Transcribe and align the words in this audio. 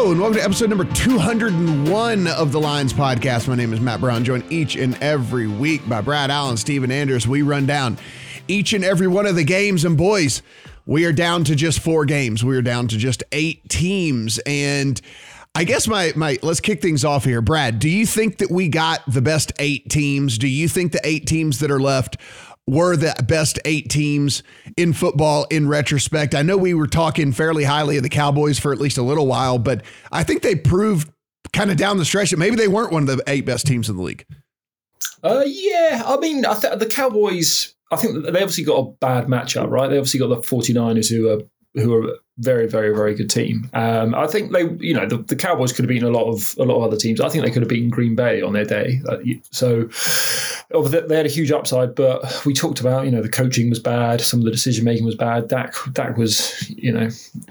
Hello, 0.00 0.12
and 0.12 0.18
welcome 0.18 0.38
to 0.38 0.44
episode 0.44 0.70
number 0.70 0.86
201 0.94 2.26
of 2.26 2.52
the 2.52 2.58
Lines 2.58 2.90
Podcast. 2.90 3.46
My 3.48 3.54
name 3.54 3.74
is 3.74 3.80
Matt 3.80 4.00
Brown, 4.00 4.24
joined 4.24 4.50
each 4.50 4.74
and 4.74 4.94
every 5.02 5.46
week 5.46 5.86
by 5.86 6.00
Brad 6.00 6.30
Allen, 6.30 6.56
Stephen 6.56 6.88
Andress. 6.88 7.26
We 7.26 7.42
run 7.42 7.66
down 7.66 7.98
each 8.48 8.72
and 8.72 8.82
every 8.82 9.08
one 9.08 9.26
of 9.26 9.36
the 9.36 9.44
games, 9.44 9.84
and 9.84 9.98
boys, 9.98 10.40
we 10.86 11.04
are 11.04 11.12
down 11.12 11.44
to 11.44 11.54
just 11.54 11.80
four 11.80 12.06
games. 12.06 12.42
We 12.42 12.56
are 12.56 12.62
down 12.62 12.88
to 12.88 12.96
just 12.96 13.22
eight 13.30 13.68
teams. 13.68 14.38
And 14.46 14.98
I 15.54 15.64
guess 15.64 15.86
my 15.86 16.14
my 16.16 16.38
let's 16.42 16.60
kick 16.60 16.80
things 16.80 17.04
off 17.04 17.24
here. 17.24 17.42
Brad, 17.42 17.78
do 17.78 17.90
you 17.90 18.06
think 18.06 18.38
that 18.38 18.50
we 18.50 18.68
got 18.68 19.02
the 19.06 19.20
best 19.20 19.52
eight 19.58 19.90
teams? 19.90 20.38
Do 20.38 20.48
you 20.48 20.66
think 20.66 20.92
the 20.92 21.00
eight 21.04 21.26
teams 21.26 21.58
that 21.58 21.70
are 21.70 21.78
left 21.78 22.16
were 22.70 22.96
the 22.96 23.12
best 23.26 23.58
eight 23.64 23.90
teams 23.90 24.44
in 24.76 24.92
football 24.92 25.44
in 25.50 25.66
retrospect. 25.66 26.36
I 26.36 26.42
know 26.42 26.56
we 26.56 26.72
were 26.72 26.86
talking 26.86 27.32
fairly 27.32 27.64
highly 27.64 27.96
of 27.96 28.04
the 28.04 28.08
Cowboys 28.08 28.60
for 28.60 28.72
at 28.72 28.78
least 28.78 28.96
a 28.96 29.02
little 29.02 29.26
while, 29.26 29.58
but 29.58 29.82
I 30.12 30.22
think 30.22 30.42
they 30.42 30.54
proved 30.54 31.10
kind 31.52 31.72
of 31.72 31.76
down 31.76 31.98
the 31.98 32.04
stretch 32.04 32.30
that 32.30 32.36
maybe 32.36 32.54
they 32.54 32.68
weren't 32.68 32.92
one 32.92 33.08
of 33.08 33.16
the 33.16 33.22
eight 33.26 33.44
best 33.44 33.66
teams 33.66 33.88
in 33.88 33.96
the 33.96 34.02
league. 34.02 34.24
Uh, 35.22 35.42
yeah, 35.44 36.04
I 36.06 36.16
mean, 36.18 36.46
I 36.46 36.54
th- 36.54 36.78
the 36.78 36.86
Cowboys, 36.86 37.74
I 37.90 37.96
think 37.96 38.22
they 38.22 38.28
obviously 38.28 38.62
got 38.62 38.78
a 38.78 38.90
bad 39.00 39.26
matchup, 39.26 39.68
right? 39.68 39.88
They 39.88 39.98
obviously 39.98 40.20
got 40.20 40.28
the 40.28 40.36
49ers 40.36 41.10
who 41.10 41.28
are 41.28 41.42
who 41.74 41.94
are 41.94 42.08
a 42.08 42.14
very, 42.38 42.66
very, 42.66 42.94
very 42.94 43.14
good 43.14 43.30
team. 43.30 43.68
Um, 43.74 44.14
I 44.14 44.26
think 44.26 44.52
they, 44.52 44.62
you 44.80 44.94
know, 44.94 45.06
the, 45.06 45.18
the, 45.18 45.36
Cowboys 45.36 45.72
could 45.72 45.84
have 45.84 45.88
beaten 45.88 46.08
a 46.08 46.10
lot 46.10 46.28
of 46.28 46.54
a 46.58 46.64
lot 46.64 46.78
of 46.78 46.82
other 46.82 46.96
teams. 46.96 47.20
I 47.20 47.28
think 47.28 47.44
they 47.44 47.50
could 47.50 47.62
have 47.62 47.68
beaten 47.68 47.90
Green 47.90 48.16
Bay 48.16 48.42
on 48.42 48.52
their 48.52 48.64
day. 48.64 49.00
Uh, 49.08 49.18
so 49.50 49.84
they 50.88 51.16
had 51.16 51.26
a 51.26 51.30
huge 51.30 51.52
upside, 51.52 51.94
but 51.94 52.44
we 52.44 52.54
talked 52.54 52.80
about, 52.80 53.04
you 53.04 53.12
know, 53.12 53.22
the 53.22 53.28
coaching 53.28 53.68
was 53.68 53.78
bad, 53.78 54.20
some 54.20 54.40
of 54.40 54.46
the 54.46 54.50
decision 54.50 54.84
making 54.84 55.04
was 55.04 55.16
bad. 55.16 55.48
Dak, 55.48 55.74
Dak 55.92 56.16
was, 56.16 56.68
you 56.70 56.92
know, 56.92 57.08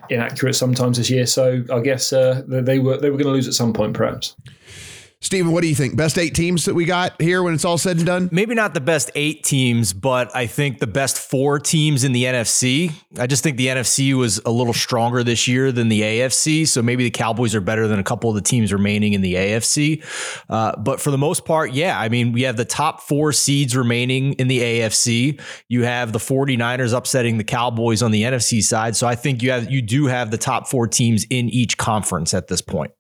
inaccurate 0.10 0.54
sometimes 0.54 0.98
this 0.98 1.10
year. 1.10 1.26
So 1.26 1.64
I 1.72 1.80
guess 1.80 2.12
uh, 2.12 2.44
they 2.48 2.80
were 2.80 2.98
they 2.98 3.10
were 3.10 3.18
going 3.18 3.28
to 3.28 3.34
lose 3.34 3.48
at 3.48 3.54
some 3.54 3.74
point, 3.74 3.94
perhaps. 3.94 4.36
Steven, 5.22 5.52
what 5.52 5.62
do 5.62 5.68
you 5.68 5.76
think? 5.76 5.98
Best 5.98 6.18
eight 6.18 6.34
teams 6.34 6.64
that 6.64 6.74
we 6.74 6.86
got 6.86 7.22
here 7.22 7.44
when 7.44 7.54
it's 7.54 7.66
all 7.66 7.78
said 7.78 7.98
and 7.98 8.06
done? 8.06 8.30
Maybe 8.32 8.56
not 8.56 8.74
the 8.74 8.80
best 8.80 9.12
eight 9.16 9.44
teams, 9.44 9.92
but 9.92 10.34
I 10.34 10.48
think 10.48 10.80
the 10.80 10.88
best 10.88 11.18
four 11.18 11.60
teams 11.60 12.06
in 12.06 12.14
the 12.14 12.24
NFC. 12.24 12.94
I 13.20 13.28
just 13.28 13.44
think 13.44 13.58
the 13.58 13.68
NFC 13.68 14.18
was 14.18 14.40
a 14.46 14.50
little 14.50 14.74
stronger 14.74 15.22
this 15.22 15.46
year 15.46 15.74
than 15.74 15.90
the 15.90 16.02
AFC. 16.02 16.66
So 16.66 16.82
maybe 16.82 17.04
the 17.04 17.12
Cowboys 17.12 17.54
are 17.54 17.60
better 17.60 17.86
than 17.86 18.00
a 18.00 18.04
couple 18.04 18.30
of 18.30 18.38
the 18.38 18.42
teams 18.42 18.72
remaining 18.72 19.12
in 19.12 19.20
the 19.20 19.34
AFC. 19.34 20.06
Uh, 20.48 20.78
but 20.78 21.02
for 21.02 21.12
the 21.12 21.18
most 21.18 21.44
part, 21.44 21.74
yeah, 21.74 22.00
I 22.00 22.08
mean, 22.08 22.32
we 22.32 22.44
have 22.44 22.56
the 22.56 22.64
top 22.64 23.02
four 23.02 23.34
seeds 23.34 23.76
remaining 23.76 24.34
in 24.34 24.48
the 24.48 24.60
AFC. 24.62 25.42
You 25.68 25.84
have 25.84 26.14
the 26.14 26.20
49ers 26.20 26.96
upsetting 26.96 27.38
the 27.38 27.44
Cowboys 27.44 28.02
on 28.02 28.12
the 28.12 28.24
NFC 28.24 28.64
side. 28.64 28.96
So 28.96 29.06
I 29.06 29.16
think 29.16 29.44
you 29.44 29.52
have 29.52 29.70
you 29.70 29.82
do 29.82 30.06
have 30.06 30.32
the 30.32 30.38
top 30.38 30.70
four 30.70 30.88
teams 30.88 31.26
in 31.30 31.50
each 31.50 31.78
conference 31.78 32.34
at 32.34 32.48
this 32.48 32.62
point. 32.62 32.94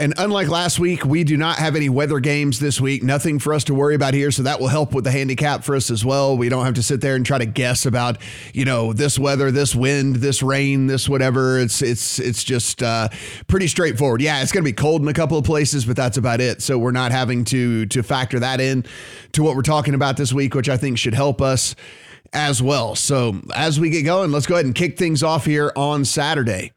And 0.00 0.14
unlike 0.16 0.46
last 0.46 0.78
week, 0.78 1.04
we 1.04 1.24
do 1.24 1.36
not 1.36 1.58
have 1.58 1.74
any 1.74 1.88
weather 1.88 2.20
games 2.20 2.60
this 2.60 2.80
week. 2.80 3.02
Nothing 3.02 3.40
for 3.40 3.52
us 3.52 3.64
to 3.64 3.74
worry 3.74 3.96
about 3.96 4.14
here. 4.14 4.30
So 4.30 4.44
that 4.44 4.60
will 4.60 4.68
help 4.68 4.94
with 4.94 5.02
the 5.02 5.10
handicap 5.10 5.64
for 5.64 5.74
us 5.74 5.90
as 5.90 6.04
well. 6.04 6.36
We 6.36 6.48
don't 6.48 6.64
have 6.64 6.74
to 6.74 6.84
sit 6.84 7.00
there 7.00 7.16
and 7.16 7.26
try 7.26 7.38
to 7.38 7.46
guess 7.46 7.84
about, 7.84 8.18
you 8.54 8.64
know, 8.64 8.92
this 8.92 9.18
weather, 9.18 9.50
this 9.50 9.74
wind, 9.74 10.16
this 10.16 10.40
rain, 10.40 10.86
this 10.86 11.08
whatever. 11.08 11.58
It's 11.58 11.82
it's 11.82 12.20
it's 12.20 12.44
just 12.44 12.80
uh, 12.80 13.08
pretty 13.48 13.66
straightforward. 13.66 14.22
Yeah, 14.22 14.40
it's 14.40 14.52
going 14.52 14.62
to 14.62 14.68
be 14.68 14.72
cold 14.72 15.02
in 15.02 15.08
a 15.08 15.12
couple 15.12 15.36
of 15.36 15.44
places, 15.44 15.84
but 15.84 15.96
that's 15.96 16.16
about 16.16 16.40
it. 16.40 16.62
So 16.62 16.78
we're 16.78 16.92
not 16.92 17.10
having 17.10 17.42
to 17.46 17.86
to 17.86 18.04
factor 18.04 18.38
that 18.38 18.60
in 18.60 18.84
to 19.32 19.42
what 19.42 19.56
we're 19.56 19.62
talking 19.62 19.94
about 19.94 20.16
this 20.16 20.32
week, 20.32 20.54
which 20.54 20.68
I 20.68 20.76
think 20.76 20.98
should 20.98 21.14
help 21.14 21.42
us 21.42 21.74
as 22.32 22.62
well. 22.62 22.94
So 22.94 23.40
as 23.52 23.80
we 23.80 23.90
get 23.90 24.02
going, 24.02 24.30
let's 24.30 24.46
go 24.46 24.54
ahead 24.54 24.66
and 24.66 24.76
kick 24.76 24.96
things 24.96 25.24
off 25.24 25.44
here 25.44 25.72
on 25.74 26.04
Saturday. 26.04 26.70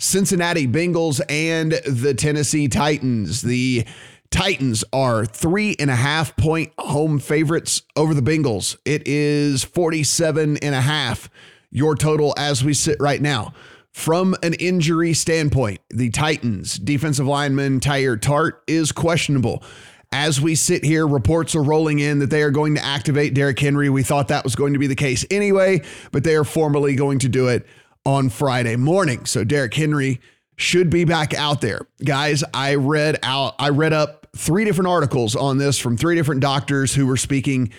Cincinnati 0.00 0.68
Bengals 0.68 1.20
and 1.28 1.72
the 1.72 2.14
Tennessee 2.14 2.68
Titans. 2.68 3.42
The 3.42 3.84
Titans 4.30 4.84
are 4.92 5.26
three 5.26 5.74
and 5.80 5.90
a 5.90 5.96
half 5.96 6.36
point 6.36 6.72
home 6.78 7.18
favorites 7.18 7.82
over 7.96 8.14
the 8.14 8.22
Bengals. 8.22 8.76
It 8.84 9.08
is 9.08 9.64
47 9.64 10.58
and 10.58 10.74
a 10.74 10.80
half, 10.80 11.28
your 11.70 11.96
total 11.96 12.32
as 12.36 12.62
we 12.62 12.74
sit 12.74 12.96
right 13.00 13.20
now. 13.20 13.52
From 13.90 14.36
an 14.44 14.54
injury 14.54 15.14
standpoint, 15.14 15.80
the 15.90 16.10
Titans 16.10 16.78
defensive 16.78 17.26
lineman 17.26 17.80
Teair 17.80 18.20
Tart 18.20 18.62
is 18.68 18.92
questionable. 18.92 19.64
As 20.12 20.40
we 20.40 20.54
sit 20.54 20.84
here, 20.84 21.08
reports 21.08 21.56
are 21.56 21.62
rolling 21.62 21.98
in 21.98 22.20
that 22.20 22.30
they 22.30 22.42
are 22.42 22.52
going 22.52 22.76
to 22.76 22.84
activate 22.84 23.34
Derrick 23.34 23.58
Henry. 23.58 23.90
We 23.90 24.04
thought 24.04 24.28
that 24.28 24.44
was 24.44 24.54
going 24.54 24.74
to 24.74 24.78
be 24.78 24.86
the 24.86 24.94
case 24.94 25.26
anyway, 25.28 25.82
but 26.12 26.22
they 26.22 26.36
are 26.36 26.44
formally 26.44 26.94
going 26.94 27.18
to 27.18 27.28
do 27.28 27.48
it 27.48 27.66
on 28.04 28.28
Friday 28.28 28.76
morning. 28.76 29.24
So 29.26 29.44
Derrick 29.44 29.74
Henry 29.74 30.20
should 30.56 30.90
be 30.90 31.04
back 31.04 31.34
out 31.34 31.60
there. 31.60 31.86
Guys, 32.04 32.42
I 32.52 32.74
read 32.74 33.18
out 33.22 33.54
I 33.58 33.68
read 33.70 33.92
up 33.92 34.26
three 34.36 34.64
different 34.64 34.88
articles 34.88 35.36
on 35.36 35.58
this 35.58 35.78
from 35.78 35.96
three 35.96 36.14
different 36.14 36.40
doctors 36.40 36.94
who 36.94 37.06
were 37.06 37.16
speaking 37.16 37.72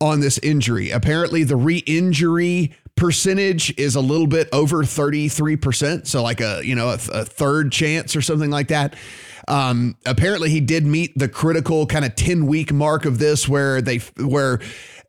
on 0.00 0.20
this 0.20 0.38
injury. 0.38 0.90
Apparently 0.90 1.44
the 1.44 1.56
re-injury 1.56 2.74
percentage 2.96 3.76
is 3.78 3.96
a 3.96 4.00
little 4.00 4.26
bit 4.26 4.48
over 4.52 4.82
33%, 4.82 6.06
so 6.06 6.22
like 6.22 6.40
a, 6.40 6.60
you 6.64 6.74
know, 6.74 6.88
a, 6.88 6.94
a 7.12 7.24
third 7.24 7.72
chance 7.72 8.14
or 8.16 8.22
something 8.22 8.50
like 8.50 8.68
that. 8.68 8.94
Um, 9.48 9.96
apparently 10.06 10.50
he 10.50 10.60
did 10.60 10.86
meet 10.86 11.18
the 11.18 11.28
critical 11.28 11.86
kind 11.86 12.04
of 12.04 12.14
10 12.14 12.46
week 12.46 12.72
mark 12.72 13.04
of 13.04 13.18
this 13.18 13.48
where 13.48 13.82
they 13.82 13.98
where 14.18 14.60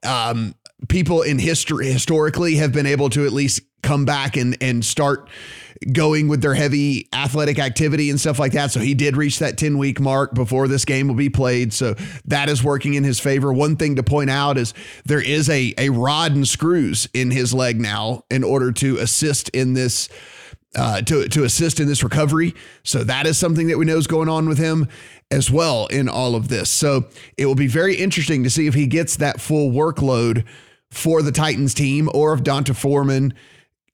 um, 0.03 0.55
people 0.87 1.21
in 1.21 1.39
history 1.39 1.91
historically 1.91 2.55
have 2.55 2.71
been 2.71 2.85
able 2.85 3.09
to 3.09 3.25
at 3.25 3.33
least 3.33 3.61
come 3.83 4.05
back 4.05 4.37
and 4.37 4.57
and 4.61 4.83
start 4.85 5.27
going 5.91 6.27
with 6.27 6.41
their 6.41 6.53
heavy 6.53 7.07
athletic 7.11 7.57
activity 7.57 8.09
and 8.09 8.19
stuff 8.19 8.37
like 8.37 8.51
that. 8.51 8.71
So 8.71 8.79
he 8.79 8.93
did 8.93 9.17
reach 9.17 9.39
that 9.39 9.57
10 9.57 9.77
week 9.77 9.99
mark 9.99 10.33
before 10.33 10.67
this 10.67 10.85
game 10.85 11.07
will 11.07 11.15
be 11.15 11.29
played. 11.29 11.73
So 11.73 11.95
that 12.25 12.49
is 12.49 12.63
working 12.63 12.93
in 12.93 13.03
his 13.03 13.19
favor. 13.19 13.51
One 13.51 13.75
thing 13.75 13.95
to 13.95 14.03
point 14.03 14.29
out 14.29 14.57
is 14.57 14.73
there 15.05 15.21
is 15.21 15.49
a, 15.49 15.73
a 15.77 15.89
rod 15.89 16.33
and 16.33 16.47
screws 16.47 17.09
in 17.13 17.31
his 17.31 17.53
leg 17.53 17.79
now 17.79 18.25
in 18.29 18.43
order 18.43 18.71
to 18.73 18.97
assist 18.97 19.49
in 19.49 19.73
this. 19.73 20.09
Uh, 20.73 21.01
to 21.01 21.27
to 21.27 21.43
assist 21.43 21.81
in 21.81 21.87
this 21.87 22.01
recovery, 22.01 22.55
so 22.83 23.03
that 23.03 23.27
is 23.27 23.37
something 23.37 23.67
that 23.67 23.77
we 23.77 23.83
know 23.83 23.97
is 23.97 24.07
going 24.07 24.29
on 24.29 24.47
with 24.47 24.57
him 24.57 24.87
as 25.29 25.51
well 25.51 25.85
in 25.87 26.07
all 26.07 26.33
of 26.33 26.47
this. 26.47 26.69
So 26.69 27.07
it 27.35 27.45
will 27.45 27.55
be 27.55 27.67
very 27.67 27.95
interesting 27.95 28.45
to 28.45 28.49
see 28.49 28.67
if 28.67 28.73
he 28.73 28.87
gets 28.87 29.17
that 29.17 29.41
full 29.41 29.71
workload 29.71 30.45
for 30.91 31.21
the 31.21 31.31
Titans 31.31 31.73
team, 31.73 32.09
or 32.13 32.33
if 32.33 32.43
D'Onta 32.43 32.75
Foreman 32.75 33.33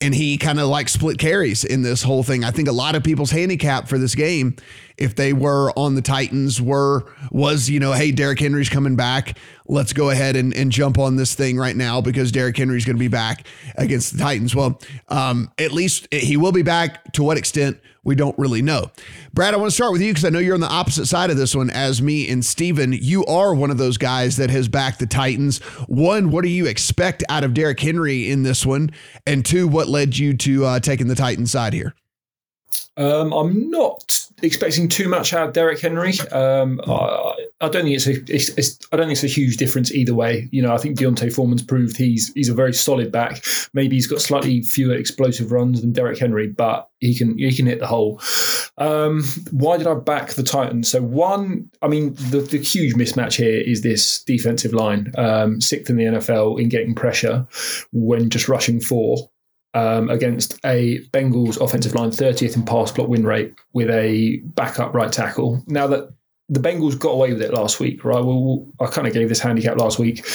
and 0.01 0.13
he 0.13 0.37
kind 0.37 0.59
of 0.59 0.67
like 0.67 0.89
split 0.89 1.17
carries 1.17 1.63
in 1.63 1.81
this 1.81 2.03
whole 2.03 2.23
thing. 2.23 2.43
I 2.43 2.51
think 2.51 2.67
a 2.67 2.73
lot 2.73 2.95
of 2.95 3.03
people's 3.03 3.31
handicap 3.31 3.87
for 3.87 3.97
this 3.97 4.13
game, 4.13 4.55
if 4.97 5.15
they 5.15 5.33
were 5.33 5.71
on 5.77 5.95
the 5.95 6.01
Titans, 6.01 6.61
were 6.61 7.05
was 7.31 7.69
you 7.69 7.79
know, 7.79 7.93
hey, 7.93 8.11
Derrick 8.11 8.39
Henry's 8.39 8.69
coming 8.69 8.95
back. 8.95 9.37
Let's 9.67 9.93
go 9.93 10.09
ahead 10.09 10.35
and, 10.35 10.53
and 10.53 10.71
jump 10.71 10.97
on 10.97 11.17
this 11.17 11.35
thing 11.35 11.57
right 11.57 11.75
now 11.75 12.01
because 12.01 12.31
Derrick 12.31 12.57
Henry's 12.57 12.85
going 12.85 12.95
to 12.95 12.99
be 12.99 13.09
back 13.09 13.45
against 13.75 14.13
the 14.13 14.19
Titans. 14.19 14.55
Well, 14.55 14.79
um, 15.09 15.51
at 15.57 15.71
least 15.71 16.07
he 16.13 16.37
will 16.37 16.53
be 16.53 16.63
back. 16.63 17.11
To 17.13 17.23
what 17.23 17.37
extent? 17.37 17.79
we 18.07 18.15
don't 18.15 18.39
really 18.39 18.61
know. 18.61 18.89
Brad, 19.33 19.53
I 19.53 19.57
want 19.57 19.69
to 19.69 19.75
start 19.75 19.91
with 19.91 20.01
you 20.01 20.11
because 20.11 20.23
I 20.23 20.29
know 20.29 20.39
you're 20.39 20.53
on 20.53 20.61
the 20.61 20.67
opposite 20.67 21.07
side 21.07 21.29
of 21.29 21.35
this 21.35 21.53
one 21.53 21.69
as 21.69 22.01
me 22.01 22.29
and 22.29 22.43
Steven. 22.43 22.93
You 22.93 23.25
are 23.25 23.53
one 23.53 23.69
of 23.69 23.77
those 23.77 23.97
guys 23.97 24.37
that 24.37 24.49
has 24.49 24.69
backed 24.69 24.99
the 24.99 25.05
Titans. 25.05 25.59
One, 25.87 26.31
what 26.31 26.43
do 26.43 26.49
you 26.49 26.67
expect 26.67 27.21
out 27.27 27.43
of 27.43 27.53
Derrick 27.53 27.81
Henry 27.81 28.31
in 28.31 28.43
this 28.43 28.65
one? 28.65 28.91
And 29.27 29.45
two, 29.45 29.67
what 29.67 29.89
led 29.89 30.17
you 30.17 30.37
to 30.37 30.65
uh, 30.65 30.79
taking 30.79 31.07
the 31.07 31.15
Titans 31.15 31.51
side 31.51 31.73
here? 31.73 31.95
Um, 32.97 33.31
I'm 33.31 33.69
not 33.69 34.27
expecting 34.43 34.87
too 34.87 35.07
much 35.07 35.33
out 35.33 35.47
of 35.47 35.53
Derrick 35.53 35.79
Henry. 35.79 36.19
Um, 36.31 36.81
I, 36.87 37.35
I, 37.61 37.69
don't 37.69 37.83
think 37.83 37.95
it's 37.95 38.07
a, 38.07 38.13
it's, 38.27 38.49
it's, 38.49 38.79
I 38.91 38.97
don't 38.97 39.07
think 39.07 39.17
it's 39.17 39.23
a 39.23 39.27
huge 39.27 39.57
difference 39.57 39.91
either 39.91 40.13
way. 40.13 40.47
You 40.51 40.61
know, 40.61 40.73
I 40.73 40.77
think 40.77 40.97
D'Onta 40.97 41.31
Foreman's 41.31 41.63
proved 41.63 41.97
he's 41.97 42.33
he's 42.33 42.49
a 42.49 42.53
very 42.53 42.73
solid 42.73 43.11
back. 43.11 43.43
Maybe 43.73 43.95
he's 43.95 44.07
got 44.07 44.21
slightly 44.21 44.61
fewer 44.61 44.95
explosive 44.95 45.51
runs 45.51 45.81
than 45.81 45.93
Derrick 45.93 46.19
Henry, 46.19 46.47
but 46.47 46.89
he 46.99 47.15
can 47.15 47.37
he 47.37 47.55
can 47.55 47.67
hit 47.67 47.79
the 47.79 47.87
hole. 47.87 48.21
Um, 48.77 49.23
why 49.51 49.77
did 49.77 49.87
I 49.87 49.95
back 49.95 50.33
the 50.33 50.43
Titans? 50.43 50.89
So 50.89 51.01
one, 51.01 51.69
I 51.81 51.87
mean, 51.87 52.13
the, 52.15 52.41
the 52.41 52.59
huge 52.59 52.93
mismatch 52.93 53.35
here 53.35 53.59
is 53.59 53.81
this 53.81 54.23
defensive 54.23 54.73
line, 54.73 55.11
um, 55.17 55.61
sixth 55.61 55.89
in 55.89 55.97
the 55.97 56.03
NFL 56.03 56.59
in 56.59 56.69
getting 56.69 56.93
pressure 56.93 57.47
when 57.91 58.29
just 58.29 58.47
rushing 58.47 58.79
four 58.79 59.29
um, 59.77 60.09
against 60.09 60.59
a 60.65 60.99
Bengals 61.09 61.61
offensive 61.61 61.93
line 61.93 62.09
30th 62.09 62.55
in 62.55 62.63
pass 62.63 62.91
block 62.91 63.07
win 63.07 63.23
rate 63.23 63.53
with 63.73 63.91
a 63.91 64.37
backup 64.43 64.93
right 64.95 65.11
tackle. 65.11 65.63
Now 65.67 65.85
that 65.87 66.09
the 66.49 66.59
Bengals 66.59 66.97
got 66.97 67.09
away 67.09 67.31
with 67.31 67.43
it 67.43 67.53
last 67.53 67.79
week, 67.79 68.03
right? 68.03 68.23
Well, 68.23 68.65
I 68.79 68.87
kind 68.87 69.05
of 69.05 69.13
gave 69.13 69.29
this 69.29 69.39
handicap 69.39 69.77
last 69.77 69.99
week. 69.99 70.25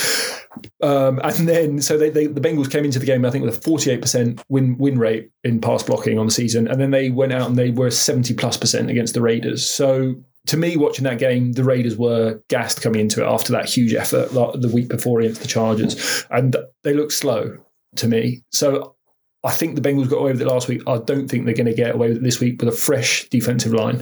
Um, 0.80 1.20
and 1.24 1.48
then, 1.48 1.82
so 1.82 1.98
they, 1.98 2.10
they, 2.10 2.26
the 2.26 2.40
Bengals 2.40 2.70
came 2.70 2.84
into 2.84 3.00
the 3.00 3.06
game, 3.06 3.24
I 3.24 3.30
think, 3.30 3.44
with 3.44 3.56
a 3.56 3.60
48% 3.60 4.40
win 4.48 4.78
win 4.78 4.98
rate 4.98 5.30
in 5.42 5.60
pass 5.60 5.82
blocking 5.82 6.18
on 6.18 6.26
the 6.26 6.32
season. 6.32 6.68
And 6.68 6.80
then 6.80 6.92
they 6.92 7.10
went 7.10 7.32
out 7.32 7.48
and 7.48 7.58
they 7.58 7.70
were 7.70 7.90
70 7.90 8.34
plus 8.34 8.56
percent 8.56 8.90
against 8.90 9.14
the 9.14 9.22
Raiders. 9.22 9.68
So 9.68 10.14
to 10.46 10.56
me, 10.56 10.76
watching 10.76 11.04
that 11.04 11.18
game, 11.18 11.52
the 11.52 11.64
Raiders 11.64 11.96
were 11.96 12.40
gassed 12.48 12.80
coming 12.80 13.00
into 13.00 13.22
it 13.22 13.26
after 13.26 13.52
that 13.52 13.68
huge 13.68 13.94
effort 13.94 14.30
the 14.32 14.70
week 14.72 14.88
before 14.88 15.20
against 15.20 15.40
the 15.40 15.48
Chargers. 15.48 16.26
And 16.30 16.54
they 16.84 16.94
looked 16.94 17.12
slow 17.12 17.58
to 17.96 18.06
me. 18.06 18.44
So 18.50 18.94
I 19.44 19.50
think 19.50 19.74
the 19.74 19.80
Bengals 19.80 20.08
got 20.08 20.18
away 20.18 20.32
with 20.32 20.40
it 20.40 20.46
last 20.46 20.68
week. 20.68 20.82
I 20.86 20.98
don't 20.98 21.26
think 21.26 21.44
they're 21.44 21.54
going 21.54 21.66
to 21.66 21.74
get 21.74 21.94
away 21.94 22.08
with 22.08 22.18
it 22.18 22.22
this 22.22 22.38
week 22.38 22.62
with 22.62 22.72
a 22.72 22.76
fresh 22.76 23.28
defensive 23.28 23.72
line. 23.72 24.00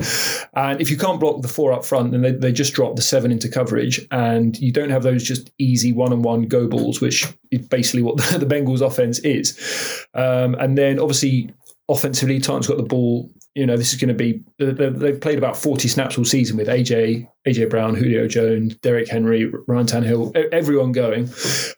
And 0.55 0.81
if 0.83 0.91
you 0.91 0.99
can't 0.99 1.19
block 1.19 1.41
the 1.41 1.49
four 1.49 1.73
up 1.73 1.83
front, 1.83 2.13
then 2.13 2.21
they, 2.21 2.33
they 2.33 2.53
just 2.53 2.75
drop 2.75 2.95
the 2.95 3.03
seven 3.03 3.33
into 3.33 3.49
coverage, 3.49 4.07
and 4.11 4.59
you 4.59 4.71
don't 4.71 4.91
have 4.91 5.03
those 5.03 5.25
just 5.25 5.51
easy 5.59 5.93
one 5.93 6.13
on 6.13 6.21
one 6.21 6.43
go 6.43 6.69
balls, 6.69 7.01
which 7.01 7.27
is 7.51 7.67
basically 7.69 8.03
what 8.03 8.19
the, 8.19 8.39
the 8.45 8.47
Bengals 8.47 8.83
offense 8.83 9.19
is. 9.21 10.07
Um, 10.15 10.55
and 10.57 10.77
then 10.77 10.99
obviously 10.99 11.51
offensively, 11.89 12.39
Titans 12.39 12.67
got 12.67 12.77
the 12.77 12.83
ball. 12.83 13.31
You 13.55 13.67
know, 13.67 13.77
this 13.77 13.93
is 13.93 14.01
going 14.01 14.09
to 14.09 14.15
be 14.15 14.45
they've 14.59 15.21
played 15.21 15.39
about 15.39 15.57
forty 15.57 15.89
snaps 15.89 16.17
all 16.17 16.25
season 16.25 16.57
with 16.57 16.69
AJ, 16.69 17.27
AJ 17.49 17.69
Brown, 17.71 17.95
Julio 17.95 18.29
Jones, 18.29 18.77
Derrick 18.77 19.09
Henry, 19.09 19.51
Ryan 19.67 19.87
Tannehill, 19.87 20.37
everyone 20.53 20.93
going. 20.93 21.31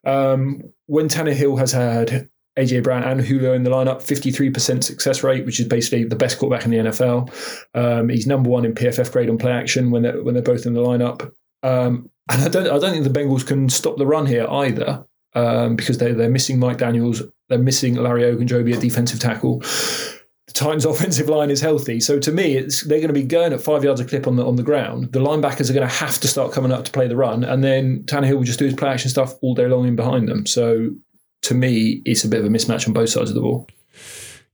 Um, 0.04 0.62
when 0.86 1.08
Tannehill 1.08 1.58
has 1.58 1.72
had 1.72 2.28
AJ 2.58 2.82
Brown 2.82 3.02
and 3.02 3.20
Julio 3.20 3.54
in 3.54 3.62
the 3.62 3.70
lineup, 3.70 4.02
53% 4.02 4.84
success 4.84 5.22
rate, 5.22 5.46
which 5.46 5.58
is 5.58 5.66
basically 5.66 6.04
the 6.04 6.16
best 6.16 6.38
quarterback 6.38 6.64
in 6.64 6.70
the 6.70 6.78
NFL. 6.78 7.30
Um, 7.74 8.08
he's 8.10 8.26
number 8.26 8.50
one 8.50 8.64
in 8.64 8.74
PFF 8.74 9.10
grade 9.10 9.30
on 9.30 9.38
play 9.38 9.52
action 9.52 9.90
when 9.90 10.02
they're 10.02 10.22
when 10.22 10.34
they're 10.34 10.42
both 10.42 10.66
in 10.66 10.74
the 10.74 10.80
lineup. 10.80 11.32
Um, 11.62 12.10
and 12.30 12.42
I 12.42 12.48
don't 12.48 12.66
I 12.66 12.78
don't 12.78 12.92
think 12.92 13.04
the 13.04 13.20
Bengals 13.20 13.46
can 13.46 13.68
stop 13.68 13.96
the 13.96 14.06
run 14.06 14.26
here 14.26 14.46
either 14.48 15.04
um, 15.34 15.76
because 15.76 15.98
they 15.98 16.12
they're 16.12 16.30
missing 16.30 16.58
Mike 16.58 16.78
Daniels, 16.78 17.22
they're 17.48 17.58
missing 17.58 17.94
Larry 17.94 18.22
Ogunjobi 18.22 18.74
at 18.74 18.80
defensive 18.80 19.18
tackle. 19.20 19.60
The 19.60 20.52
Titans' 20.52 20.84
offensive 20.86 21.28
line 21.28 21.50
is 21.50 21.60
healthy, 21.60 22.00
so 22.00 22.18
to 22.18 22.32
me, 22.32 22.60
they're 22.60 22.98
going 22.98 23.08
to 23.08 23.14
be 23.14 23.22
going 23.22 23.52
at 23.52 23.60
five 23.62 23.82
yards 23.82 24.00
a 24.00 24.04
clip 24.04 24.26
on 24.26 24.36
the 24.36 24.44
on 24.44 24.56
the 24.56 24.62
ground. 24.62 25.12
The 25.12 25.20
linebackers 25.20 25.70
are 25.70 25.74
going 25.74 25.88
to 25.88 25.94
have 25.94 26.18
to 26.20 26.28
start 26.28 26.52
coming 26.52 26.72
up 26.72 26.84
to 26.84 26.92
play 26.92 27.08
the 27.08 27.16
run, 27.16 27.44
and 27.44 27.64
then 27.64 28.02
Tannehill 28.04 28.36
will 28.36 28.44
just 28.44 28.58
do 28.58 28.66
his 28.66 28.74
play 28.74 28.90
action 28.90 29.10
stuff 29.10 29.34
all 29.40 29.54
day 29.54 29.66
long 29.66 29.88
in 29.88 29.96
behind 29.96 30.28
them. 30.28 30.44
So 30.44 30.90
to 31.42 31.54
me, 31.54 32.02
it's 32.04 32.24
a 32.24 32.28
bit 32.28 32.40
of 32.40 32.46
a 32.46 32.48
mismatch 32.48 32.86
on 32.86 32.94
both 32.94 33.10
sides 33.10 33.30
of 33.30 33.34
the 33.34 33.42
ball. 33.42 33.68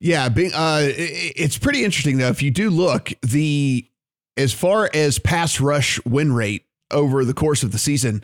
Yeah, 0.00 0.28
being, 0.28 0.52
uh, 0.54 0.80
it's 0.84 1.58
pretty 1.58 1.84
interesting 1.84 2.18
though. 2.18 2.28
If 2.28 2.42
you 2.42 2.50
do 2.50 2.70
look, 2.70 3.12
the 3.22 3.86
as 4.36 4.52
far 4.52 4.88
as 4.94 5.18
pass 5.18 5.60
rush 5.60 6.02
win 6.04 6.32
rate 6.32 6.64
over 6.90 7.24
the 7.24 7.34
course 7.34 7.62
of 7.62 7.72
the 7.72 7.78
season, 7.78 8.22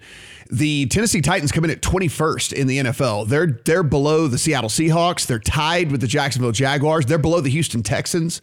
the 0.50 0.86
Tennessee 0.86 1.20
Titans 1.20 1.52
come 1.52 1.64
in 1.64 1.70
at 1.70 1.80
21st 1.80 2.52
in 2.52 2.66
the 2.66 2.78
NFL. 2.78 3.28
They're 3.28 3.60
they're 3.64 3.82
below 3.82 4.28
the 4.28 4.38
Seattle 4.38 4.70
Seahawks. 4.70 5.26
They're 5.26 5.38
tied 5.38 5.90
with 5.90 6.00
the 6.00 6.06
Jacksonville 6.06 6.52
Jaguars. 6.52 7.06
They're 7.06 7.18
below 7.18 7.40
the 7.40 7.50
Houston 7.50 7.82
Texans, 7.82 8.40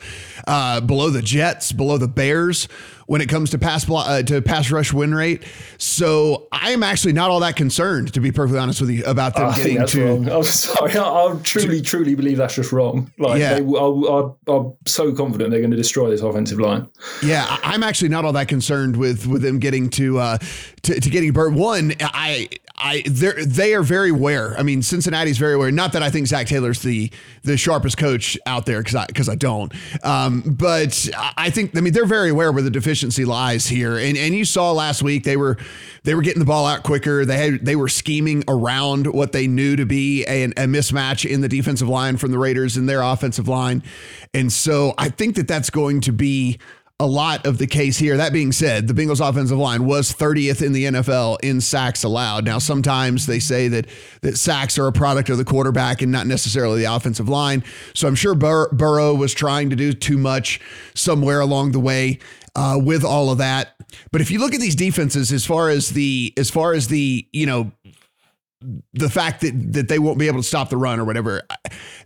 uh, 0.47 0.81
below 0.81 1.09
the 1.09 1.21
Jets, 1.21 1.71
below 1.71 1.97
the 1.97 2.07
Bears 2.07 2.67
when 3.11 3.19
it 3.19 3.27
comes 3.27 3.49
to 3.49 3.59
pass 3.59 3.89
uh, 3.89 4.23
to 4.23 4.41
pass 4.41 4.71
rush 4.71 4.93
win 4.93 5.13
rate. 5.13 5.43
So 5.77 6.47
I 6.53 6.71
am 6.71 6.81
actually 6.81 7.11
not 7.11 7.29
all 7.29 7.41
that 7.41 7.57
concerned, 7.57 8.13
to 8.13 8.21
be 8.21 8.31
perfectly 8.31 8.57
honest 8.57 8.79
with 8.79 8.89
you, 8.89 9.03
about 9.03 9.35
them 9.35 9.53
getting 9.53 9.85
to. 9.85 10.05
Wrong. 10.05 10.29
I'm 10.29 10.43
sorry. 10.43 10.93
I, 10.93 11.03
I 11.03 11.37
truly, 11.43 11.81
truly 11.81 12.15
believe 12.15 12.37
that's 12.37 12.55
just 12.55 12.71
wrong. 12.71 13.11
Like, 13.17 13.41
yeah. 13.41 13.55
they, 13.55 13.65
I, 13.65 14.55
am 14.55 14.73
so 14.85 15.13
confident 15.13 15.51
they're 15.51 15.59
going 15.59 15.71
to 15.71 15.77
destroy 15.77 16.09
this 16.09 16.21
offensive 16.21 16.61
line. 16.61 16.87
Yeah, 17.21 17.57
I'm 17.63 17.83
actually 17.83 18.07
not 18.07 18.23
all 18.23 18.31
that 18.31 18.47
concerned 18.47 18.95
with 18.95 19.27
with 19.27 19.41
them 19.41 19.59
getting 19.59 19.89
to 19.89 20.19
uh, 20.19 20.37
to, 20.83 21.01
to 21.01 21.09
getting 21.09 21.33
burnt. 21.33 21.57
One, 21.57 21.90
I 21.99 22.47
I 22.77 23.03
they 23.07 23.45
they 23.45 23.73
are 23.73 23.83
very 23.83 24.09
aware. 24.09 24.57
I 24.57 24.63
mean, 24.63 24.81
Cincinnati's 24.81 25.37
very 25.37 25.53
aware. 25.53 25.71
Not 25.71 25.93
that 25.93 26.03
I 26.03 26.09
think 26.09 26.27
Zac 26.27 26.47
Taylor's 26.47 26.81
the 26.81 27.11
the 27.43 27.57
sharpest 27.57 27.97
coach 27.97 28.37
out 28.45 28.65
there 28.65 28.79
because 28.79 28.95
I 28.95 29.05
because 29.05 29.29
I 29.29 29.35
don't. 29.35 29.73
Um, 30.03 30.41
but 30.41 31.09
I 31.37 31.49
think 31.49 31.77
I 31.77 31.81
mean 31.81 31.93
they're 31.93 32.05
very 32.05 32.29
aware 32.29 32.51
where 32.51 32.63
the 32.63 32.71
deficiency 32.71 33.25
lies 33.25 33.67
here. 33.67 33.97
And 33.97 34.17
and 34.17 34.33
you 34.33 34.45
saw 34.45 34.71
last 34.71 35.03
week 35.03 35.23
they 35.23 35.37
were 35.37 35.57
they 36.03 36.15
were 36.15 36.21
getting 36.21 36.39
the 36.39 36.45
ball 36.45 36.65
out 36.65 36.83
quicker. 36.83 37.25
They 37.25 37.37
had 37.37 37.65
they 37.65 37.75
were 37.75 37.89
scheming 37.89 38.43
around 38.47 39.07
what 39.07 39.31
they 39.31 39.47
knew 39.47 39.75
to 39.75 39.85
be 39.85 40.25
a, 40.25 40.45
a 40.45 40.65
mismatch 40.65 41.29
in 41.29 41.41
the 41.41 41.49
defensive 41.49 41.87
line 41.87 42.17
from 42.17 42.31
the 42.31 42.39
Raiders 42.39 42.77
and 42.77 42.89
their 42.89 43.01
offensive 43.01 43.47
line. 43.47 43.83
And 44.33 44.51
so 44.51 44.93
I 44.97 45.09
think 45.09 45.35
that 45.35 45.47
that's 45.47 45.69
going 45.69 46.01
to 46.01 46.11
be 46.11 46.57
a 47.01 47.07
lot 47.07 47.47
of 47.47 47.57
the 47.57 47.65
case 47.65 47.97
here. 47.97 48.15
That 48.15 48.31
being 48.31 48.51
said, 48.51 48.87
the 48.87 48.93
Bengals 48.93 49.27
offensive 49.27 49.57
line 49.57 49.85
was 49.85 50.13
30th 50.13 50.63
in 50.63 50.71
the 50.71 50.85
NFL 50.85 51.39
in 51.41 51.59
sacks 51.59 52.03
allowed. 52.03 52.45
Now, 52.45 52.59
sometimes 52.59 53.25
they 53.25 53.39
say 53.39 53.67
that 53.69 53.87
that 54.21 54.37
sacks 54.37 54.77
are 54.77 54.85
a 54.85 54.91
product 54.91 55.27
of 55.29 55.39
the 55.39 55.43
quarterback 55.43 56.03
and 56.03 56.11
not 56.11 56.27
necessarily 56.27 56.83
the 56.83 56.93
offensive 56.93 57.27
line. 57.27 57.63
So 57.95 58.07
I'm 58.07 58.13
sure 58.13 58.35
Bur- 58.35 58.69
Burrow 58.71 59.15
was 59.15 59.33
trying 59.33 59.71
to 59.71 59.75
do 59.75 59.93
too 59.93 60.19
much 60.19 60.59
somewhere 60.93 61.39
along 61.39 61.71
the 61.71 61.79
way 61.79 62.19
uh, 62.55 62.79
with 62.79 63.03
all 63.03 63.31
of 63.31 63.39
that. 63.39 63.73
But 64.11 64.21
if 64.21 64.29
you 64.29 64.39
look 64.39 64.53
at 64.53 64.61
these 64.61 64.75
defenses, 64.75 65.31
as 65.31 65.43
far 65.43 65.69
as 65.69 65.89
the 65.89 66.33
as 66.37 66.51
far 66.51 66.73
as 66.73 66.87
the 66.87 67.27
you 67.33 67.47
know 67.47 67.71
the 68.93 69.09
fact 69.09 69.41
that 69.41 69.73
that 69.73 69.87
they 69.87 69.97
won't 69.97 70.19
be 70.19 70.27
able 70.27 70.39
to 70.39 70.47
stop 70.47 70.69
the 70.69 70.77
run 70.77 70.99
or 70.99 71.05
whatever. 71.05 71.41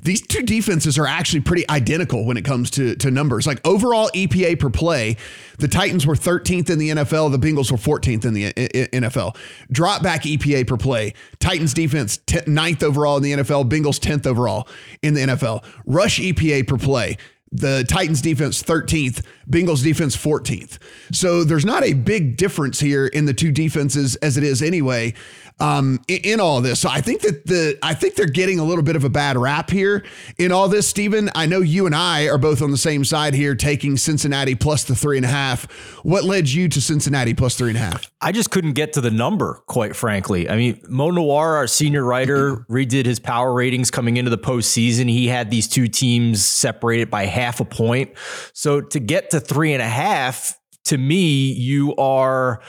These 0.02 0.22
two 0.22 0.44
defenses 0.44 0.98
are 0.98 1.08
actually 1.08 1.42
pretty 1.42 1.68
identical 1.70 2.26
when 2.26 2.38
it 2.38 2.46
comes 2.46 2.72
to 2.72 2.96
to 2.98 3.12
numbers. 3.12 3.46
Like 3.46 3.66
overall 3.66 4.10
EPA 4.14 4.60
per 4.60 4.70
play, 4.70 5.18
the 5.60 5.68
Titans 5.68 6.08
were 6.08 6.16
13th 6.16 6.70
in 6.70 6.80
the 6.80 6.90
NFL, 6.90 7.32
the 7.32 7.40
Bengals 7.40 7.72
were 7.72 7.78
14th 7.78 8.26
in 8.26 8.34
the 8.34 8.54
NFL. 8.54 9.36
Drop 9.72 10.02
back 10.02 10.24
EPA 10.24 10.68
per 10.68 10.78
play, 10.78 11.14
Titans 11.40 11.74
defense 11.74 12.18
9th 12.18 12.84
overall 12.84 13.18
in 13.18 13.24
the 13.24 13.34
NFL, 13.34 13.70
Bengals 13.70 14.00
10th 14.00 14.26
overall 14.26 14.68
in 15.02 15.14
the 15.14 15.22
NFL. 15.22 15.64
Rush 15.86 16.20
EPA 16.20 16.68
per 16.68 16.78
play, 16.78 17.18
the 17.52 17.86
Titans 17.88 18.22
defense 18.22 18.62
13th, 18.64 19.26
Bengals 19.50 19.84
defense 19.84 20.16
14th. 20.16 20.78
So 21.12 21.44
there's 21.44 21.66
not 21.66 21.84
a 21.84 21.94
big 21.94 22.38
difference 22.38 22.80
here 22.80 23.08
in 23.08 23.26
the 23.26 23.34
two 23.34 23.52
defenses 23.52 24.16
as 24.18 24.38
it 24.38 24.44
is 24.44 24.62
anyway 24.62 25.14
um, 25.60 26.02
in, 26.08 26.18
in, 26.24 26.40
all 26.40 26.60
this. 26.62 26.82
So 26.82 26.90
I 26.90 27.02
think 27.02 27.22
that 27.22 27.46
the 27.46 27.78
I 27.82 27.94
think 27.94 28.16
they're 28.16 28.26
getting 28.26 28.60
a 28.60 28.64
little 28.64 28.84
bit 28.84 28.96
of 28.96 29.04
a 29.04 29.10
bad 29.10 29.38
rap 29.38 29.70
here 29.70 30.04
in 30.38 30.52
all 30.52 30.68
this, 30.68 30.88
Stephen. 30.88 31.30
I 31.34 31.46
know 31.46 31.62
you 31.62 31.86
and 31.86 31.96
I 31.96 32.28
are 32.28 32.38
both 32.38 32.62
on 32.62 32.72
the 32.72 32.78
same 32.78 33.06
side 33.06 33.34
here, 33.34 33.56
taking 33.56 33.96
Cincinnati 33.96 34.56
plus 34.56 34.84
the 34.84 34.96
three 34.96 35.18
and 35.18 35.26
a 35.26 35.30
half. 35.30 35.72
What 36.04 36.26
led 36.26 36.50
you 36.50 36.68
to 36.70 36.82
Cincinnati 36.82 37.34
plus 37.34 37.56
three 37.56 37.70
and 37.70 37.78
a 37.78 37.82
half? 37.82 38.12
I 38.20 38.32
just 38.32 38.52
couldn't 38.52 38.74
get 38.74 38.94
to 38.94 39.02
the 39.02 39.12
number, 39.12 39.64
quite 39.68 39.96
frankly. 39.96 40.50
I 40.50 40.58
mean, 40.58 40.82
Mo 40.90 41.12
Nuwwarah, 41.12 41.56
our 41.56 41.68
senior 41.68 42.04
writer, 42.04 42.66
redid 42.70 43.06
his 43.06 43.20
power 43.20 43.54
ratings 43.54 43.90
coming 43.92 44.18
into 44.18 44.32
the 44.32 44.38
postseason. 44.38 45.10
He 45.10 45.28
had 45.28 45.52
these 45.52 45.68
two 45.68 45.88
teams 45.88 46.44
separated 46.44 47.10
by 47.10 47.26
half 47.28 47.62
a 47.62 47.66
point. 47.66 48.12
So 48.54 48.82
to 48.82 49.00
get 49.00 49.30
to 49.30 49.40
three 49.40 49.74
and 49.74 49.82
a 49.82 49.88
half, 49.88 50.60
to 50.86 50.98
me, 50.98 51.52
you 51.54 51.96
are 51.96 52.62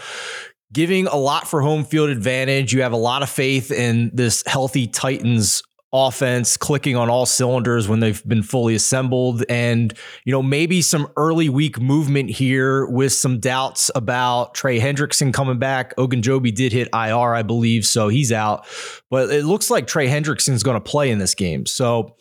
giving 0.73 1.07
a 1.07 1.17
lot 1.17 1.49
for 1.49 1.61
home 1.61 1.85
field 1.85 2.11
advantage. 2.11 2.73
You 2.73 2.83
have 2.83 2.93
a 2.93 2.97
lot 2.97 3.23
of 3.23 3.31
faith 3.31 3.71
in 3.71 4.11
this 4.13 4.43
healthy 4.47 4.87
Titans 4.87 5.63
offense 5.97 6.57
clicking 6.57 6.97
on 6.97 7.09
all 7.09 7.27
cylinders 7.27 7.89
when 7.89 8.01
they've 8.01 8.27
been 8.27 8.43
fully 8.43 8.75
assembled 8.75 9.45
and 9.49 9.95
you 10.25 10.33
know 10.33 10.43
maybe 10.43 10.83
some 10.83 11.11
early 11.17 11.49
week 11.49 11.81
movement 11.81 12.31
here 12.31 12.87
with 12.87 13.13
some 13.13 13.41
doubts 13.41 13.91
about 13.95 14.55
Trey 14.55 14.79
Hendrickson 14.79 15.33
coming 15.33 15.59
back 15.59 15.97
Ogunjobi 15.97 16.55
did 16.55 16.73
hit 16.73 16.89
IR 16.93 17.35
I 17.35 17.43
believe 17.43 17.87
so 17.87 18.09
he's 18.09 18.33
out 18.33 18.67
but 19.11 19.31
it 19.31 19.45
looks 19.45 19.71
like 19.71 19.87
Trey 19.87 20.09
Hendrickson's 20.09 20.63
going 20.63 20.75
to 20.75 20.81
play 20.81 21.11
in 21.11 21.19
this 21.19 21.35
game. 21.35 21.65
So 21.65 22.17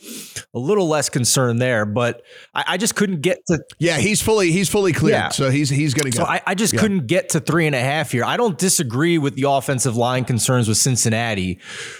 a 0.53 0.60
little 0.60 0.88
less 0.88 1.10
concern 1.10 1.58
there, 1.58 1.86
but 1.86 2.22
I, 2.53 2.63
I 2.67 2.77
just 2.77 2.96
couldn't 2.96 3.22
get 3.22 3.46
to. 3.48 3.60
Yeah, 3.79 3.98
he's 3.98 4.22
fully 4.22 4.51
he's 4.51 4.70
fully 4.70 4.94
cleared, 4.94 5.17
yeah. 5.17 5.29
so 5.29 5.50
he's 5.50 5.70
he's 5.70 5.96
going 5.96 6.12
to 6.12 6.17
go. 6.17 6.24
So 6.24 6.29
I, 6.29 6.41
I 6.46 6.53
just 6.53 6.74
yeah. 6.74 6.82
couldn't 6.82 7.08
get 7.08 7.29
to 7.29 7.39
three 7.39 7.65
and 7.65 7.75
a 7.75 7.79
half 7.79 8.12
here. 8.12 8.24
I 8.24 8.38
don't 8.38 8.58
disagree 8.58 9.17
with 9.17 9.36
the 9.36 9.50
offensive 9.50 9.98
line 9.98 10.25
concerns 10.25 10.67
with 10.67 10.77
Cincinnati. 10.77 11.55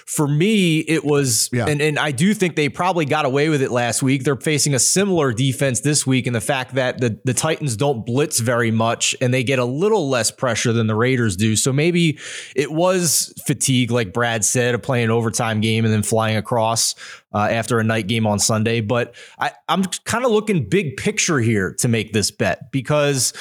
For 0.06 0.28
me, 0.28 0.80
it 0.80 1.04
was, 1.04 1.50
yeah. 1.52 1.65
And 1.68 1.82
and 1.82 2.00
I 2.00 2.12
do 2.12 2.34
think 2.34 2.56
they 2.56 2.70
probably 2.70 3.06
got 3.06 3.26
away 3.26 3.50
with 3.50 3.62
it 3.62 3.72
last 3.72 4.04
week. 4.04 4.24
They're 4.24 4.36
facing 4.36 4.74
a 4.74 4.80
similar 4.80 5.34
defense 5.34 5.82
this 5.82 6.06
week, 6.06 6.28
and 6.28 6.36
the 6.36 6.42
fact 6.42 6.76
that 6.76 7.00
the 7.00 7.20
the 7.24 7.34
Titans 7.34 7.76
don't 7.76 8.06
blitz 8.06 8.40
very 8.40 8.72
much 8.72 9.16
and 9.22 9.34
they 9.34 9.44
get 9.44 9.60
a 9.60 9.66
little 9.66 10.10
less 10.10 10.32
pressure 10.32 10.74
than 10.74 10.88
the 10.88 10.96
Raiders 10.96 11.36
do. 11.36 11.56
So 11.56 11.74
maybe 11.74 12.20
it 12.56 12.72
was 12.72 13.34
fatigue, 13.46 13.92
like 13.92 14.14
Brad 14.14 14.44
said 14.44 14.76
of 14.76 14.82
playing 14.82 15.06
an 15.06 15.12
overtime 15.12 15.62
game 15.62 15.86
and 15.86 15.94
then 15.94 16.04
flying 16.04 16.38
across 16.38 16.96
uh, 17.34 17.48
after 17.52 17.80
a 17.80 17.84
night 17.84 18.08
game 18.08 18.26
on 18.26 18.40
Sunday. 18.40 18.82
But 18.82 19.16
I, 19.38 19.52
I'm 19.68 19.84
kind 20.06 20.26
of 20.26 20.32
looking 20.32 20.70
big 20.70 20.98
picture 20.98 21.40
here 21.40 21.76
to 21.80 21.88
make 21.88 22.14
this 22.14 22.32
bet 22.32 22.72
because 22.72 23.34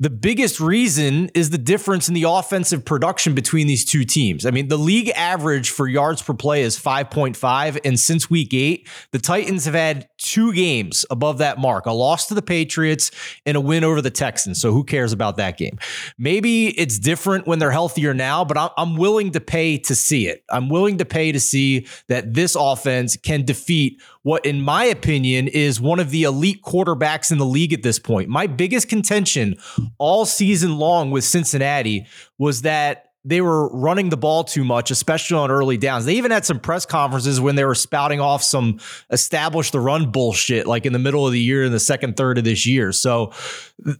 the 0.00 0.08
biggest 0.08 0.60
reason 0.60 1.28
is 1.34 1.50
the 1.50 1.58
difference 1.58 2.08
in 2.08 2.14
the 2.14 2.22
offensive 2.22 2.86
production 2.86 3.34
between 3.34 3.66
these 3.66 3.84
two 3.84 4.02
teams. 4.02 4.46
I 4.46 4.50
mean, 4.50 4.68
the 4.68 4.78
league 4.78 5.10
average 5.10 5.68
for 5.68 5.86
yards 5.86 6.22
per 6.22 6.32
play 6.32 6.62
is 6.62 6.80
5.5. 6.80 7.78
And 7.84 8.00
since 8.00 8.30
week 8.30 8.54
eight, 8.54 8.88
the 9.12 9.18
Titans 9.18 9.66
have 9.66 9.74
had 9.74 10.08
two 10.16 10.54
games 10.54 11.04
above 11.10 11.38
that 11.38 11.58
mark 11.58 11.84
a 11.84 11.92
loss 11.92 12.28
to 12.28 12.34
the 12.34 12.40
Patriots 12.40 13.10
and 13.44 13.58
a 13.58 13.60
win 13.60 13.84
over 13.84 14.00
the 14.00 14.10
Texans. 14.10 14.58
So 14.58 14.72
who 14.72 14.84
cares 14.84 15.12
about 15.12 15.36
that 15.36 15.58
game? 15.58 15.78
Maybe 16.16 16.68
it's 16.78 16.98
different 16.98 17.46
when 17.46 17.58
they're 17.58 17.70
healthier 17.70 18.14
now, 18.14 18.42
but 18.42 18.72
I'm 18.78 18.96
willing 18.96 19.32
to 19.32 19.40
pay 19.40 19.76
to 19.78 19.94
see 19.94 20.28
it. 20.28 20.44
I'm 20.48 20.70
willing 20.70 20.96
to 20.98 21.04
pay 21.04 21.30
to 21.30 21.40
see 21.40 21.86
that 22.08 22.32
this 22.32 22.56
offense 22.58 23.18
can 23.18 23.44
defeat 23.44 24.00
what, 24.22 24.44
in 24.44 24.60
my 24.60 24.84
opinion, 24.84 25.48
is 25.48 25.80
one 25.80 26.00
of 26.00 26.10
the 26.10 26.24
elite 26.24 26.62
quarterbacks 26.62 27.32
in 27.32 27.38
the 27.38 27.46
league 27.46 27.72
at 27.72 27.82
this 27.82 27.98
point. 27.98 28.28
My 28.28 28.46
biggest 28.46 28.88
contention 28.88 29.56
all 29.98 30.26
season 30.26 30.76
long 30.76 31.10
with 31.10 31.24
Cincinnati 31.24 32.06
was 32.38 32.62
that 32.62 33.06
they 33.24 33.40
were 33.42 33.68
running 33.76 34.08
the 34.08 34.16
ball 34.16 34.44
too 34.44 34.64
much, 34.64 34.90
especially 34.90 35.36
on 35.36 35.50
early 35.50 35.76
downs. 35.76 36.06
They 36.06 36.14
even 36.14 36.30
had 36.30 36.46
some 36.46 36.58
press 36.58 36.86
conferences 36.86 37.38
when 37.40 37.54
they 37.54 37.64
were 37.64 37.74
spouting 37.74 38.18
off 38.18 38.42
some 38.42 38.80
establish 39.10 39.70
the 39.70 39.80
run 39.80 40.10
bullshit, 40.10 40.66
like 40.66 40.86
in 40.86 40.94
the 40.94 40.98
middle 40.98 41.26
of 41.26 41.32
the 41.32 41.40
year 41.40 41.64
in 41.64 41.72
the 41.72 41.80
second 41.80 42.16
third 42.16 42.38
of 42.38 42.44
this 42.44 42.66
year. 42.66 42.92
So 42.92 43.32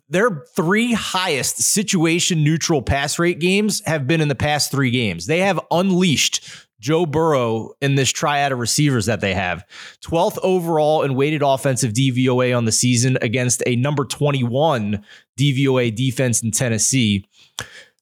their 0.08 0.44
three 0.56 0.94
highest 0.94 1.58
situation 1.58 2.42
neutral 2.42 2.80
pass 2.80 3.18
rate 3.18 3.40
games 3.40 3.82
have 3.84 4.06
been 4.06 4.22
in 4.22 4.28
the 4.28 4.34
past 4.34 4.70
three 4.70 4.90
games. 4.90 5.26
They 5.26 5.40
have 5.40 5.60
unleashed 5.70 6.68
Joe 6.80 7.06
Burrow 7.06 7.74
in 7.80 7.94
this 7.94 8.10
triad 8.10 8.50
of 8.50 8.58
receivers 8.58 9.06
that 9.06 9.20
they 9.20 9.34
have. 9.34 9.64
12th 10.04 10.38
overall 10.42 11.02
in 11.02 11.14
weighted 11.14 11.42
offensive 11.42 11.92
DVOA 11.92 12.56
on 12.56 12.64
the 12.64 12.72
season 12.72 13.18
against 13.22 13.62
a 13.66 13.76
number 13.76 14.04
21 14.04 15.04
DVOA 15.38 15.94
defense 15.94 16.42
in 16.42 16.50
Tennessee 16.50 17.26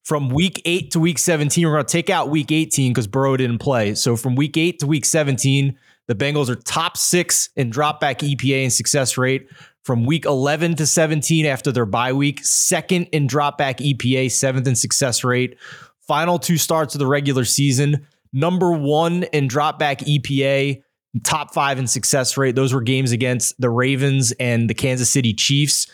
from 0.09 0.31
week 0.31 0.63
eight 0.65 0.91
to 0.93 0.99
week 0.99 1.19
17. 1.19 1.67
We're 1.67 1.75
going 1.75 1.85
to 1.85 1.93
take 1.93 2.09
out 2.09 2.31
week 2.31 2.51
18 2.51 2.93
because 2.93 3.07
Burrow 3.07 3.37
didn't 3.37 3.59
play. 3.59 3.95
So 3.95 4.17
from 4.17 4.37
week 4.37 4.57
eight 4.57 4.79
to 4.79 4.87
week 4.87 5.05
17, 5.05 5.77
the 6.07 6.15
Bengals 6.15 6.49
are 6.49 6.55
top 6.55 6.97
six 6.97 7.51
in 7.57 7.71
dropback 7.71 8.21
EPA 8.21 8.63
and 8.63 8.73
success 8.73 9.19
rate. 9.19 9.51
From 9.83 10.07
week 10.07 10.25
11 10.25 10.77
to 10.77 10.87
17 10.87 11.45
after 11.45 11.73
their 11.73 11.85
bye 11.85 12.13
week, 12.13 12.45
second 12.45 13.05
in 13.13 13.29
dropback 13.29 13.79
EPA, 13.79 14.31
seventh 14.31 14.67
in 14.67 14.77
success 14.77 15.25
rate. 15.25 15.59
Final 16.01 16.39
two 16.39 16.57
starts 16.57 16.95
of 16.95 16.99
the 16.99 17.07
regular 17.07 17.45
season, 17.45 18.07
number 18.33 18.73
one 18.73 19.25
in 19.25 19.49
dropback 19.49 19.99
EPA, 20.01 20.83
top 21.25 21.55
five 21.55 21.79
in 21.79 21.87
success 21.87 22.37
rate. 22.37 22.55
Those 22.55 22.73
were 22.73 22.81
games 22.81 23.13
against 23.13 23.61
the 23.61 23.71
Ravens 23.71 24.33
and 24.33 24.69
the 24.69 24.75
Kansas 24.75 25.11
City 25.11 25.33
Chiefs. 25.33 25.87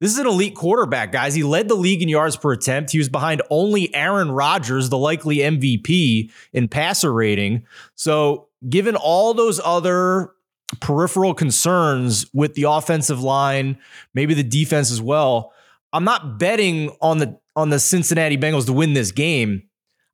This 0.00 0.12
is 0.12 0.18
an 0.18 0.26
elite 0.26 0.56
quarterback, 0.56 1.12
guys. 1.12 1.32
He 1.32 1.44
led 1.44 1.68
the 1.68 1.76
league 1.76 2.02
in 2.02 2.08
yards 2.08 2.36
per 2.36 2.52
attempt. 2.52 2.90
He 2.90 2.98
was 2.98 3.08
behind 3.08 3.40
only 3.50 3.94
Aaron 3.94 4.32
Rodgers, 4.32 4.88
the 4.88 4.98
likely 4.98 5.36
MVP 5.36 6.28
in 6.52 6.66
passer 6.66 7.12
rating. 7.12 7.64
So, 7.94 8.48
given 8.68 8.96
all 8.96 9.32
those 9.32 9.60
other 9.64 10.32
peripheral 10.80 11.34
concerns 11.34 12.26
with 12.34 12.54
the 12.54 12.64
offensive 12.64 13.22
line, 13.22 13.78
maybe 14.12 14.34
the 14.34 14.42
defense 14.42 14.90
as 14.90 15.00
well, 15.00 15.52
I'm 15.92 16.04
not 16.04 16.36
betting 16.36 16.90
on 17.00 17.18
the 17.18 17.38
on 17.54 17.70
the 17.70 17.78
Cincinnati 17.78 18.36
Bengals 18.36 18.66
to 18.66 18.72
win 18.72 18.94
this 18.94 19.12
game. 19.12 19.62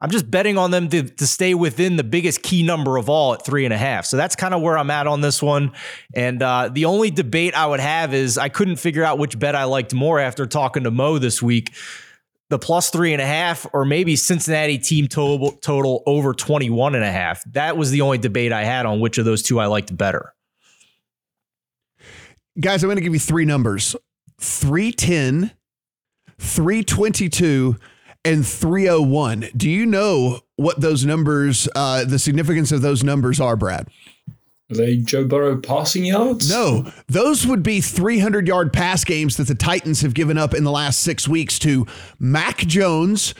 I'm 0.00 0.10
just 0.10 0.30
betting 0.30 0.56
on 0.56 0.70
them 0.70 0.88
to, 0.90 1.02
to 1.02 1.26
stay 1.26 1.54
within 1.54 1.96
the 1.96 2.04
biggest 2.04 2.42
key 2.42 2.62
number 2.62 2.96
of 2.96 3.08
all 3.08 3.34
at 3.34 3.44
three 3.44 3.64
and 3.64 3.74
a 3.74 3.78
half. 3.78 4.06
So 4.06 4.16
that's 4.16 4.36
kind 4.36 4.54
of 4.54 4.62
where 4.62 4.78
I'm 4.78 4.90
at 4.90 5.08
on 5.08 5.20
this 5.22 5.42
one. 5.42 5.72
And 6.14 6.40
uh, 6.40 6.70
the 6.72 6.84
only 6.84 7.10
debate 7.10 7.54
I 7.54 7.66
would 7.66 7.80
have 7.80 8.14
is 8.14 8.38
I 8.38 8.48
couldn't 8.48 8.76
figure 8.76 9.02
out 9.02 9.18
which 9.18 9.38
bet 9.38 9.56
I 9.56 9.64
liked 9.64 9.92
more 9.92 10.20
after 10.20 10.46
talking 10.46 10.84
to 10.84 10.92
Mo 10.92 11.18
this 11.18 11.42
week. 11.42 11.74
The 12.48 12.58
plus 12.58 12.90
three 12.90 13.12
and 13.12 13.20
a 13.20 13.26
half, 13.26 13.66
or 13.74 13.84
maybe 13.84 14.16
Cincinnati 14.16 14.78
team 14.78 15.08
total, 15.08 15.52
total 15.52 16.02
over 16.06 16.32
21 16.32 16.94
and 16.94 17.04
a 17.04 17.10
half. 17.10 17.42
That 17.52 17.76
was 17.76 17.90
the 17.90 18.00
only 18.00 18.18
debate 18.18 18.52
I 18.52 18.64
had 18.64 18.86
on 18.86 19.00
which 19.00 19.18
of 19.18 19.24
those 19.24 19.42
two 19.42 19.58
I 19.58 19.66
liked 19.66 19.94
better. 19.94 20.32
Guys, 22.58 22.82
I'm 22.82 22.88
going 22.88 22.96
to 22.96 23.02
give 23.02 23.12
you 23.12 23.20
three 23.20 23.44
numbers 23.44 23.94
310, 24.40 25.50
322, 26.38 27.76
and 28.24 28.46
301. 28.46 29.50
Do 29.56 29.70
you 29.70 29.86
know 29.86 30.40
what 30.56 30.80
those 30.80 31.04
numbers, 31.04 31.68
uh, 31.74 32.04
the 32.04 32.18
significance 32.18 32.72
of 32.72 32.82
those 32.82 33.04
numbers 33.04 33.40
are, 33.40 33.56
Brad? 33.56 33.88
Are 34.70 34.76
they 34.76 34.98
Joe 34.98 35.24
Burrow 35.24 35.58
passing 35.58 36.04
yards? 36.04 36.50
No, 36.50 36.92
those 37.06 37.46
would 37.46 37.62
be 37.62 37.80
300 37.80 38.46
yard 38.46 38.70
pass 38.70 39.02
games 39.02 39.38
that 39.38 39.46
the 39.46 39.54
Titans 39.54 40.02
have 40.02 40.12
given 40.12 40.36
up 40.36 40.52
in 40.52 40.62
the 40.64 40.70
last 40.70 41.00
six 41.00 41.26
weeks 41.26 41.58
to 41.60 41.86
Mac 42.18 42.58
Jones, 42.58 43.34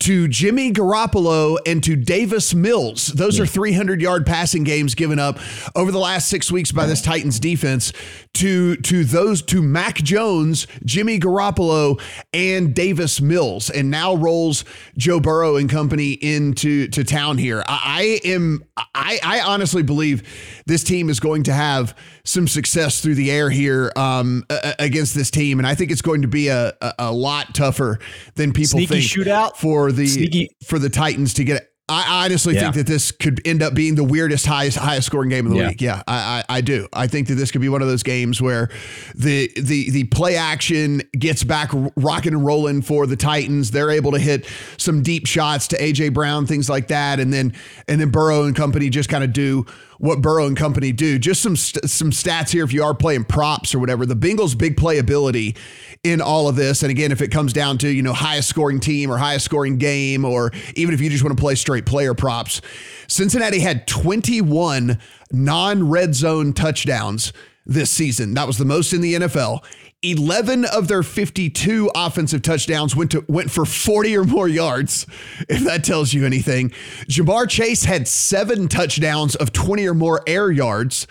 to 0.00 0.28
Jimmy 0.28 0.72
Garoppolo 0.72 1.58
and 1.66 1.82
to 1.84 1.94
Davis 1.96 2.54
Mills. 2.54 3.08
Those 3.08 3.38
yeah. 3.38 3.44
are 3.44 3.46
300 3.46 4.00
yard 4.00 4.26
passing 4.26 4.64
games 4.64 4.94
given 4.94 5.18
up 5.18 5.38
over 5.74 5.92
the 5.92 5.98
last 5.98 6.28
six 6.28 6.50
weeks 6.50 6.72
by 6.72 6.86
this 6.86 7.02
Titans 7.02 7.38
defense 7.38 7.92
to 8.34 8.76
to 8.76 9.04
those 9.04 9.42
to 9.42 9.62
Mac 9.62 9.96
Jones, 9.96 10.66
Jimmy 10.84 11.18
Garoppolo, 11.18 12.00
and 12.32 12.74
Davis 12.74 13.20
Mills, 13.20 13.70
and 13.70 13.90
now 13.90 14.14
rolls 14.14 14.64
Joe 14.96 15.20
Burrow 15.20 15.56
and 15.56 15.68
company 15.68 16.12
into 16.12 16.88
to 16.88 17.04
town 17.04 17.38
here. 17.38 17.62
I, 17.66 18.20
I 18.24 18.28
am 18.28 18.64
I, 18.94 19.18
I 19.22 19.40
honestly 19.40 19.82
believe 19.82 20.62
this 20.66 20.84
team 20.84 21.08
is 21.10 21.20
going 21.20 21.44
to 21.44 21.52
have 21.52 21.96
some 22.24 22.46
success 22.46 23.00
through 23.00 23.16
the 23.16 23.30
air 23.30 23.50
here 23.50 23.92
um, 23.96 24.44
against 24.78 25.14
this 25.14 25.30
team, 25.30 25.58
and 25.58 25.66
I 25.66 25.74
think 25.74 25.90
it's 25.90 26.02
going 26.02 26.22
to 26.22 26.28
be 26.28 26.48
a, 26.48 26.72
a, 26.80 26.94
a 26.98 27.12
lot 27.12 27.54
tougher 27.54 27.98
than 28.34 28.52
people 28.52 28.78
think. 28.78 28.88
Sneaky 28.88 29.06
think 29.06 29.26
shootout 29.26 29.56
for 29.56 29.89
the 29.92 30.06
Sneaky. 30.06 30.48
for 30.64 30.78
the 30.78 30.90
Titans 30.90 31.34
to 31.34 31.44
get 31.44 31.70
I 31.90 32.24
honestly 32.24 32.54
yeah. 32.54 32.60
think 32.60 32.74
that 32.76 32.86
this 32.86 33.10
could 33.10 33.40
end 33.44 33.62
up 33.62 33.74
being 33.74 33.96
the 33.96 34.04
weirdest 34.04 34.46
highest 34.46 34.78
highest 34.78 35.06
scoring 35.06 35.28
game 35.28 35.46
of 35.46 35.52
the 35.52 35.58
yeah. 35.58 35.68
week. 35.68 35.80
Yeah, 35.80 36.02
I, 36.06 36.44
I, 36.48 36.56
I 36.56 36.60
do. 36.60 36.86
I 36.92 37.08
think 37.08 37.26
that 37.28 37.34
this 37.34 37.50
could 37.50 37.60
be 37.60 37.68
one 37.68 37.82
of 37.82 37.88
those 37.88 38.04
games 38.04 38.40
where 38.40 38.70
the 39.16 39.50
the 39.56 39.90
the 39.90 40.04
play 40.04 40.36
action 40.36 41.02
gets 41.18 41.42
back 41.42 41.70
rocking 41.96 42.32
and 42.32 42.46
rolling 42.46 42.82
for 42.82 43.06
the 43.06 43.16
Titans. 43.16 43.72
They're 43.72 43.90
able 43.90 44.12
to 44.12 44.20
hit 44.20 44.46
some 44.76 45.02
deep 45.02 45.26
shots 45.26 45.66
to 45.68 45.78
AJ 45.78 46.14
Brown, 46.14 46.46
things 46.46 46.70
like 46.70 46.88
that, 46.88 47.18
and 47.18 47.32
then 47.32 47.54
and 47.88 48.00
then 48.00 48.10
Burrow 48.10 48.44
and 48.44 48.54
company 48.54 48.88
just 48.88 49.08
kind 49.08 49.24
of 49.24 49.32
do 49.32 49.66
what 49.98 50.22
Burrow 50.22 50.46
and 50.46 50.56
company 50.56 50.92
do. 50.92 51.18
Just 51.18 51.42
some 51.42 51.56
some 51.56 52.12
stats 52.12 52.50
here 52.50 52.62
if 52.62 52.72
you 52.72 52.84
are 52.84 52.94
playing 52.94 53.24
props 53.24 53.74
or 53.74 53.80
whatever. 53.80 54.06
The 54.06 54.16
Bengals' 54.16 54.56
big 54.56 54.76
playability 54.76 55.56
in 56.02 56.22
all 56.22 56.48
of 56.48 56.56
this, 56.56 56.82
and 56.82 56.90
again, 56.90 57.12
if 57.12 57.20
it 57.20 57.28
comes 57.28 57.52
down 57.52 57.76
to 57.78 57.88
you 57.88 58.02
know 58.02 58.12
highest 58.12 58.48
scoring 58.48 58.80
team 58.80 59.10
or 59.10 59.18
highest 59.18 59.44
scoring 59.44 59.76
game, 59.76 60.24
or 60.24 60.50
even 60.74 60.94
if 60.94 61.00
you 61.00 61.10
just 61.10 61.22
want 61.22 61.36
to 61.36 61.40
play 61.40 61.54
straight 61.54 61.84
player 61.84 62.14
props, 62.14 62.60
Cincinnati 63.06 63.60
had 63.60 63.86
21 63.86 64.98
non-red 65.32 66.14
zone 66.14 66.52
touchdowns 66.52 67.32
this 67.66 67.90
season. 67.90 68.34
That 68.34 68.46
was 68.46 68.56
the 68.56 68.64
most 68.64 68.92
in 68.92 69.00
the 69.00 69.14
NFL. 69.14 69.62
11 70.02 70.64
of 70.64 70.88
their 70.88 71.02
52 71.02 71.90
offensive 71.94 72.40
touchdowns 72.40 72.96
went 72.96 73.10
to 73.10 73.22
went 73.28 73.50
for 73.50 73.66
40 73.66 74.16
or 74.16 74.24
more 74.24 74.48
yards, 74.48 75.06
if 75.50 75.62
that 75.64 75.84
tells 75.84 76.14
you 76.14 76.24
anything. 76.24 76.70
Ja'Marr 77.10 77.48
Chase 77.48 77.84
had 77.84 78.08
7 78.08 78.68
touchdowns 78.68 79.34
of 79.36 79.52
20 79.52 79.86
or 79.86 79.92
more 79.92 80.22
air 80.26 80.50
yards. 80.50 81.06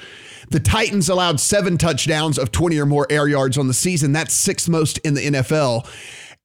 The 0.49 0.59
Titans 0.59 1.09
allowed 1.09 1.39
7 1.39 1.77
touchdowns 1.77 2.37
of 2.37 2.51
20 2.51 2.77
or 2.79 2.85
more 2.85 3.07
air 3.09 3.27
yards 3.27 3.57
on 3.57 3.67
the 3.67 3.73
season. 3.73 4.11
That's 4.11 4.33
sixth 4.33 4.67
most 4.69 4.97
in 4.99 5.13
the 5.13 5.27
NFL. 5.27 5.87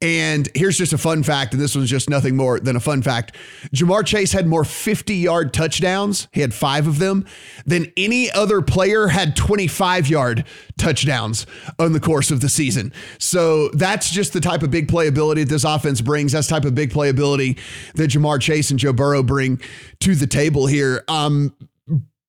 And 0.04 0.50
here's 0.54 0.76
just 0.76 0.92
a 0.92 0.98
fun 0.98 1.22
fact, 1.22 1.54
and 1.54 1.62
this 1.62 1.74
one's 1.74 1.88
just 1.88 2.10
nothing 2.10 2.36
more 2.36 2.60
than 2.60 2.76
a 2.76 2.80
fun 2.80 3.00
fact. 3.00 3.36
Ja'Marr 3.74 4.04
Chase 4.04 4.32
had 4.32 4.46
more 4.46 4.64
50 4.64 5.14
yard 5.14 5.54
touchdowns, 5.54 6.28
he 6.32 6.42
had 6.42 6.52
five 6.52 6.86
of 6.86 6.98
them, 6.98 7.24
than 7.64 7.90
any 7.96 8.30
other 8.30 8.60
player 8.60 9.06
had 9.06 9.34
25 9.34 10.08
yard 10.08 10.44
touchdowns 10.76 11.46
on 11.78 11.92
the 11.92 12.00
course 12.00 12.30
of 12.30 12.42
the 12.42 12.50
season. 12.50 12.92
So 13.18 13.68
that's 13.68 14.10
just 14.10 14.34
the 14.34 14.40
type 14.40 14.62
of 14.62 14.70
big 14.70 14.88
playability 14.88 15.48
this 15.48 15.64
offense 15.64 16.02
brings. 16.02 16.32
That's 16.32 16.48
type 16.48 16.66
of 16.66 16.74
big 16.74 16.92
playability 16.92 17.58
that 17.94 18.10
Ja'Marr 18.10 18.42
Chase 18.42 18.70
and 18.70 18.78
Joe 18.78 18.92
Burrow 18.92 19.22
bring 19.22 19.58
to 20.00 20.14
the 20.14 20.26
table 20.26 20.66
here. 20.66 21.02
Um, 21.08 21.54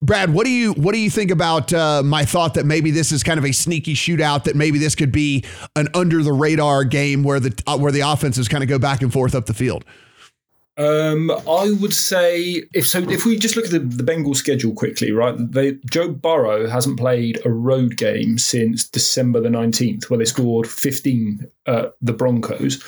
Brad, 0.02 0.34
what 0.34 0.46
do 0.46 0.52
you 0.52 0.74
what 0.74 0.94
do 0.94 1.00
you 1.00 1.10
think 1.10 1.32
about 1.32 1.74
uh, 1.74 2.04
my 2.04 2.26
thought 2.26 2.54
that 2.56 2.66
maybe 2.66 2.92
this 2.92 3.12
is 3.12 3.24
kind 3.24 3.40
of 3.40 3.46
a 3.46 3.52
sneaky 3.52 3.96
shootout? 3.96 4.44
That 4.44 4.56
maybe 4.56 4.78
this 4.78 4.94
could 4.94 5.12
be 5.12 5.44
an 5.76 5.88
under 5.94 6.22
the 6.22 6.34
radar 6.34 6.84
game 6.84 7.24
where 7.24 7.40
the 7.40 7.60
uh, 7.66 7.78
where 7.78 7.92
the 7.92 8.02
offenses 8.02 8.48
kind 8.48 8.64
of 8.64 8.70
go 8.70 8.78
back 8.78 9.02
and 9.02 9.12
forth 9.12 9.34
up 9.34 9.46
the 9.46 9.54
field. 9.54 9.84
Um, 10.78 11.32
I 11.32 11.74
would 11.80 11.94
say 11.94 12.64
if 12.74 12.86
so. 12.86 13.00
If 13.10 13.26
we 13.26 13.38
just 13.38 13.56
look 13.56 13.64
at 13.64 13.72
the, 13.72 13.80
the 13.80 14.04
Bengals 14.04 14.36
schedule 14.36 14.74
quickly, 14.74 15.14
right? 15.14 15.34
They, 15.38 15.78
Joe 15.90 16.10
Burrow 16.10 16.68
hasn't 16.68 17.00
played 17.00 17.40
a 17.46 17.50
road 17.50 17.96
game 17.96 18.38
since 18.38 18.86
December 18.86 19.40
the 19.40 19.50
nineteenth, 19.50 20.10
where 20.10 20.18
they 20.18 20.26
scored 20.26 20.68
fifteen 20.68 21.48
uh, 21.66 21.88
the 22.02 22.12
Broncos. 22.12 22.84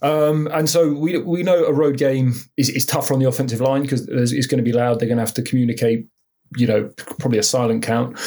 Um, 0.00 0.48
and 0.52 0.70
so 0.70 0.94
we 0.94 1.18
we 1.18 1.42
know 1.42 1.66
a 1.66 1.72
road 1.72 1.98
game 1.98 2.32
is, 2.56 2.70
is 2.70 2.86
tougher 2.86 3.12
on 3.12 3.20
the 3.20 3.28
offensive 3.28 3.60
line 3.60 3.82
because 3.82 4.08
it's 4.08 4.46
going 4.46 4.64
to 4.64 4.64
be 4.64 4.72
loud. 4.72 4.98
They're 4.98 5.08
going 5.08 5.18
to 5.18 5.24
have 5.24 5.34
to 5.34 5.42
communicate 5.42 6.08
you 6.56 6.66
know, 6.66 6.90
probably 7.18 7.38
a 7.38 7.42
silent 7.42 7.82
count. 7.82 8.18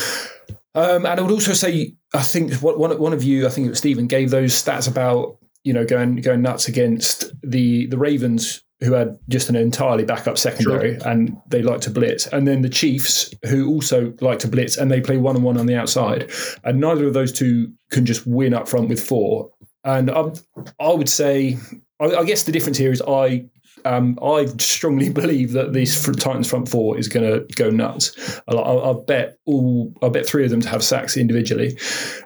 Um, 0.74 1.06
and 1.06 1.20
I 1.20 1.22
would 1.22 1.32
also 1.32 1.54
say, 1.54 1.96
I 2.14 2.24
think 2.24 2.54
one, 2.56 2.98
one 3.00 3.14
of 3.14 3.24
you, 3.24 3.46
I 3.46 3.50
think 3.50 3.68
it 3.68 3.72
was 3.72 3.80
Stephen, 3.80 4.08
gave 4.08 4.30
those 4.30 4.54
stats 4.54 4.90
about 4.90 5.38
you 5.64 5.74
know 5.74 5.86
going 5.86 6.16
going 6.18 6.42
nuts 6.42 6.68
against 6.68 7.32
the 7.44 7.88
the 7.88 7.98
Ravens, 7.98 8.64
who 8.80 8.94
had 8.94 9.20
just 9.30 9.50
an 9.50 9.56
entirely 9.56 10.06
backup 10.06 10.38
secondary, 10.38 11.00
sure. 11.00 11.08
and 11.08 11.38
they 11.48 11.62
like 11.62 11.82
to 11.82 11.90
blitz, 11.90 12.28
and 12.28 12.48
then 12.48 12.62
the 12.62 12.70
Chiefs, 12.70 13.34
who 13.46 13.70
also 13.70 14.14
like 14.22 14.40
to 14.40 14.48
blitz, 14.48 14.78
and 14.78 14.92
they 14.92 15.02
play 15.02 15.18
one 15.18 15.36
on 15.36 15.44
one 15.44 15.58
on 15.58 15.66
the 15.66 15.76
outside, 15.76 16.32
and 16.64 16.80
neither 16.80 17.06
of 17.06 17.14
those 17.14 17.32
two 17.32 17.72
can 17.92 18.06
just 18.06 18.26
win 18.26 18.54
up 18.54 18.68
front 18.68 18.90
with 18.90 19.06
four. 19.06 19.52
And 19.84 20.12
I, 20.12 20.32
I 20.80 20.94
would 20.94 21.10
say, 21.10 21.58
I, 22.00 22.06
I 22.06 22.24
guess 22.24 22.44
the 22.44 22.52
difference 22.52 22.78
here 22.78 22.92
is 22.92 23.02
I 23.02 23.46
um, 23.86 24.20
I 24.22 24.46
strongly 24.58 25.10
believe 25.22 25.54
that 25.54 25.74
this 25.74 26.04
Titans 26.04 26.50
front 26.50 26.70
four 26.70 26.98
is 26.98 27.08
going 27.08 27.30
to 27.30 27.46
go 27.56 27.70
nuts. 27.70 28.42
I'll, 28.48 28.60
I'll, 28.60 29.02
bet 29.02 29.38
all. 29.46 29.94
I'll 30.02 30.10
bet 30.10 30.26
three 30.26 30.44
of 30.44 30.52
them 30.52 30.62
to 30.62 30.70
have 30.70 30.84
sacks 30.84 31.18
individually. 31.18 31.78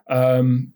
Um, 0.10 0.74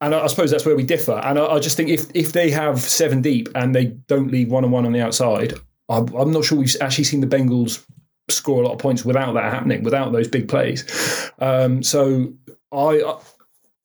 and 0.00 0.14
I, 0.14 0.26
suppose 0.26 0.50
that's 0.50 0.66
where 0.66 0.76
we 0.76 0.82
differ. 0.82 1.20
And 1.24 1.38
I, 1.38 1.46
I, 1.46 1.58
just 1.58 1.76
think 1.76 1.88
if 1.88 2.06
if 2.14 2.32
they 2.32 2.50
have 2.50 2.80
seven 2.80 3.22
deep 3.22 3.48
and 3.54 3.74
they 3.74 3.86
don't 4.08 4.30
leave 4.30 4.50
one 4.50 4.64
on 4.64 4.70
one 4.70 4.84
on 4.84 4.92
the 4.92 5.00
outside, 5.00 5.54
I'm, 5.88 6.08
I'm 6.14 6.32
not 6.32 6.44
sure 6.44 6.58
we've 6.58 6.76
actually 6.80 7.04
seen 7.04 7.20
the 7.20 7.26
Bengals 7.26 7.84
score 8.28 8.62
a 8.62 8.66
lot 8.66 8.74
of 8.74 8.78
points 8.78 9.04
without 9.04 9.32
that 9.34 9.52
happening, 9.52 9.82
without 9.82 10.12
those 10.12 10.28
big 10.28 10.48
plays. 10.48 11.30
Um, 11.38 11.82
so 11.82 12.32
I, 12.72 13.18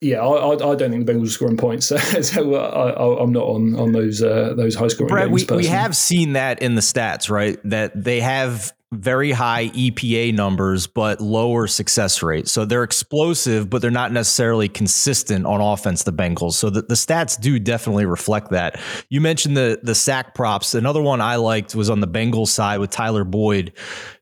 yeah, 0.02 0.20
I, 0.20 0.54
I, 0.54 0.76
don't 0.76 0.90
think 0.90 1.06
the 1.06 1.14
Bengals 1.14 1.28
are 1.28 1.32
scoring 1.32 1.58
points, 1.58 1.86
so, 1.88 1.98
so 1.98 2.56
I, 2.56 3.22
am 3.22 3.32
not 3.32 3.44
on 3.44 3.76
on 3.76 3.92
those 3.92 4.22
uh, 4.22 4.54
those 4.56 4.74
high 4.74 4.88
scoring 4.88 5.10
Brad, 5.10 5.30
games. 5.30 5.48
We, 5.48 5.58
we 5.58 5.66
have 5.68 5.96
seen 5.96 6.34
that 6.34 6.62
in 6.62 6.74
the 6.74 6.82
stats, 6.82 7.30
right? 7.30 7.60
That 7.64 8.04
they 8.04 8.20
have 8.20 8.74
very 8.92 9.32
high 9.32 9.70
EPA 9.70 10.34
numbers, 10.34 10.86
but 10.86 11.22
lower 11.22 11.66
success 11.66 12.22
rate. 12.22 12.48
So 12.50 12.66
they're 12.66 12.84
explosive, 12.84 13.70
but 13.70 13.82
they're 13.82 13.90
not 13.90 14.12
necessarily 14.12 14.68
consistent 14.68 15.46
on 15.46 15.62
offense, 15.62 16.04
the 16.04 16.12
Bengals. 16.12 16.54
So 16.54 16.70
the, 16.70 16.82
the 16.82 16.96
stats 16.96 17.40
do 17.40 17.58
definitely 17.58 18.06
reflect 18.06 18.52
that. 18.52 18.80
You 19.10 19.22
mentioned 19.22 19.56
the 19.56 19.80
the 19.82 19.96
sack 19.96 20.36
props. 20.36 20.74
Another 20.76 21.02
one 21.02 21.22
I 21.22 21.38
liked 21.38 21.74
was 21.74 21.90
on 21.90 22.02
the 22.02 22.08
Bengals 22.08 22.50
side 22.50 22.80
with 22.80 22.90
Tyler 22.90 23.24
Boyd. 23.24 23.72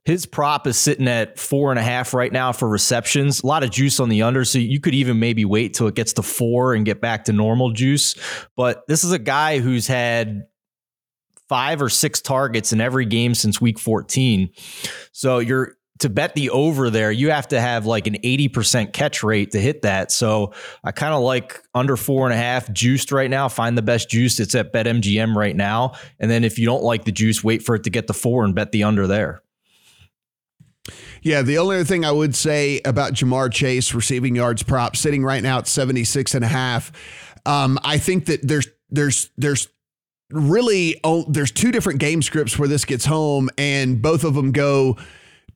His 0.05 0.25
prop 0.25 0.67
is 0.67 0.77
sitting 0.77 1.07
at 1.07 1.39
four 1.39 1.71
and 1.71 1.79
a 1.79 1.83
half 1.83 2.13
right 2.13 2.31
now 2.31 2.51
for 2.51 2.67
receptions. 2.69 3.41
A 3.41 3.47
lot 3.47 3.63
of 3.63 3.71
juice 3.71 3.99
on 3.99 4.09
the 4.09 4.21
under. 4.21 4.45
So 4.45 4.59
you 4.59 4.79
could 4.79 4.95
even 4.95 5.19
maybe 5.19 5.45
wait 5.45 5.73
till 5.73 5.87
it 5.87 5.95
gets 5.95 6.13
to 6.13 6.23
four 6.23 6.73
and 6.73 6.85
get 6.85 7.01
back 7.01 7.25
to 7.25 7.33
normal 7.33 7.71
juice. 7.71 8.15
But 8.55 8.87
this 8.87 9.03
is 9.03 9.11
a 9.11 9.19
guy 9.19 9.59
who's 9.59 9.87
had 9.87 10.45
five 11.49 11.81
or 11.81 11.89
six 11.89 12.21
targets 12.21 12.71
in 12.71 12.79
every 12.79 13.05
game 13.05 13.35
since 13.35 13.59
week 13.59 13.79
14. 13.79 14.49
So 15.11 15.39
you're 15.39 15.75
to 15.99 16.09
bet 16.09 16.33
the 16.33 16.49
over 16.49 16.89
there, 16.89 17.11
you 17.11 17.29
have 17.29 17.49
to 17.49 17.59
have 17.59 17.85
like 17.85 18.07
an 18.07 18.15
80% 18.15 18.93
catch 18.93 19.21
rate 19.21 19.51
to 19.51 19.59
hit 19.59 19.81
that. 19.81 20.11
So 20.11 20.53
I 20.83 20.91
kind 20.91 21.13
of 21.13 21.21
like 21.21 21.61
under 21.75 21.97
four 21.97 22.25
and 22.25 22.33
a 22.33 22.37
half 22.37 22.71
juiced 22.71 23.11
right 23.11 23.29
now. 23.29 23.49
Find 23.49 23.77
the 23.77 23.81
best 23.81 24.09
juice. 24.09 24.39
It's 24.39 24.55
at 24.55 24.71
BetMGM 24.71 25.35
right 25.35 25.55
now. 25.55 25.93
And 26.17 26.31
then 26.31 26.45
if 26.45 26.57
you 26.57 26.65
don't 26.65 26.83
like 26.83 27.03
the 27.03 27.11
juice, 27.11 27.43
wait 27.43 27.63
for 27.63 27.75
it 27.75 27.83
to 27.83 27.89
get 27.89 28.07
the 28.07 28.13
four 28.13 28.45
and 28.45 28.55
bet 28.55 28.71
the 28.71 28.83
under 28.83 29.07
there. 29.07 29.41
Yeah, 31.21 31.41
the 31.41 31.57
only 31.57 31.75
other 31.75 31.85
thing 31.85 32.05
I 32.05 32.11
would 32.11 32.33
say 32.33 32.79
about 32.85 33.13
Ja'Marr 33.13 33.51
Chase 33.51 33.93
receiving 33.93 34.37
yards 34.37 34.63
prop 34.63 34.95
sitting 34.95 35.23
right 35.23 35.43
now 35.43 35.57
at 35.57 35.67
76 35.67 36.33
and 36.33 36.45
a 36.45 36.47
half. 36.47 36.93
Um, 37.45 37.77
I 37.83 37.97
think 37.97 38.25
that 38.25 38.47
there's 38.47 38.67
there's 38.89 39.29
there's 39.37 39.67
really 40.31 40.99
oh, 41.03 41.25
there's 41.27 41.51
two 41.51 41.71
different 41.71 41.99
game 41.99 42.21
scripts 42.21 42.57
where 42.57 42.67
this 42.67 42.85
gets 42.85 43.05
home, 43.05 43.49
and 43.57 44.01
both 44.01 44.23
of 44.23 44.33
them 44.33 44.51
go 44.51 44.97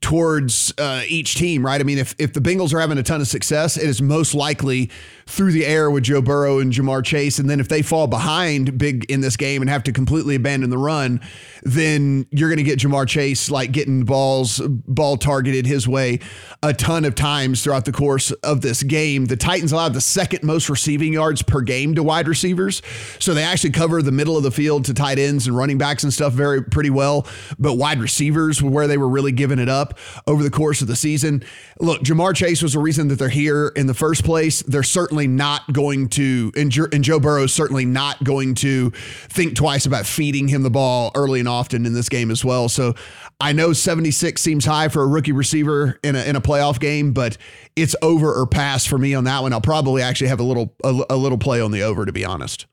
towards 0.04 0.74
uh, 0.78 1.02
each 1.08 1.36
team, 1.36 1.66
right? 1.66 1.80
I 1.80 1.84
mean, 1.86 1.98
if, 1.98 2.14
if 2.20 2.34
the 2.34 2.42
Bengals 2.42 2.74
are 2.74 2.80
having 2.82 2.98
a 2.98 3.04
ton 3.04 3.22
of 3.22 3.28
success, 3.28 3.78
it 3.78 3.88
is 3.88 4.02
most 4.02 4.36
likely 4.36 4.92
through 5.26 5.54
the 5.54 5.66
air 5.66 5.90
with 5.90 6.04
Joe 6.04 6.22
Burrow 6.22 6.60
and 6.60 6.74
Ja'Marr 6.74 7.04
Chase. 7.06 7.40
And 7.40 7.50
then 7.50 7.62
if 7.62 7.70
they 7.70 7.82
fall 7.82 8.08
behind 8.08 8.78
big 8.78 9.10
in 9.10 9.22
this 9.22 9.38
game 9.38 9.62
and 9.62 9.70
have 9.70 9.84
to 9.84 9.94
completely 9.94 10.36
abandon 10.36 10.70
the 10.70 10.78
run, 10.78 11.22
then 11.64 12.28
you're 12.32 12.50
going 12.50 12.58
to 12.58 12.64
get 12.64 12.80
Ja'Marr 12.80 13.08
Chase 13.08 13.50
like 13.50 13.72
getting 13.72 14.04
balls, 14.04 14.62
ball 14.68 15.16
targeted 15.16 15.66
his 15.66 15.88
way 15.88 16.20
a 16.62 16.74
ton 16.74 17.06
of 17.06 17.16
times 17.16 17.64
throughout 17.64 17.86
the 17.86 17.94
course 17.94 18.32
of 18.32 18.60
this 18.60 18.84
game. 18.84 19.26
The 19.26 19.38
Titans 19.38 19.72
allowed 19.72 19.94
the 19.94 20.02
second 20.02 20.44
most 20.44 20.70
receiving 20.70 21.14
yards 21.14 21.42
per 21.42 21.62
game 21.62 21.96
to 21.96 22.04
wide 22.04 22.28
receivers. 22.28 22.82
So 23.20 23.34
they 23.34 23.44
actually 23.44 23.72
cover 23.72 24.02
the 24.02 24.12
middle 24.12 24.36
of 24.36 24.44
the 24.44 24.52
field 24.52 24.84
to 24.86 24.94
tight 24.94 25.18
ends 25.18 25.48
and 25.48 25.56
running 25.56 25.78
backs 25.78 26.04
and 26.04 26.14
stuff 26.14 26.34
very 26.34 26.62
pretty 26.62 26.90
well. 26.90 27.26
But 27.58 27.76
wide 27.76 28.00
receivers 28.00 28.62
were 28.62 28.70
where 28.70 28.88
they 28.88 28.98
were 28.98 29.08
really 29.08 29.32
giving 29.32 29.60
it 29.60 29.70
up 29.70 29.93
over 30.28 30.44
the 30.44 30.50
course 30.50 30.82
of 30.82 30.88
the 30.88 30.96
season. 30.96 31.44
Look, 31.80 32.02
Ja'Marr 32.02 32.36
Chase 32.36 32.62
was 32.62 32.74
the 32.74 32.80
reason 32.80 33.08
that 33.10 33.20
they're 33.20 33.30
here 33.30 33.72
in 33.76 33.88
the 33.88 33.94
first 33.94 34.24
place. 34.24 34.62
They're 34.64 34.84
certainly 34.84 35.28
not 35.28 35.72
going 35.72 36.10
to, 36.10 36.52
and, 36.56 36.76
and 36.92 37.04
Joe 37.04 37.20
Burrow 37.20 37.44
is 37.44 37.54
certainly 37.54 37.86
not 37.86 38.24
going 38.24 38.56
to 38.56 38.92
think 38.92 39.56
twice 39.56 39.86
about 39.86 40.06
feeding 40.06 40.48
him 40.48 40.64
the 40.64 40.70
ball 40.70 41.12
early 41.16 41.40
and 41.40 41.48
often 41.48 41.86
in 41.86 41.94
this 41.94 42.10
game 42.10 42.32
as 42.32 42.44
well. 42.44 42.70
So 42.70 42.96
I 43.40 43.54
know 43.54 43.74
76 43.74 44.42
seems 44.42 44.66
high 44.66 44.88
for 44.88 45.02
a 45.02 45.08
rookie 45.08 45.32
receiver 45.32 46.00
in 46.04 46.16
a, 46.16 46.24
in 46.24 46.36
a 46.36 46.42
playoff 46.42 46.80
game, 46.80 47.14
but 47.14 47.38
it's 47.76 47.96
over 48.02 48.34
or 48.34 48.48
pass 48.48 48.86
for 48.86 48.98
me 48.98 49.14
on 49.14 49.24
that 49.26 49.42
one. 49.42 49.54
I'll 49.54 49.62
probably 49.62 50.02
actually 50.02 50.28
have 50.28 50.40
a 50.40 50.44
little 50.44 50.76
a, 50.84 51.04
a 51.10 51.16
little 51.18 51.38
play 51.38 51.62
on 51.62 51.72
the 51.72 51.84
over 51.84 52.06
to 52.06 52.12
be 52.12 52.26
honest. 52.26 52.66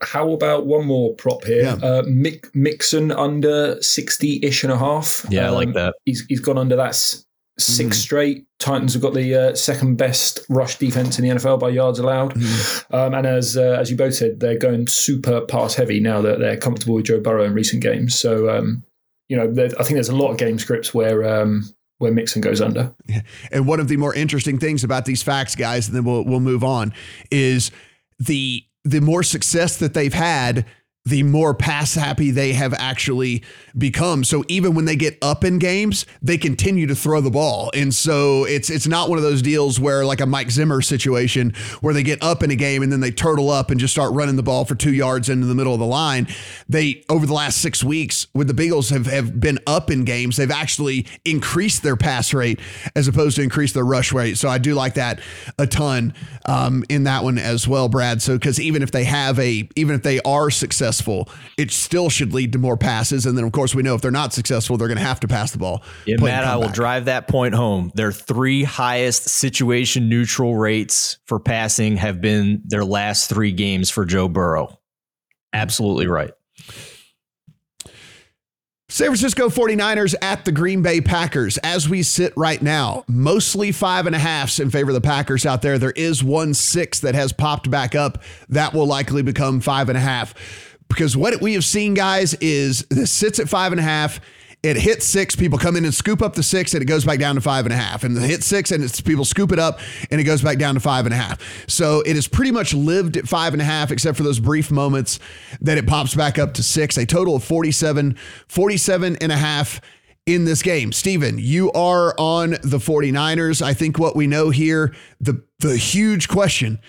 How 0.00 0.30
about 0.32 0.66
one 0.66 0.86
more 0.86 1.14
prop 1.14 1.44
here? 1.44 1.62
Yeah. 1.62 1.74
Uh, 1.74 2.02
Mick, 2.02 2.54
Mixon 2.54 3.12
under 3.12 3.80
60 3.82 4.40
ish 4.42 4.62
and 4.62 4.72
a 4.72 4.78
half. 4.78 5.24
Yeah, 5.30 5.48
um, 5.48 5.54
I 5.54 5.56
like 5.56 5.68
um, 5.68 5.74
that. 5.74 5.94
He's, 6.04 6.24
he's 6.28 6.40
gone 6.40 6.58
under 6.58 6.76
that 6.76 6.94
six 7.58 7.98
mm. 7.98 8.00
straight. 8.00 8.46
Titans 8.58 8.92
have 8.92 9.02
got 9.02 9.14
the 9.14 9.34
uh, 9.34 9.54
second 9.54 9.96
best 9.96 10.40
rush 10.48 10.78
defense 10.78 11.18
in 11.18 11.28
the 11.28 11.34
NFL 11.34 11.60
by 11.60 11.70
yards 11.70 11.98
allowed. 11.98 12.34
Mm. 12.34 12.94
Um, 12.94 13.14
and 13.14 13.26
as 13.26 13.56
uh, 13.56 13.76
as 13.80 13.90
you 13.90 13.96
both 13.96 14.14
said, 14.14 14.40
they're 14.40 14.58
going 14.58 14.86
super 14.86 15.40
pass 15.42 15.74
heavy 15.74 16.00
now 16.00 16.20
that 16.22 16.38
they're 16.38 16.56
comfortable 16.56 16.94
with 16.94 17.06
Joe 17.06 17.20
Burrow 17.20 17.44
in 17.44 17.54
recent 17.54 17.82
games. 17.82 18.18
So, 18.18 18.50
um, 18.50 18.84
you 19.28 19.36
know, 19.36 19.50
I 19.50 19.82
think 19.82 19.94
there's 19.94 20.08
a 20.08 20.16
lot 20.16 20.30
of 20.30 20.38
game 20.38 20.58
scripts 20.58 20.94
where 20.94 21.24
um, 21.24 21.64
where 21.98 22.12
Mixon 22.12 22.42
goes 22.42 22.60
under. 22.60 22.94
And 23.50 23.66
one 23.66 23.80
of 23.80 23.88
the 23.88 23.96
more 23.96 24.14
interesting 24.14 24.58
things 24.58 24.84
about 24.84 25.04
these 25.04 25.22
facts, 25.22 25.54
guys, 25.54 25.88
and 25.88 25.96
then 25.96 26.04
we'll 26.04 26.24
we'll 26.24 26.40
move 26.40 26.64
on, 26.64 26.92
is 27.30 27.70
the 28.18 28.64
the 28.86 29.00
more 29.00 29.22
success 29.22 29.76
that 29.78 29.94
they've 29.94 30.14
had, 30.14 30.64
the 31.06 31.22
more 31.22 31.54
pass 31.54 31.94
happy 31.94 32.32
they 32.32 32.52
have 32.52 32.74
actually 32.74 33.44
become. 33.78 34.24
So 34.24 34.44
even 34.48 34.74
when 34.74 34.86
they 34.86 34.96
get 34.96 35.16
up 35.22 35.44
in 35.44 35.58
games, 35.58 36.04
they 36.20 36.36
continue 36.36 36.88
to 36.88 36.96
throw 36.96 37.20
the 37.20 37.30
ball. 37.30 37.70
And 37.74 37.94
so 37.94 38.44
it's 38.44 38.68
it's 38.68 38.88
not 38.88 39.08
one 39.08 39.16
of 39.16 39.22
those 39.22 39.40
deals 39.40 39.78
where 39.78 40.04
like 40.04 40.20
a 40.20 40.26
Mike 40.26 40.50
Zimmer 40.50 40.82
situation 40.82 41.54
where 41.80 41.94
they 41.94 42.02
get 42.02 42.20
up 42.22 42.42
in 42.42 42.50
a 42.50 42.56
game 42.56 42.82
and 42.82 42.90
then 42.90 43.00
they 43.00 43.12
turtle 43.12 43.50
up 43.50 43.70
and 43.70 43.78
just 43.78 43.94
start 43.94 44.12
running 44.14 44.34
the 44.34 44.42
ball 44.42 44.64
for 44.64 44.74
2 44.74 44.92
yards 44.92 45.28
into 45.28 45.46
the 45.46 45.54
middle 45.54 45.72
of 45.72 45.78
the 45.78 45.86
line. 45.86 46.26
They 46.68 47.04
over 47.08 47.24
the 47.24 47.34
last 47.34 47.62
6 47.62 47.84
weeks 47.84 48.26
with 48.34 48.48
the 48.48 48.54
Bengals 48.54 48.90
have 48.90 49.06
have 49.06 49.38
been 49.38 49.60
up 49.66 49.92
in 49.92 50.04
games, 50.04 50.36
they've 50.36 50.50
actually 50.50 51.06
increased 51.24 51.84
their 51.84 51.96
pass 51.96 52.34
rate 52.34 52.58
as 52.96 53.06
opposed 53.06 53.36
to 53.36 53.42
increase 53.42 53.72
their 53.72 53.84
rush 53.84 54.12
rate. 54.12 54.38
So 54.38 54.48
I 54.48 54.58
do 54.58 54.74
like 54.74 54.94
that 54.94 55.20
a 55.56 55.68
ton 55.68 56.14
um, 56.46 56.84
in 56.88 57.04
that 57.04 57.22
one 57.22 57.38
as 57.38 57.68
well, 57.68 57.88
Brad. 57.88 58.22
So 58.22 58.36
cuz 58.40 58.58
even 58.58 58.82
if 58.82 58.90
they 58.90 59.04
have 59.04 59.38
a 59.38 59.68
even 59.76 59.94
if 59.94 60.02
they 60.02 60.20
are 60.22 60.50
successful 60.50 60.95
successful, 60.96 61.28
it 61.56 61.70
still 61.70 62.08
should 62.10 62.32
lead 62.32 62.52
to 62.52 62.58
more 62.58 62.76
passes. 62.76 63.26
And 63.26 63.36
then, 63.36 63.44
of 63.44 63.52
course, 63.52 63.74
we 63.74 63.82
know 63.82 63.94
if 63.94 64.00
they're 64.00 64.10
not 64.10 64.32
successful, 64.32 64.76
they're 64.76 64.88
going 64.88 64.98
to 64.98 65.04
have 65.04 65.20
to 65.20 65.28
pass 65.28 65.52
the 65.52 65.58
ball. 65.58 65.82
Yeah, 66.06 66.16
Matt, 66.20 66.44
I 66.44 66.56
will 66.56 66.68
drive 66.68 67.06
that 67.06 67.28
point 67.28 67.54
home. 67.54 67.92
Their 67.94 68.12
three 68.12 68.64
highest 68.64 69.28
situation 69.28 70.08
neutral 70.08 70.56
rates 70.56 71.18
for 71.26 71.38
passing 71.38 71.96
have 71.96 72.20
been 72.20 72.62
their 72.64 72.84
last 72.84 73.28
three 73.28 73.52
games 73.52 73.90
for 73.90 74.04
Joe 74.04 74.28
Burrow. 74.28 74.78
Absolutely 75.52 76.06
right. 76.06 76.32
San 78.88 79.08
Francisco 79.08 79.48
49ers 79.48 80.14
at 80.22 80.44
the 80.44 80.52
Green 80.52 80.80
Bay 80.80 81.00
Packers. 81.00 81.58
As 81.58 81.88
we 81.88 82.04
sit 82.04 82.32
right 82.36 82.62
now, 82.62 83.04
mostly 83.08 83.72
five 83.72 84.06
and 84.06 84.14
a 84.14 84.18
halfs 84.18 84.60
in 84.60 84.70
favor 84.70 84.90
of 84.90 84.94
the 84.94 85.00
Packers 85.00 85.44
out 85.44 85.60
there. 85.60 85.76
There 85.76 85.90
is 85.90 86.22
one 86.22 86.54
six 86.54 87.00
that 87.00 87.16
has 87.16 87.32
popped 87.32 87.68
back 87.68 87.96
up. 87.96 88.22
That 88.48 88.74
will 88.74 88.86
likely 88.86 89.22
become 89.22 89.60
five 89.60 89.88
and 89.88 89.98
a 89.98 90.00
half 90.00 90.34
because 90.88 91.16
what 91.16 91.40
we 91.40 91.54
have 91.54 91.64
seen, 91.64 91.94
guys, 91.94 92.34
is 92.34 92.84
this 92.90 93.12
sits 93.12 93.38
at 93.38 93.48
five 93.48 93.72
and 93.72 93.80
a 93.80 93.84
half. 93.84 94.20
It 94.62 94.76
hits 94.76 95.06
six, 95.06 95.36
people 95.36 95.58
come 95.58 95.76
in 95.76 95.84
and 95.84 95.94
scoop 95.94 96.22
up 96.22 96.34
the 96.34 96.42
six, 96.42 96.74
and 96.74 96.82
it 96.82 96.86
goes 96.86 97.04
back 97.04 97.20
down 97.20 97.36
to 97.36 97.40
five 97.40 97.66
and 97.66 97.72
a 97.72 97.76
half. 97.76 98.02
And 98.02 98.16
it 98.16 98.22
hits 98.22 98.46
six, 98.46 98.72
and 98.72 98.82
it's 98.82 99.00
people 99.00 99.24
scoop 99.24 99.52
it 99.52 99.60
up, 99.60 99.78
and 100.10 100.20
it 100.20 100.24
goes 100.24 100.42
back 100.42 100.58
down 100.58 100.74
to 100.74 100.80
five 100.80 101.06
and 101.06 101.14
a 101.14 101.16
half. 101.16 101.68
So 101.68 102.00
it 102.00 102.16
has 102.16 102.26
pretty 102.26 102.50
much 102.50 102.74
lived 102.74 103.16
at 103.16 103.28
five 103.28 103.52
and 103.52 103.62
a 103.62 103.64
half, 103.64 103.92
except 103.92 104.16
for 104.16 104.24
those 104.24 104.40
brief 104.40 104.72
moments 104.72 105.20
that 105.60 105.78
it 105.78 105.86
pops 105.86 106.14
back 106.14 106.38
up 106.38 106.54
to 106.54 106.62
six. 106.64 106.96
A 106.96 107.06
total 107.06 107.36
of 107.36 107.44
47, 107.44 108.16
47 108.48 109.16
and 109.20 109.30
a 109.30 109.36
half 109.36 109.80
in 110.24 110.44
this 110.44 110.62
game. 110.62 110.90
Steven, 110.90 111.38
you 111.38 111.70
are 111.72 112.12
on 112.18 112.50
the 112.62 112.78
49ers. 112.78 113.62
I 113.62 113.72
think 113.72 113.98
what 113.98 114.16
we 114.16 114.26
know 114.26 114.50
here, 114.50 114.94
the 115.20 115.44
the 115.60 115.76
huge 115.76 116.28
question 116.28 116.80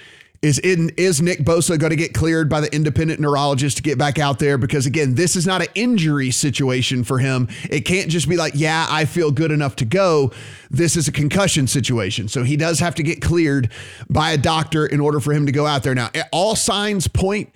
is 0.42 0.60
in 0.60 0.90
is 0.98 1.22
Nick 1.22 1.40
Bosa 1.40 1.80
going 1.80 1.90
to 1.90 1.96
get 1.96 2.14
cleared 2.14 2.50
by 2.50 2.62
the 2.62 2.74
independent 2.74 3.20
neurologist 3.20 3.78
to 3.78 3.84
get 3.84 3.98
back 3.98 4.20
out 4.20 4.40
there? 4.40 4.58
Because 4.58 4.86
again, 4.86 5.16
this 5.16 5.36
is 5.36 5.48
not 5.48 5.62
an 5.62 5.68
injury 5.76 6.32
situation 6.32 7.04
for 7.04 7.20
him. 7.20 7.48
It 7.70 7.82
can't 7.82 8.10
just 8.10 8.30
be 8.30 8.38
like, 8.38 8.54
yeah, 8.56 8.86
I 8.90 9.06
feel 9.06 9.32
good 9.32 9.52
enough 9.52 9.76
to 9.78 9.86
go. 9.86 10.32
This 10.70 10.96
is 10.96 11.08
a 11.08 11.12
concussion 11.12 11.68
situation. 11.68 12.28
So 12.28 12.44
he 12.44 12.56
does 12.56 12.80
have 12.80 12.96
to 12.96 13.04
get 13.04 13.22
cleared 13.22 13.72
by 14.10 14.32
a 14.32 14.38
doctor 14.38 14.86
in 14.86 15.00
order 15.00 15.20
for 15.20 15.34
him 15.34 15.46
to 15.46 15.52
go 15.52 15.66
out 15.66 15.84
there. 15.84 15.96
Now, 15.96 16.10
all 16.32 16.56
signs 16.56 17.08
point 17.08 17.52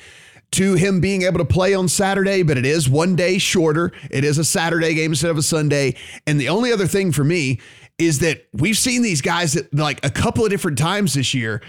to 0.51 0.73
him 0.73 0.99
being 0.99 1.21
able 1.21 1.37
to 1.37 1.45
play 1.45 1.73
on 1.73 1.87
Saturday, 1.87 2.43
but 2.43 2.57
it 2.57 2.65
is 2.65 2.89
one 2.89 3.15
day 3.15 3.37
shorter. 3.37 3.91
It 4.09 4.23
is 4.23 4.37
a 4.37 4.43
Saturday 4.43 4.93
game 4.93 5.11
instead 5.11 5.31
of 5.31 5.37
a 5.37 5.41
Sunday. 5.41 5.95
And 6.27 6.39
the 6.39 6.49
only 6.49 6.71
other 6.73 6.87
thing 6.87 7.11
for 7.11 7.23
me 7.23 7.59
is 7.97 8.19
that 8.19 8.47
we've 8.51 8.77
seen 8.77 9.01
these 9.01 9.21
guys 9.21 9.53
that 9.53 9.73
like 9.73 10.03
a 10.03 10.09
couple 10.09 10.43
of 10.43 10.49
different 10.49 10.77
times 10.77 11.13
this 11.13 11.33
year 11.33 11.61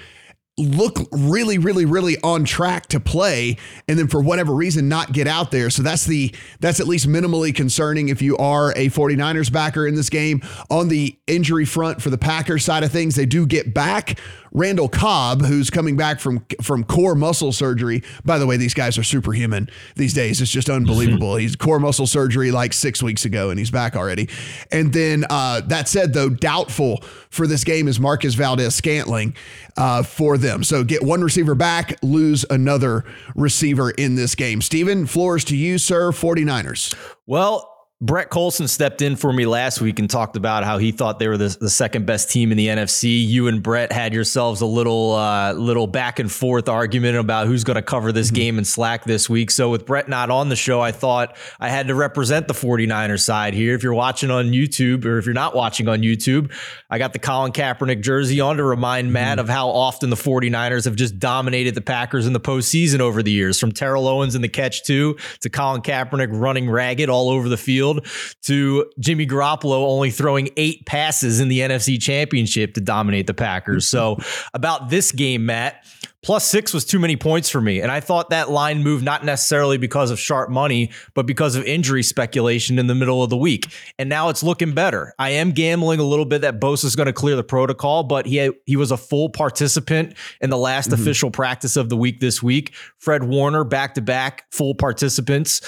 look 0.59 1.09
really 1.13 1.57
really 1.57 1.87
really 1.87 2.19
on 2.23 2.45
track 2.45 2.87
to 2.87 3.01
play 3.01 3.57
and 3.89 3.99
then 3.99 4.07
for 4.07 4.21
whatever 4.21 4.53
reason 4.53 4.87
not 4.87 5.11
get 5.11 5.27
out 5.27 5.51
there 5.51 5.71
so 5.71 5.83
that's 5.83 6.05
the 6.05 6.33
that's 6.61 6.79
at 6.79 6.87
least 6.87 7.09
minimally 7.09 7.55
concerning 7.55 8.11
if 8.11 8.21
you 8.21 8.37
are 8.37 8.71
a 8.73 8.91
49ers 8.91 9.51
backer 9.51 9.87
in 9.87 9.95
this 9.95 10.11
game 10.11 10.43
on 10.71 10.89
the 10.89 11.17
injury 11.27 11.65
front 11.65 12.03
for 12.03 12.11
the 12.11 12.19
Packers 12.19 12.67
side 12.67 12.85
of 12.85 12.93
things 12.93 13.15
they 13.15 13.25
do 13.25 13.47
get 13.47 13.73
back 13.73 14.19
Randall 14.55 14.89
Cobb, 14.89 15.43
who's 15.43 15.71
coming 15.71 15.97
back 15.97 16.21
from 16.21 16.45
from 16.61 16.85
core 16.85 17.15
muscle 17.15 17.53
surgery. 17.53 18.03
By 18.25 18.39
the 18.39 18.47
way, 18.47 18.57
these 18.59 18.75
guys 18.75 18.99
are 18.99 19.03
superhuman 19.03 19.69
these 19.97 20.13
days. 20.13 20.41
It's 20.41 20.51
just 20.51 20.69
unbelievable. 20.71 21.37
he's 21.37 21.57
core 21.57 21.81
muscle 21.81 22.07
surgery 22.07 22.51
like 22.51 22.73
six 22.73 23.03
weeks 23.03 23.25
ago, 23.25 23.51
and 23.51 23.59
he's 23.59 23.71
back 23.71 23.97
already. 23.97 24.29
And 24.71 24.93
then 24.93 25.25
uh, 25.31 25.63
that 25.63 25.89
said, 25.89 26.13
though, 26.13 26.29
doubtful 26.29 26.99
for 27.31 27.47
this 27.47 27.65
game 27.65 27.89
is 27.89 27.99
Marquez 27.99 28.35
Valdes-Scantling 28.35 29.35
uh, 29.77 30.03
for 30.03 30.37
them. 30.43 30.63
So 30.65 30.85
get 30.85 31.03
one 31.03 31.23
receiver 31.23 31.55
back, 31.55 31.99
lose 32.03 32.45
another 32.51 33.05
receiver 33.35 33.91
in 33.91 34.15
this 34.15 34.35
game. 34.35 34.61
Stephen, 34.61 35.07
floors 35.07 35.45
to 35.45 35.57
you, 35.57 35.79
sir. 35.79 36.13
49ers. 36.13 36.95
Well, 37.27 37.72
Brett 38.03 38.31
Collson 38.31 38.69
stepped 38.69 39.01
in 39.01 39.15
for 39.15 39.33
me 39.33 39.47
last 39.47 39.81
week 39.81 40.01
and 40.01 40.11
talked 40.11 40.35
about 40.35 40.65
how 40.65 40.79
he 40.79 40.91
thought 40.91 41.21
they 41.21 41.29
were 41.29 41.39
the, 41.39 41.57
the 41.61 41.71
second 41.71 42.05
best 42.05 42.29
team 42.29 42.51
in 42.51 42.59
the 42.59 42.67
NFC. 42.67 43.25
You 43.25 43.47
and 43.47 43.63
Brett 43.63 43.93
had 43.93 44.13
yourselves 44.13 44.61
a 44.61 44.67
little 44.67 45.13
uh, 45.13 45.53
little 45.53 45.87
back 45.87 46.19
and 46.19 46.31
forth 46.31 46.69
argument 46.69 47.17
about 47.17 47.47
who's 47.47 47.63
going 47.63 47.77
to 47.77 47.83
cover 47.83 48.11
this 48.11 48.27
mm-hmm. 48.27 48.35
game 48.35 48.59
and 48.59 48.67
slack 48.67 49.05
this 49.05 49.31
week. 49.31 49.53
So 49.53 49.71
with 49.71 49.87
Brett 49.87 50.09
not 50.09 50.31
on 50.31 50.49
the 50.49 50.57
show, 50.57 50.81
I 50.81 50.91
thought 50.91 51.37
I 51.61 51.69
had 51.69 51.87
to 51.87 51.95
represent 51.95 52.49
the 52.49 52.55
49ers 52.55 53.21
side 53.21 53.55
here. 53.55 53.73
If 53.73 53.85
you're 53.85 53.95
watching 53.95 54.33
on 54.33 54.47
YouTube 54.47 55.05
or 55.05 55.19
if 55.19 55.25
you're 55.25 55.33
not 55.33 55.55
watching 55.55 55.87
on 55.87 56.01
YouTube, 56.01 56.53
I 56.91 56.99
got 56.99 57.13
the 57.13 57.21
Colin 57.21 57.53
Kaepernick 57.53 58.03
jersey 58.03 58.41
on 58.41 58.57
to 58.57 58.65
remind 58.65 59.13
Matt 59.13 59.39
mm-hmm. 59.39 59.43
of 59.43 59.49
how 59.49 59.69
often 59.69 60.11
the 60.11 60.17
49ers 60.17 60.87
have 60.87 60.97
just 60.97 61.21
dominated 61.21 61.77
the 61.77 61.81
Packers 61.81 62.27
in 62.27 62.33
the 62.33 62.41
postseason 62.41 62.99
over 62.99 63.23
the 63.23 63.31
years, 63.31 63.61
from 63.61 63.71
Terrell 63.71 64.09
Owens 64.09 64.35
in 64.35 64.43
the 64.43 64.49
catch 64.49 64.83
two 64.83 65.17
to 65.39 65.49
Colin 65.49 65.83
Kaepernick 65.83 66.31
running 66.33 66.69
ragged 66.69 67.09
all 67.09 67.31
over 67.31 67.49
the 67.49 67.57
field 67.57 67.92
field 67.93 68.07
to 68.43 68.91
Jimmy 68.99 69.27
Garoppolo 69.27 69.87
only 69.87 70.11
throwing 70.11 70.49
eight 70.57 70.87
passes 70.87 71.41
in 71.41 71.49
the 71.49 71.61
NFC 71.61 72.01
Championship 72.01 72.75
to 72.75 72.81
dominate 72.81 73.27
the 73.27 73.35
Packers. 73.35 73.89
So, 73.89 74.19
about 74.55 74.91
this 74.91 75.13
game, 75.13 75.47
Matt, 75.47 75.85
plus 76.23 76.47
six 76.47 76.73
was 76.73 76.85
too 76.85 76.99
many 76.99 77.17
points 77.17 77.49
for 77.49 77.61
me. 77.61 77.81
And 77.81 77.91
I 77.91 78.01
thought 78.01 78.31
that 78.31 78.49
line 78.49 78.83
moved 78.83 79.05
not 79.05 79.25
necessarily 79.25 79.77
because 79.77 80.11
of 80.11 80.21
sharp 80.21 80.51
money, 80.51 80.91
but 81.15 81.27
because 81.27 81.57
of 81.57 81.65
injury 81.65 82.03
speculation 82.03 82.79
in 82.79 82.87
the 82.87 82.95
middle 82.95 83.23
of 83.23 83.31
the 83.31 83.37
week. 83.37 83.67
And 83.99 84.09
now 84.09 84.29
it's 84.29 84.43
looking 84.43 84.73
better. 84.73 85.15
I 85.19 85.31
am 85.31 85.51
gambling 85.51 85.99
a 85.99 86.05
little 86.05 86.25
bit 86.25 86.43
that 86.43 86.61
Bosa 86.61 86.85
is 86.85 86.97
going 86.97 87.07
to 87.07 87.13
clear 87.13 87.35
the 87.35 87.45
protocol, 87.45 88.05
but 88.05 88.27
he 88.27 88.37
had, 88.37 88.53
he 88.67 88.77
was 88.77 88.93
a 88.93 88.97
full 88.97 89.31
participant 89.31 90.17
in 90.41 90.51
the 90.51 90.59
last 90.59 90.91
mm-hmm. 90.91 91.03
official 91.03 91.31
practice 91.31 91.77
of 91.77 91.89
the 91.89 91.97
week 91.97 92.21
this 92.21 92.43
week. 92.43 92.73
Fred 92.99 93.25
Warner 93.25 93.65
back 93.65 93.95
to 93.95 94.01
back 94.01 94.45
full 94.53 94.75
participants. 94.75 95.61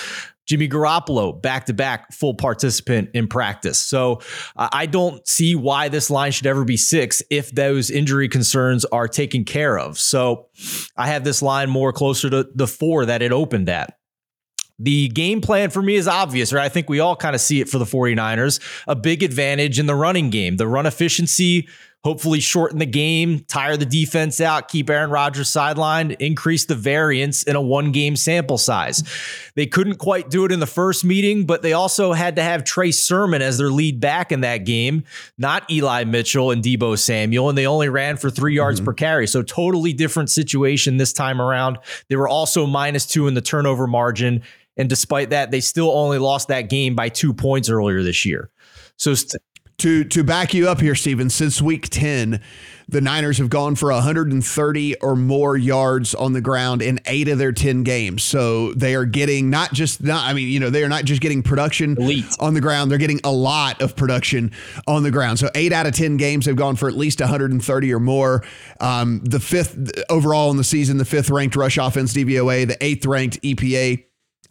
Jimmy 0.47 0.69
Garoppolo, 0.69 1.41
back 1.41 1.67
to 1.67 1.73
back 1.73 2.13
full 2.13 2.35
participant 2.35 3.11
in 3.15 3.29
practice. 3.29 3.81
So 3.81 4.21
uh, 4.57 4.69
I 4.73 4.87
don't 4.87 5.27
see 5.27 5.55
why 5.55 5.89
this 5.89 6.11
line 6.11 6.33
should 6.33 6.47
ever 6.47 6.65
be 6.65 6.77
six 6.77 7.23
if 7.31 7.51
those 7.51 7.91
injury 7.91 8.29
concerns 8.29 8.85
are 8.87 9.09
taken 9.09 9.45
care 9.45 9.79
of. 9.79 9.99
So 9.99 10.49
I 10.97 11.09
have 11.09 11.25
this 11.25 11.43
line 11.43 11.71
more 11.71 11.93
closer 11.93 12.29
to 12.31 12.49
the 12.55 12.67
four 12.67 13.07
that 13.07 13.23
it 13.23 13.33
opened 13.33 13.69
at. 13.69 13.99
The 14.79 15.09
game 15.09 15.41
plan 15.41 15.71
for 15.71 15.81
me 15.81 15.95
is 15.95 16.09
obvious, 16.09 16.53
right? 16.53 16.65
I 16.65 16.69
think 16.69 16.89
we 16.89 16.99
all 16.99 17.15
kind 17.15 17.35
of 17.35 17.41
see 17.41 17.61
it 17.61 17.69
for 17.69 17.79
the 17.79 17.85
49ers. 17.85 18.61
A 18.89 18.97
big 18.97 19.23
advantage 19.23 19.79
in 19.79 19.87
the 19.87 19.95
running 19.95 20.31
game. 20.31 20.57
The 20.57 20.67
run 20.67 20.85
efficiency 20.85 21.69
hopefully 22.05 22.39
shorten 22.39 22.79
the 22.79 22.87
game, 22.87 23.41
tire 23.49 23.77
the 23.79 23.87
defense 23.87 24.41
out, 24.41 24.69
keep 24.69 24.91
Aaron 24.91 25.11
Rodgers 25.11 25.51
sidelined, 25.51 26.17
increase 26.21 26.67
the 26.67 26.75
variance 26.75 27.43
in 27.43 27.57
a 27.57 27.63
one 27.63 27.93
game 27.93 28.15
sample 28.15 28.59
size. 28.59 29.03
They 29.55 29.67
couldn't 29.67 29.97
quite 29.97 30.29
do 30.29 30.45
it 30.45 30.53
in 30.53 30.61
the 30.61 30.67
first 30.67 31.05
meeting, 31.05 31.47
but 31.47 31.63
they 31.63 31.73
also 31.73 32.13
had 32.13 32.37
to 32.37 32.43
have 32.43 32.63
Trey 32.63 32.91
Sermon 32.91 33.41
as 33.41 33.57
their 33.57 33.71
lead 33.71 34.01
back 34.01 34.33
in 34.33 34.43
that 34.43 34.59
game, 34.59 35.05
not 35.39 35.69
Eli 35.71 36.05
Mitchell 36.05 36.51
and 36.51 36.63
Deebo 36.63 36.99
Samuel, 36.99 37.49
and 37.49 37.57
they 37.57 37.67
only 37.67 37.89
ran 37.89 38.19
for 38.19 38.29
three 38.29 38.55
yards 38.55 38.81
mm-hmm. 38.81 38.87
per 38.87 38.95
carry. 38.95 39.27
So 39.27 39.43
totally 39.43 39.95
different 39.95 40.29
situation 40.29 40.99
this 40.99 41.15
time 41.15 41.41
around. 41.41 41.79
They 42.09 42.17
were 42.17 42.29
also 42.29 42.67
minus 42.67 43.07
two 43.07 43.27
in 43.29 43.35
the 43.35 43.41
turnover 43.41 43.87
margin. 43.87 44.43
And 44.77 44.89
despite 44.89 45.31
that, 45.31 45.51
they 45.51 45.61
still 45.61 45.91
only 45.91 46.19
lost 46.19 46.49
that 46.49 46.69
game 46.69 46.95
by 46.95 47.09
two 47.09 47.33
points 47.33 47.71
earlier 47.71 48.03
this 48.03 48.27
year. 48.27 48.51
So 48.97 49.15
st- 49.15 49.41
to 49.79 50.05
to 50.05 50.25
back 50.25 50.55
you 50.55 50.69
up 50.69 50.81
here, 50.81 50.95
Stephen, 50.95 51.31
since 51.31 51.61
week 51.61 51.89
10, 51.91 52.41
the 52.89 53.01
Niners 53.01 53.39
have 53.39 53.49
gone 53.49 53.75
for 53.75 53.91
130 53.91 55.01
or 55.01 55.17
more 55.17 55.57
yards 55.57 56.15
on 56.15 56.33
the 56.33 56.41
ground 56.41 56.83
in 56.83 57.01
eight 57.07 57.29
of 57.29 57.39
their 57.39 57.53
10 57.53 57.83
games. 57.83 58.23
So 58.23 58.73
they 58.75 58.95
are 58.95 59.05
getting 59.05 59.51
not 59.51 59.73
just 59.73 60.03
not, 60.03 60.25
I 60.29 60.35
mean, 60.35 60.49
you 60.49 60.61
know, 60.61 60.71
they 60.71 60.85
are 60.85 60.89
not 60.89 61.05
just 61.05 61.21
getting 61.21 61.43
production 61.43 61.97
Elite. 61.99 62.25
on 62.41 62.55
the 62.55 62.61
ground, 62.61 62.91
they're 62.91 62.99
getting 62.99 63.21
a 63.25 63.33
lot 63.33 63.81
of 63.81 63.97
production 63.97 64.53
on 64.87 65.03
the 65.03 65.11
ground. 65.11 65.39
So 65.39 65.51
eight 65.55 65.73
out 65.73 65.87
of 65.87 65.95
10 65.95 66.17
games 66.17 66.47
they've 66.47 66.57
gone 66.57 66.77
for 66.77 66.89
at 66.89 66.95
least 66.95 67.21
130 67.21 67.95
or 67.95 68.01
more. 68.01 68.45
Um, 68.81 69.21
the 69.25 69.41
fifth 69.41 69.93
overall 70.11 70.51
in 70.51 70.57
the 70.57 70.65
season, 70.65 70.99
the 70.99 71.05
fifth 71.05 71.31
ranked 71.31 71.57
rush 71.57 71.79
offense 71.79 72.13
DVOA, 72.13 72.67
the 72.67 72.83
eighth 72.85 73.07
ranked 73.07 73.41
EPA 73.43 74.05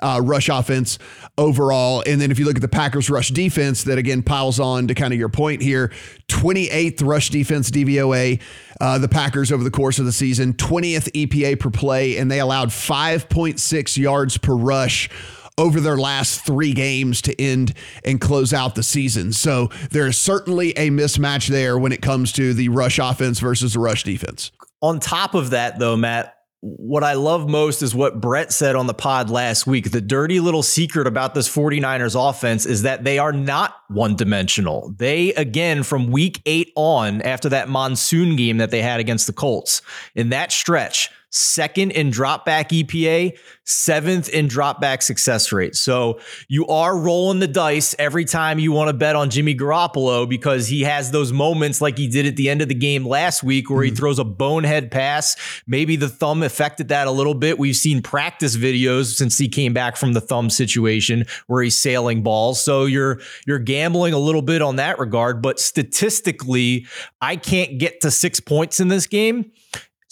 uh, 0.03 0.19
rush 0.21 0.49
offense 0.49 0.99
overall. 1.37 2.03
And 2.05 2.21
then 2.21 2.29
if 2.29 2.37
you 2.37 2.45
look 2.45 2.55
at 2.55 2.61
the 2.61 2.67
Packers 2.67 3.09
rush 3.09 3.29
defense, 3.29 3.83
that 3.83 3.97
again 3.97 4.21
piles 4.21 4.59
on 4.59 4.87
to 4.87 4.93
kind 4.93 5.13
of 5.13 5.19
your 5.19 5.29
point 5.29 5.61
here 5.61 5.91
28th 6.27 7.05
rush 7.05 7.29
defense 7.29 7.71
DVOA, 7.71 8.41
uh, 8.81 8.97
the 8.97 9.07
Packers 9.07 9.51
over 9.51 9.63
the 9.63 9.71
course 9.71 9.99
of 9.99 10.05
the 10.05 10.11
season, 10.11 10.53
20th 10.53 11.11
EPA 11.11 11.59
per 11.59 11.69
play, 11.69 12.17
and 12.17 12.29
they 12.29 12.39
allowed 12.39 12.69
5.6 12.69 13.97
yards 13.97 14.37
per 14.37 14.55
rush 14.55 15.09
over 15.57 15.79
their 15.79 15.97
last 15.97 16.45
three 16.45 16.73
games 16.73 17.21
to 17.21 17.41
end 17.41 17.73
and 18.03 18.19
close 18.19 18.53
out 18.53 18.75
the 18.75 18.83
season. 18.83 19.31
So 19.33 19.67
there 19.91 20.07
is 20.07 20.17
certainly 20.17 20.71
a 20.71 20.89
mismatch 20.89 21.47
there 21.47 21.77
when 21.77 21.91
it 21.91 22.01
comes 22.01 22.31
to 22.33 22.53
the 22.53 22.69
rush 22.69 22.99
offense 22.99 23.39
versus 23.39 23.73
the 23.73 23.79
rush 23.79 24.03
defense. 24.03 24.51
On 24.81 24.99
top 24.99 25.35
of 25.35 25.51
that, 25.51 25.79
though, 25.79 25.95
Matt, 25.95 26.35
what 26.65 27.03
I 27.03 27.15
love 27.15 27.49
most 27.49 27.81
is 27.81 27.93
what 27.93 28.21
Brett 28.21 28.53
said 28.53 28.77
on 28.77 28.87
the 28.87 28.93
pod 28.93 29.29
last 29.29 29.67
week. 29.67 29.91
The 29.91 29.99
dirty 29.99 30.39
little 30.39 30.63
secret 30.63 31.07
about 31.07 31.35
this 31.35 31.53
49ers 31.53 32.15
offense 32.29 32.65
is 32.65 32.83
that 32.83 33.03
they 33.03 33.19
are 33.19 33.33
not 33.33 33.75
one 33.89 34.15
dimensional. 34.15 34.93
They, 34.97 35.33
again, 35.33 35.83
from 35.83 36.09
week 36.09 36.41
eight 36.45 36.71
on, 36.77 37.21
after 37.23 37.49
that 37.49 37.67
monsoon 37.67 38.37
game 38.37 38.59
that 38.59 38.71
they 38.71 38.81
had 38.81 39.01
against 39.01 39.27
the 39.27 39.33
Colts, 39.33 39.81
in 40.15 40.29
that 40.29 40.53
stretch, 40.53 41.09
second 41.33 41.91
in 41.91 42.11
drop 42.11 42.45
back 42.45 42.69
EPA, 42.69 43.35
seventh 43.63 44.29
in 44.29 44.47
drop 44.47 44.79
back 44.79 45.01
success 45.01 45.51
rate. 45.51 45.75
So 45.75 46.19
you 46.47 46.67
are 46.67 46.95
rolling 46.95 47.39
the 47.39 47.47
dice 47.47 47.95
every 47.97 48.23
time 48.23 48.59
you 48.59 48.71
want 48.71 48.89
to 48.89 48.93
bet 48.93 49.15
on 49.15 49.31
Jimmy 49.31 49.55
Garoppolo 49.55 50.29
because 50.29 50.67
he 50.67 50.81
has 50.81 51.09
those 51.11 51.33
moments 51.33 51.81
like 51.81 51.97
he 51.97 52.07
did 52.07 52.27
at 52.27 52.35
the 52.35 52.49
end 52.49 52.61
of 52.61 52.67
the 52.67 52.75
game 52.75 53.05
last 53.05 53.41
week 53.43 53.69
where 53.69 53.79
mm-hmm. 53.79 53.95
he 53.95 53.95
throws 53.95 54.19
a 54.19 54.23
bonehead 54.23 54.91
pass. 54.91 55.35
Maybe 55.65 55.95
the 55.95 56.09
thumb 56.09 56.43
affected 56.43 56.89
that 56.89 57.07
a 57.07 57.11
little 57.11 57.33
bit. 57.33 57.57
We've 57.57 57.75
seen 57.75 58.03
practice 58.03 58.55
videos 58.55 59.15
since 59.15 59.37
he 59.37 59.49
came 59.49 59.73
back 59.73 59.97
from 59.97 60.13
the 60.13 60.21
thumb 60.21 60.51
situation 60.51 61.25
where 61.47 61.63
he's 61.63 61.77
sailing 61.77 62.21
balls. 62.21 62.63
So 62.63 62.85
you're 62.85 63.19
you're 63.47 63.59
gambling 63.59 64.13
a 64.13 64.19
little 64.19 64.43
bit 64.43 64.61
on 64.61 64.75
that 64.75 64.99
regard, 64.99 65.41
but 65.41 65.59
statistically, 65.59 66.85
I 67.21 67.37
can't 67.37 67.79
get 67.79 68.01
to 68.01 68.11
6 68.11 68.39
points 68.41 68.79
in 68.79 68.89
this 68.89 69.07
game. 69.07 69.51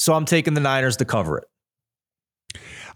So 0.01 0.15
I'm 0.15 0.25
taking 0.25 0.55
the 0.55 0.61
Niners 0.61 0.97
to 0.97 1.05
cover 1.05 1.37
it. 1.37 1.43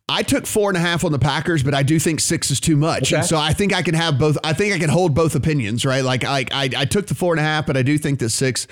I 0.07 0.21
took 0.21 0.45
four 0.45 0.69
and 0.69 0.77
a 0.77 0.81
half 0.81 1.03
on 1.03 1.11
the 1.11 1.19
Packers, 1.19 1.63
but 1.63 1.73
I 1.73 1.81
do 1.81 1.97
think 1.97 2.19
six 2.19 2.51
is 2.51 2.59
too 2.59 2.77
much. 2.77 3.11
Okay. 3.11 3.17
And 3.17 3.25
so 3.25 3.37
I 3.37 3.53
think 3.53 3.73
I 3.73 3.81
can 3.81 3.95
have 3.95 4.19
both. 4.19 4.37
I 4.43 4.53
think 4.53 4.73
I 4.73 4.77
can 4.77 4.89
hold 4.89 5.15
both 5.15 5.33
opinions, 5.33 5.83
right? 5.83 6.03
Like 6.03 6.23
I, 6.23 6.45
I, 6.51 6.69
I 6.77 6.85
took 6.85 7.07
the 7.07 7.15
four 7.15 7.33
and 7.33 7.39
a 7.39 7.43
half, 7.43 7.65
but 7.65 7.75
I 7.75 7.81
do 7.81 7.97
think 7.97 8.19
that 8.19 8.29
six 8.29 8.67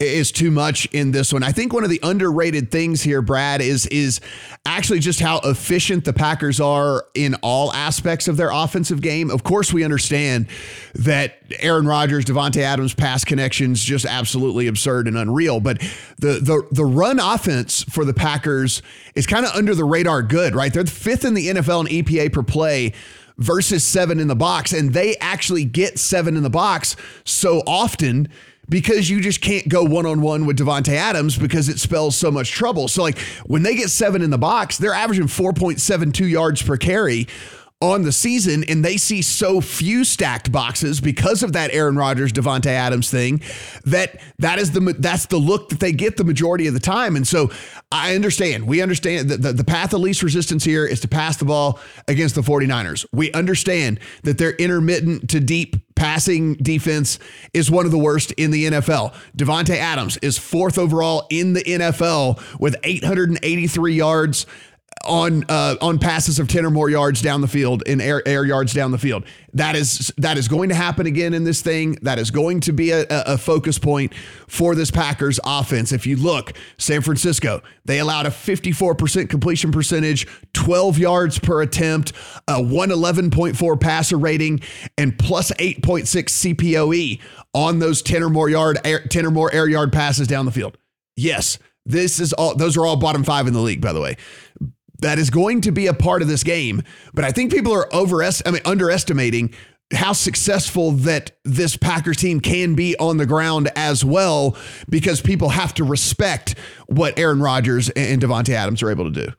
is 0.00 0.32
too 0.32 0.50
much 0.50 0.86
in 0.86 1.12
this 1.12 1.32
one. 1.32 1.42
I 1.42 1.52
think 1.52 1.72
one 1.72 1.84
of 1.84 1.90
the 1.90 2.00
underrated 2.02 2.70
things 2.70 3.02
here, 3.02 3.22
Brad, 3.22 3.60
is 3.60 3.86
is 3.86 4.20
actually 4.64 4.98
just 4.98 5.20
how 5.20 5.38
efficient 5.44 6.04
the 6.04 6.12
Packers 6.12 6.60
are 6.60 7.06
in 7.14 7.34
all 7.36 7.72
aspects 7.72 8.26
of 8.26 8.36
their 8.36 8.50
offensive 8.50 9.00
game. 9.00 9.30
Of 9.30 9.44
course, 9.44 9.72
we 9.72 9.84
understand 9.84 10.48
that 10.94 11.38
Aaron 11.60 11.86
Rodgers, 11.86 12.24
Davante 12.24 12.62
Adams 12.62 12.94
pass 12.94 13.24
connections 13.24 13.82
just 13.82 14.04
absolutely 14.04 14.66
absurd 14.66 15.06
and 15.06 15.16
unreal, 15.16 15.60
but 15.60 15.78
the 16.18 16.40
the 16.40 16.66
the 16.72 16.84
run 16.84 17.20
offense 17.20 17.84
for 17.84 18.04
the 18.04 18.14
Packers 18.14 18.82
is 19.14 19.26
kind 19.26 19.46
of 19.46 19.52
under 19.52 19.74
the 19.74 19.84
radar 19.84 20.22
good, 20.22 20.54
right? 20.56 20.72
They're 20.72 20.84
fifth 20.84 21.24
in 21.24 21.34
the 21.34 21.48
NFL 21.48 21.88
in 21.88 22.04
EPA 22.04 22.32
per 22.32 22.42
play 22.42 22.92
versus 23.38 23.84
seven 23.84 24.18
in 24.18 24.28
the 24.28 24.36
box, 24.36 24.72
and 24.72 24.92
they 24.92 25.16
actually 25.16 25.64
get 25.64 25.98
seven 25.98 26.36
in 26.36 26.42
the 26.42 26.50
box 26.50 26.96
so 27.24 27.62
often 27.66 28.28
because 28.68 29.08
you 29.08 29.20
just 29.20 29.40
can't 29.40 29.68
go 29.68 29.84
one 29.84 30.06
on 30.06 30.20
one 30.20 30.46
with 30.46 30.58
Davante 30.58 30.94
Adams 30.94 31.38
because 31.38 31.68
it 31.68 31.78
spells 31.78 32.16
so 32.16 32.30
much 32.30 32.50
trouble. 32.50 32.88
So 32.88 33.02
like 33.02 33.18
when 33.44 33.62
they 33.62 33.76
get 33.76 33.90
seven 33.90 34.22
in 34.22 34.30
the 34.30 34.38
box, 34.38 34.78
they're 34.78 34.92
averaging 34.92 35.26
4.72 35.26 36.28
yards 36.28 36.62
per 36.62 36.76
carry 36.76 37.28
on 37.82 38.02
the 38.02 38.12
season 38.12 38.64
and 38.64 38.82
they 38.82 38.96
see 38.96 39.20
so 39.20 39.60
few 39.60 40.02
stacked 40.02 40.50
boxes 40.50 40.98
because 40.98 41.42
of 41.42 41.52
that 41.52 41.70
Aaron 41.74 41.96
Rodgers 41.96 42.32
Davante 42.32 42.68
Adams 42.68 43.10
thing 43.10 43.42
that 43.84 44.18
that 44.38 44.58
is 44.58 44.70
the 44.72 44.96
that's 44.98 45.26
the 45.26 45.36
look 45.36 45.68
that 45.68 45.78
they 45.78 45.92
get 45.92 46.16
the 46.16 46.24
majority 46.24 46.66
of 46.68 46.72
the 46.72 46.80
time. 46.80 47.16
And 47.16 47.28
so 47.28 47.50
I 47.92 48.14
understand. 48.14 48.66
We 48.66 48.80
understand 48.80 49.28
that 49.28 49.42
the, 49.42 49.52
the 49.52 49.64
path 49.64 49.92
of 49.92 50.00
least 50.00 50.22
resistance 50.22 50.64
here 50.64 50.86
is 50.86 51.00
to 51.00 51.08
pass 51.08 51.36
the 51.36 51.44
ball 51.44 51.78
against 52.08 52.34
the 52.34 52.40
49ers. 52.40 53.04
We 53.12 53.30
understand 53.32 54.00
that 54.22 54.38
they're 54.38 54.56
intermittent 54.56 55.28
to 55.30 55.40
deep 55.40 55.76
passing 55.96 56.54
defense 56.54 57.18
is 57.52 57.70
one 57.70 57.84
of 57.84 57.90
the 57.90 57.98
worst 57.98 58.32
in 58.32 58.50
the 58.52 58.66
NFL 58.66 59.14
Davante 59.36 59.76
Adams 59.76 60.16
is 60.18 60.38
fourth 60.38 60.78
overall 60.78 61.26
in 61.30 61.52
the 61.52 61.62
NFL 61.62 62.58
with 62.58 62.76
883 62.84 63.94
yards 63.94 64.46
on 65.06 65.44
uh, 65.48 65.76
on 65.80 65.98
passes 65.98 66.38
of 66.38 66.48
10 66.48 66.66
or 66.66 66.70
more 66.70 66.90
yards 66.90 67.22
down 67.22 67.40
the 67.40 67.48
field 67.48 67.82
in 67.86 68.00
air, 68.00 68.22
air 68.26 68.44
yards 68.44 68.72
down 68.72 68.90
the 68.90 68.98
field. 68.98 69.24
That 69.54 69.74
is 69.76 70.12
that 70.18 70.36
is 70.36 70.48
going 70.48 70.68
to 70.68 70.74
happen 70.74 71.06
again 71.06 71.32
in 71.34 71.44
this 71.44 71.62
thing. 71.62 71.96
That 72.02 72.18
is 72.18 72.30
going 72.30 72.60
to 72.60 72.72
be 72.72 72.90
a, 72.90 73.06
a 73.08 73.38
focus 73.38 73.78
point 73.78 74.14
for 74.48 74.74
this 74.74 74.90
Packers 74.90 75.40
offense. 75.44 75.92
If 75.92 76.06
you 76.06 76.16
look, 76.16 76.52
San 76.78 77.00
Francisco, 77.00 77.62
they 77.84 77.98
allowed 77.98 78.26
a 78.26 78.30
54% 78.30 79.30
completion 79.30 79.72
percentage, 79.72 80.26
12 80.52 80.98
yards 80.98 81.38
per 81.38 81.62
attempt, 81.62 82.12
a 82.48 82.54
111.4 82.54 83.80
passer 83.80 84.18
rating, 84.18 84.60
and 84.98 85.18
plus 85.18 85.50
8.6 85.52 86.04
CPOE 86.54 87.20
on 87.54 87.78
those 87.78 88.02
10 88.02 88.22
or 88.22 88.28
more 88.28 88.48
yard 88.48 88.78
10 88.84 89.26
or 89.26 89.30
more 89.30 89.52
air 89.52 89.68
yard 89.68 89.92
passes 89.92 90.26
down 90.26 90.44
the 90.44 90.52
field. 90.52 90.76
Yes, 91.16 91.58
this 91.86 92.20
is 92.20 92.32
all 92.32 92.54
those 92.54 92.76
are 92.76 92.84
all 92.84 92.96
bottom 92.96 93.24
5 93.24 93.46
in 93.46 93.54
the 93.54 93.60
league 93.60 93.80
by 93.80 93.92
the 93.92 94.00
way 94.00 94.16
that 95.00 95.18
is 95.18 95.30
going 95.30 95.60
to 95.62 95.72
be 95.72 95.86
a 95.86 95.94
part 95.94 96.22
of 96.22 96.28
this 96.28 96.42
game. 96.42 96.82
But 97.14 97.24
I 97.24 97.30
think 97.30 97.52
people 97.52 97.72
are 97.72 97.92
overest 97.94 98.42
I 98.46 98.50
mean 98.50 98.62
underestimating 98.64 99.54
how 99.92 100.12
successful 100.12 100.90
that 100.90 101.32
this 101.44 101.76
Packers 101.76 102.16
team 102.16 102.40
can 102.40 102.74
be 102.74 102.96
on 102.98 103.18
the 103.18 103.26
ground 103.26 103.70
as 103.76 104.04
well, 104.04 104.56
because 104.88 105.20
people 105.20 105.50
have 105.50 105.74
to 105.74 105.84
respect 105.84 106.56
what 106.86 107.18
Aaron 107.18 107.40
Rodgers 107.40 107.88
and 107.90 108.20
Davante 108.20 108.50
Adams 108.50 108.82
are 108.82 108.90
able 108.90 109.04
to 109.04 109.26
do. 109.26 109.32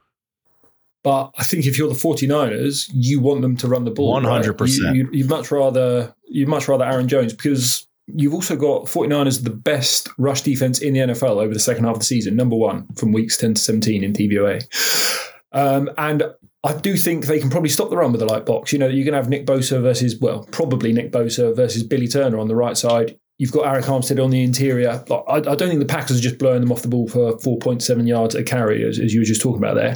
But 1.03 1.31
I 1.37 1.43
think 1.43 1.65
if 1.65 1.77
you're 1.77 1.89
the 1.89 1.95
49ers, 1.95 2.89
you 2.93 3.19
want 3.19 3.41
them 3.41 3.55
to 3.57 3.67
run 3.67 3.85
the 3.85 3.91
ball. 3.91 4.19
100%. 4.19 4.59
Right? 4.59 4.95
You, 4.95 5.09
would 5.11 5.29
much 5.29 5.51
rather 5.51 6.13
you'd 6.27 6.47
much 6.47 6.67
rather 6.67 6.85
Aaron 6.85 7.07
Jones 7.07 7.33
because 7.33 7.87
you've 8.07 8.33
also 8.33 8.55
got 8.55 8.85
49ers 8.85 9.43
the 9.43 9.49
best 9.49 10.09
rush 10.17 10.41
defense 10.41 10.79
in 10.79 10.93
the 10.93 10.99
NFL 10.99 11.41
over 11.41 11.53
the 11.53 11.59
second 11.59 11.85
half 11.85 11.95
of 11.95 11.99
the 11.99 12.05
season, 12.05 12.35
number 12.35 12.55
one 12.55 12.87
from 12.95 13.11
weeks 13.11 13.37
10 13.37 13.53
to 13.53 13.61
17 13.61 14.03
in 14.03 14.13
DVOA. 14.13 15.26
Um, 15.57 15.89
and 15.97 16.23
I 16.63 16.73
do 16.73 16.95
think 16.95 17.25
they 17.25 17.39
can 17.39 17.49
probably 17.49 17.69
stop 17.69 17.89
the 17.89 17.97
run 17.97 18.11
with 18.11 18.19
the 18.19 18.27
light 18.27 18.45
box. 18.45 18.71
You 18.71 18.77
know, 18.77 18.87
you're 18.87 19.05
going 19.05 19.13
to 19.13 19.17
have 19.17 19.29
Nick 19.29 19.47
Bosa 19.47 19.81
versus, 19.81 20.19
well, 20.19 20.47
probably 20.51 20.93
Nick 20.93 21.11
Bosa 21.11 21.55
versus 21.55 21.81
Billy 21.81 22.07
Turner 22.07 22.37
on 22.37 22.47
the 22.47 22.55
right 22.55 22.77
side. 22.77 23.17
You've 23.39 23.51
got 23.51 23.65
Arik 23.65 23.85
Armstead 23.85 24.23
on 24.23 24.29
the 24.29 24.43
interior. 24.43 25.03
I, 25.09 25.33
I, 25.33 25.39
don't 25.39 25.67
think 25.69 25.79
the 25.79 25.85
Packers 25.85 26.19
are 26.19 26.21
just 26.21 26.37
blowing 26.37 26.61
them 26.61 26.71
off 26.71 26.83
the 26.83 26.87
ball 26.87 27.07
for 27.07 27.37
4.7 27.37 28.07
yards 28.07 28.35
a 28.35 28.43
carry, 28.43 28.87
as, 28.87 28.99
as 28.99 29.13
you 29.13 29.21
were 29.21 29.25
just 29.25 29.41
talking 29.41 29.63
about 29.63 29.75
there. 29.75 29.95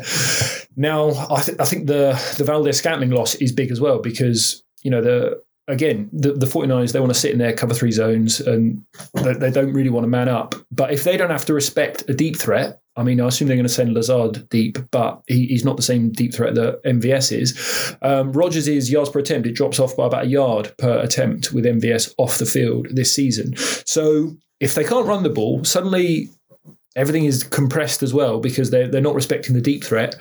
Now, 0.75 1.09
I, 1.29 1.41
th- 1.41 1.57
I 1.59 1.65
think 1.65 1.87
the 1.87 2.19
the 2.37 2.43
Valdes-Scantling 2.43 3.11
loss 3.11 3.35
is 3.35 3.51
big 3.51 3.71
as 3.71 3.81
well 3.81 3.99
because, 3.99 4.63
you 4.83 4.89
know, 4.89 5.01
the 5.01 5.43
again, 5.67 6.09
the, 6.11 6.33
the 6.33 6.45
49ers, 6.45 6.91
they 6.91 6.99
want 6.99 7.13
to 7.13 7.19
sit 7.19 7.31
in 7.31 7.37
their 7.37 7.53
cover 7.53 7.73
three 7.73 7.91
zones 7.91 8.39
and 8.39 8.83
they, 9.13 9.33
they, 9.33 9.51
don't 9.51 9.73
really 9.73 9.89
want 9.89 10.03
to 10.03 10.07
man 10.07 10.27
up. 10.27 10.55
But 10.71 10.91
if 10.91 11.03
they 11.03 11.17
don't 11.17 11.29
have 11.29 11.45
to 11.45 11.53
respect 11.53 12.03
a 12.09 12.13
deep 12.13 12.37
threat, 12.37 12.81
I 12.95 13.03
mean, 13.03 13.21
I 13.21 13.27
assume 13.27 13.47
they're 13.47 13.57
going 13.57 13.67
to 13.67 13.73
send 13.73 13.93
Lazard 13.93 14.49
deep, 14.49 14.77
but 14.91 15.21
he, 15.27 15.47
he's 15.47 15.63
not 15.63 15.77
the 15.77 15.83
same 15.83 16.11
deep 16.11 16.33
threat 16.33 16.55
that 16.55 16.83
MVS 16.83 17.37
is. 17.37 17.95
Um, 18.01 18.33
Rodgers' 18.33 18.91
yards 18.91 19.09
per 19.09 19.19
attempt, 19.19 19.47
it 19.47 19.53
drops 19.53 19.79
off 19.79 19.95
by 19.95 20.07
about 20.07 20.25
a 20.25 20.27
yard 20.27 20.73
per 20.77 20.99
attempt 20.99 21.53
with 21.53 21.65
MVS 21.65 22.13
off 22.17 22.37
the 22.37 22.45
field 22.45 22.87
this 22.91 23.13
season. 23.13 23.55
So 23.85 24.35
if 24.59 24.75
they 24.75 24.83
can't 24.83 25.07
run 25.07 25.23
the 25.23 25.29
ball, 25.29 25.63
suddenly 25.63 26.29
everything 26.95 27.25
is 27.25 27.43
compressed 27.43 28.03
as 28.03 28.13
well 28.13 28.39
because 28.39 28.71
they're, 28.71 28.87
they're 28.87 29.01
not 29.01 29.15
respecting 29.15 29.55
the 29.55 29.61
deep 29.61 29.83
threat. 29.83 30.15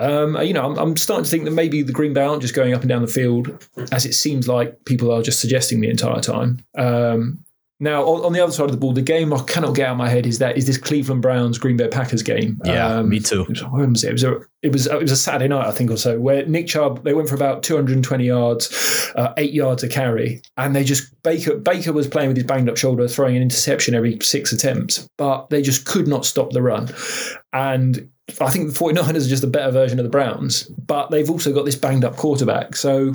Um, 0.00 0.36
you 0.42 0.54
know, 0.54 0.64
I'm, 0.64 0.78
I'm, 0.78 0.96
starting 0.96 1.24
to 1.24 1.30
think 1.30 1.44
that 1.44 1.50
maybe 1.50 1.82
the 1.82 1.92
Green 1.92 2.14
Bay 2.14 2.22
aren't 2.22 2.40
just 2.40 2.54
going 2.54 2.72
up 2.72 2.80
and 2.80 2.88
down 2.88 3.02
the 3.02 3.08
field, 3.08 3.66
as 3.92 4.06
it 4.06 4.14
seems 4.14 4.48
like 4.48 4.86
people 4.86 5.12
are 5.12 5.22
just 5.22 5.40
suggesting 5.40 5.80
the 5.80 5.90
entire 5.90 6.20
time. 6.20 6.64
Um, 6.76 7.44
now, 7.82 8.04
on, 8.04 8.26
on, 8.26 8.32
the 8.34 8.40
other 8.40 8.52
side 8.52 8.66
of 8.66 8.72
the 8.72 8.76
ball, 8.76 8.92
the 8.92 9.00
game 9.00 9.32
I 9.32 9.42
cannot 9.44 9.74
get 9.74 9.88
out 9.88 9.92
of 9.92 9.96
my 9.96 10.08
head 10.08 10.26
is 10.26 10.38
that 10.38 10.58
is 10.58 10.66
this 10.66 10.76
Cleveland 10.76 11.22
Browns 11.22 11.56
Green 11.56 11.78
Bay 11.78 11.88
Packers 11.88 12.22
game. 12.22 12.60
Yeah, 12.62 12.96
um, 12.96 13.08
me 13.08 13.20
too. 13.20 13.44
When 13.70 13.94
was 13.94 14.04
it? 14.04 14.10
It 14.10 14.12
was 14.12 14.24
a 14.24 14.40
it 14.62 14.72
was 14.72 14.86
it 14.86 15.00
was 15.00 15.10
a 15.10 15.16
Saturday 15.16 15.48
night, 15.48 15.66
I 15.66 15.72
think, 15.72 15.90
or 15.90 15.96
so, 15.96 16.20
where 16.20 16.44
Nick 16.44 16.66
Chubb 16.66 17.02
they 17.04 17.14
went 17.14 17.30
for 17.30 17.34
about 17.34 17.62
220 17.62 18.22
yards, 18.22 19.10
uh, 19.16 19.32
eight 19.38 19.54
yards 19.54 19.82
a 19.82 19.88
carry, 19.88 20.42
and 20.58 20.76
they 20.76 20.84
just 20.84 21.22
Baker 21.22 21.56
Baker 21.56 21.94
was 21.94 22.06
playing 22.06 22.28
with 22.28 22.36
his 22.36 22.44
banged 22.44 22.68
up 22.68 22.76
shoulder, 22.76 23.08
throwing 23.08 23.34
an 23.36 23.42
interception 23.42 23.94
every 23.94 24.18
six 24.20 24.52
attempts, 24.52 25.08
but 25.16 25.48
they 25.48 25.62
just 25.62 25.86
could 25.86 26.06
not 26.06 26.26
stop 26.26 26.50
the 26.50 26.60
run, 26.60 26.90
and 27.54 28.10
I 28.40 28.50
think 28.50 28.72
the 28.72 28.78
49ers 28.78 29.26
are 29.26 29.28
just 29.28 29.42
a 29.42 29.48
better 29.48 29.72
version 29.72 29.98
of 29.98 30.04
the 30.04 30.10
Browns, 30.10 30.64
but 30.64 31.10
they've 31.10 31.30
also 31.30 31.52
got 31.52 31.64
this 31.64 31.76
banged 31.76 32.04
up 32.04 32.16
quarterback. 32.16 32.76
So 32.76 33.14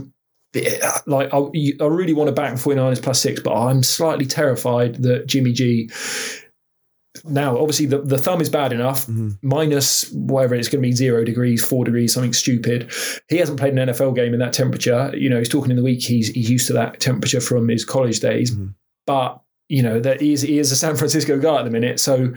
like 1.06 1.34
I, 1.34 1.38
I 1.38 1.86
really 1.86 2.14
want 2.14 2.28
to 2.28 2.34
back 2.34 2.54
49ers 2.54 3.02
plus 3.02 3.22
six, 3.22 3.42
but 3.42 3.54
I'm 3.54 3.84
slightly 3.84 4.26
terrified 4.26 4.96
that 5.04 5.28
Jimmy 5.28 5.54
G. 5.54 5.90
Now, 7.24 7.58
obviously, 7.58 7.86
the, 7.86 8.00
the 8.00 8.18
thumb 8.18 8.42
is 8.42 8.50
bad 8.50 8.74
enough, 8.74 9.08
mm-hmm. 9.08 9.30
minus 9.42 10.12
whatever 10.12 10.54
it's 10.56 10.68
going 10.68 10.82
to 10.82 10.88
be 10.88 10.92
zero 10.92 11.24
degrees, 11.24 11.66
four 11.66 11.86
degrees, 11.86 12.14
something 12.14 12.34
stupid. 12.34 12.92
He 13.30 13.38
hasn't 13.38 13.60
played 13.60 13.74
an 13.74 13.88
NFL 13.88 14.16
game 14.16 14.34
in 14.34 14.40
that 14.40 14.54
temperature. 14.54 15.12
You 15.16 15.30
know, 15.30 15.40
he's 15.40 15.50
talking 15.50 15.72
in 15.72 15.78
the 15.78 15.84
week, 15.84 16.04
he's, 16.04 16.28
he's 16.30 16.50
used 16.50 16.68
to 16.68 16.74
that 16.74 17.00
temperature 17.00 17.40
from 17.40 17.68
his 17.70 17.86
college 17.86 18.20
days. 18.20 18.52
Mm-hmm. 18.52 18.68
But, 19.08 19.42
you 19.70 19.82
know, 19.82 20.00
that 20.02 20.20
he 20.20 20.34
is, 20.34 20.42
he 20.42 20.60
is 20.60 20.72
a 20.72 20.76
San 20.76 20.98
Francisco 20.98 21.40
guy 21.40 21.60
at 21.60 21.64
the 21.64 21.72
minute. 21.72 22.00
So, 22.00 22.34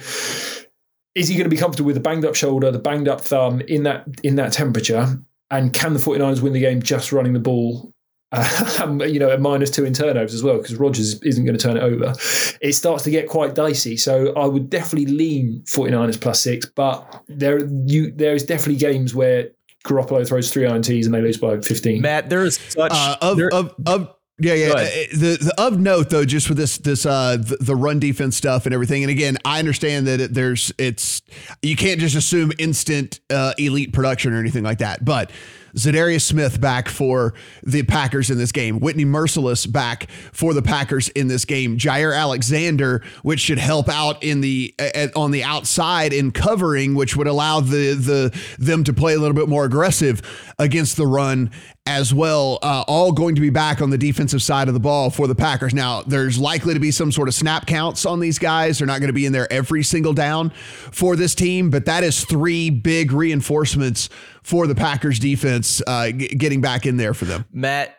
is 1.15 1.27
he 1.27 1.35
going 1.35 1.45
to 1.45 1.51
be 1.51 1.57
comfortable 1.57 1.87
with 1.87 1.97
the 1.97 2.01
banged 2.01 2.25
up 2.25 2.37
shoulder, 2.37 2.71
the 2.71 2.79
banged 2.79 3.09
up 3.09 3.21
thumb 3.21 3.61
in 3.63 3.83
that 3.83 4.07
in 4.23 4.37
that 4.37 4.53
temperature? 4.53 5.19
And 5.51 5.73
can 5.73 5.95
the 5.95 5.99
49ers 5.99 6.41
win 6.41 6.53
the 6.53 6.61
game 6.61 6.83
just 6.83 7.11
running 7.11 7.33
the 7.33 7.41
ball 7.41 7.93
um, 8.83 9.01
you 9.01 9.19
know, 9.19 9.31
at 9.31 9.41
minus 9.41 9.71
two 9.71 9.85
in 9.85 9.95
turnovers 9.95 10.35
as 10.35 10.43
well, 10.43 10.59
because 10.59 10.77
Rodgers 10.77 11.21
isn't 11.23 11.45
going 11.45 11.57
to 11.57 11.63
turn 11.63 11.77
it 11.77 11.83
over. 11.83 12.15
It 12.61 12.75
starts 12.75 13.05
to 13.05 13.11
get 13.11 13.29
quite 13.29 13.55
dicey. 13.55 13.97
So 13.97 14.35
I 14.35 14.47
would 14.47 14.69
definitely 14.69 15.13
lean 15.13 15.63
49ers 15.65 16.21
plus 16.21 16.43
six, 16.43 16.67
but 16.67 17.23
there 17.29 17.65
you 17.87 18.11
there 18.11 18.35
is 18.35 18.45
definitely 18.45 18.77
games 18.77 19.15
where 19.15 19.51
Garoppolo 19.85 20.27
throws 20.27 20.53
three 20.53 20.65
INTs 20.65 21.07
and 21.07 21.15
they 21.15 21.23
lose 21.23 21.39
by 21.39 21.59
15. 21.59 22.03
Matt, 22.03 22.29
there 22.29 22.45
is 22.45 22.57
such 22.69 22.93
uh, 22.93 23.17
of, 23.23 23.37
there, 23.39 23.53
of, 23.53 23.75
of 23.87 24.15
yeah, 24.41 24.55
yeah. 24.55 24.69
Uh, 24.69 24.85
the, 25.13 25.39
the 25.41 25.55
of 25.59 25.81
note 25.81 26.11
though, 26.11 26.25
just 26.25 26.49
with 26.49 26.59
this 26.59 26.79
this 26.79 27.05
uh 27.05 27.39
the, 27.39 27.57
the, 27.61 27.75
run 27.75 27.99
defense 27.99 28.37
stuff 28.37 28.67
and 28.67 28.75
everything, 28.75 29.03
and 29.03 29.11
again, 29.11 29.37
I 29.45 29.59
understand 29.59 30.07
that 30.07 30.21
it, 30.21 30.35
there's 30.35 30.73
it's 30.79 31.23
you 31.61 31.75
can't 31.75 31.99
just 31.99 32.15
assume 32.15 32.53
instant 32.59 33.19
uh, 33.31 33.55
elite 33.59 33.93
production 33.93 34.33
or 34.33 34.39
anything 34.39 34.63
like 34.63 34.79
that, 34.79 35.05
but 35.05 35.33
Za'Darius 35.75 36.23
Smith 36.23 36.61
back 36.61 36.89
for 36.89 37.35
the 37.63 37.83
Packers 37.83 38.31
in 38.31 38.39
this 38.39 38.53
game. 38.53 38.81
Whitney 38.81 39.05
Mercilus 39.05 39.71
back 39.71 40.11
for 40.33 40.55
the 40.55 40.63
Packers 40.63 41.09
in 41.11 41.29
this 41.29 41.45
game. 41.45 41.77
Jaire 41.77 42.17
Alexander, 42.17 43.03
which 43.23 43.41
should 43.41 43.59
help 43.59 43.89
out 43.89 44.23
in 44.23 44.41
the 44.41 44.75
uh, 44.79 45.09
on 45.17 45.31
the 45.31 45.45
outside 45.45 46.13
in 46.13 46.31
covering, 46.31 46.95
which 46.95 47.17
would 47.17 47.27
allow 47.27 47.61
the 47.61 47.95
the 47.95 48.41
them 48.59 48.85
to 48.85 48.93
play 48.93 49.15
a 49.15 49.19
little 49.19 49.37
bit 49.37 49.49
more 49.49 49.65
aggressive 49.65 50.23
against 50.59 50.97
the 50.97 51.07
run 51.07 51.51
as 51.89 52.13
well, 52.13 52.59
uh, 52.61 52.85
all 52.87 53.13
going 53.13 53.35
to 53.35 53.41
be 53.41 53.49
back 53.49 53.81
on 53.81 53.89
the 53.89 53.97
defensive 53.97 54.43
side 54.43 54.69
of 54.69 54.75
the 54.75 54.81
ball 54.81 55.09
for 55.09 55.27
the 55.27 55.35
Packers. 55.35 55.73
Now, 55.73 56.03
there's 56.03 56.39
likely 56.39 56.75
to 56.75 56.81
be 56.81 56.91
some 56.91 57.11
sort 57.11 57.29
of 57.29 57.35
snap 57.35 57.67
counts 57.67 58.05
on 58.05 58.21
these 58.21 58.39
guys. 58.39 58.79
They're 58.79 58.87
not 58.87 59.01
going 59.01 59.09
to 59.09 59.15
be 59.15 59.25
in 59.25 59.33
there 59.33 59.51
every 59.51 59.83
single 59.83 60.13
down 60.13 60.51
for 60.51 61.17
this 61.17 61.35
team, 61.35 61.71
but 61.71 61.87
that 61.87 62.05
is 62.05 62.27
three 62.27 62.69
big 62.69 63.11
reinforcements 63.11 64.11
for 64.49 64.67
the 64.67 64.75
Packers 64.75 65.19
defense 65.19 65.83
uh, 65.87 66.11
g- 66.11 66.29
getting 66.29 66.63
back 66.63 66.87
in 66.87 66.97
there 66.97 67.13
for 67.13 67.27
them. 67.27 67.45
Matt, 67.53 67.95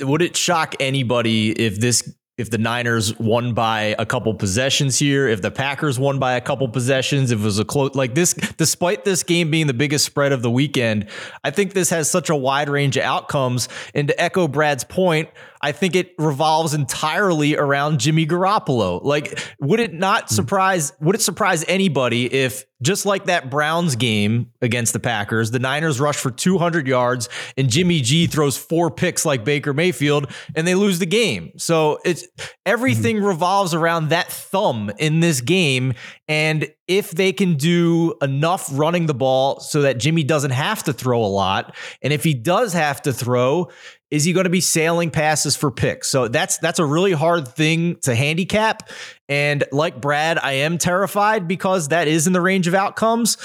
would 0.00 0.20
it 0.20 0.36
shock 0.36 0.74
anybody 0.78 1.50
if 1.52 1.80
this 1.80 2.14
if 2.36 2.50
the 2.50 2.58
Niners 2.58 3.16
won 3.20 3.54
by 3.54 3.94
a 3.96 4.04
couple 4.04 4.34
possessions 4.34 4.98
here, 4.98 5.28
if 5.28 5.40
the 5.40 5.52
Packers 5.52 6.00
won 6.00 6.18
by 6.18 6.34
a 6.34 6.40
couple 6.40 6.68
possessions, 6.68 7.30
if 7.30 7.38
it 7.38 7.44
was 7.44 7.60
a 7.60 7.64
close 7.64 7.94
like 7.94 8.16
this, 8.16 8.34
despite 8.56 9.04
this 9.04 9.22
game 9.22 9.52
being 9.52 9.68
the 9.68 9.74
biggest 9.74 10.04
spread 10.04 10.32
of 10.32 10.42
the 10.42 10.50
weekend, 10.50 11.08
I 11.44 11.52
think 11.52 11.74
this 11.74 11.90
has 11.90 12.10
such 12.10 12.30
a 12.30 12.36
wide 12.36 12.68
range 12.68 12.96
of 12.96 13.04
outcomes. 13.04 13.68
And 13.94 14.08
to 14.08 14.20
echo 14.20 14.48
Brad's 14.48 14.82
point, 14.82 15.28
I 15.64 15.72
think 15.72 15.96
it 15.96 16.12
revolves 16.18 16.74
entirely 16.74 17.56
around 17.56 17.98
Jimmy 17.98 18.26
Garoppolo. 18.26 19.02
Like, 19.02 19.42
would 19.60 19.80
it 19.80 19.94
not 19.94 20.28
hmm. 20.28 20.34
surprise? 20.34 20.92
Would 21.00 21.14
it 21.14 21.22
surprise 21.22 21.64
anybody 21.66 22.26
if 22.26 22.66
just 22.82 23.06
like 23.06 23.24
that 23.24 23.50
Browns 23.50 23.96
game 23.96 24.50
against 24.60 24.92
the 24.92 25.00
Packers, 25.00 25.50
the 25.50 25.58
Niners 25.58 26.00
rush 26.00 26.16
for 26.16 26.30
200 26.30 26.86
yards 26.86 27.30
and 27.56 27.70
Jimmy 27.70 28.02
G 28.02 28.26
throws 28.26 28.58
four 28.58 28.90
picks 28.90 29.24
like 29.24 29.42
Baker 29.42 29.72
Mayfield 29.72 30.30
and 30.54 30.66
they 30.66 30.74
lose 30.74 30.98
the 30.98 31.06
game. 31.06 31.52
So 31.56 31.98
it's 32.04 32.26
everything 32.66 33.16
mm-hmm. 33.16 33.24
revolves 33.24 33.72
around 33.72 34.10
that 34.10 34.30
thumb 34.30 34.90
in 34.98 35.20
this 35.20 35.40
game. 35.40 35.94
And 36.28 36.68
if 36.86 37.12
they 37.12 37.32
can 37.32 37.56
do 37.56 38.14
enough 38.20 38.68
running 38.70 39.06
the 39.06 39.14
ball 39.14 39.60
so 39.60 39.82
that 39.82 39.98
Jimmy 39.98 40.22
doesn't 40.22 40.50
have 40.50 40.82
to 40.84 40.92
throw 40.92 41.24
a 41.24 41.26
lot, 41.26 41.74
and 42.02 42.12
if 42.12 42.22
he 42.22 42.34
does 42.34 42.74
have 42.74 43.00
to 43.02 43.12
throw, 43.12 43.70
is 44.14 44.22
he 44.22 44.32
going 44.32 44.44
to 44.44 44.50
be 44.50 44.60
sailing 44.60 45.10
passes 45.10 45.56
for 45.56 45.72
picks? 45.72 46.08
So 46.08 46.28
that's 46.28 46.58
that's 46.58 46.78
a 46.78 46.84
really 46.84 47.10
hard 47.10 47.48
thing 47.48 47.96
to 48.02 48.14
handicap. 48.14 48.88
And 49.28 49.64
like 49.72 50.00
Brad, 50.00 50.38
I 50.38 50.52
am 50.52 50.78
terrified 50.78 51.48
because 51.48 51.88
that 51.88 52.06
is 52.06 52.28
in 52.28 52.32
the 52.32 52.40
range 52.40 52.68
of 52.68 52.74
outcomes. 52.74 53.36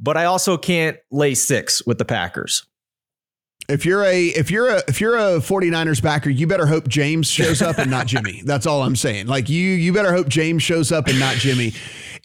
But 0.00 0.16
I 0.16 0.24
also 0.24 0.56
can't 0.56 0.96
lay 1.12 1.34
six 1.34 1.86
with 1.86 1.98
the 1.98 2.04
Packers. 2.04 2.66
If 3.68 3.86
you're 3.86 4.02
a 4.02 4.26
if 4.26 4.50
you're 4.50 4.70
a 4.70 4.82
if 4.88 5.00
you're 5.00 5.16
a 5.16 5.38
49ers 5.38 6.02
backer, 6.02 6.30
you 6.30 6.48
better 6.48 6.66
hope 6.66 6.88
James 6.88 7.28
shows 7.28 7.62
up 7.62 7.78
and 7.78 7.88
not 7.88 8.08
Jimmy. 8.08 8.42
That's 8.44 8.66
all 8.66 8.82
I'm 8.82 8.96
saying. 8.96 9.28
Like 9.28 9.48
you 9.48 9.68
you 9.68 9.92
better 9.92 10.12
hope 10.12 10.26
James 10.26 10.64
shows 10.64 10.90
up 10.90 11.06
and 11.06 11.20
not 11.20 11.36
Jimmy 11.36 11.74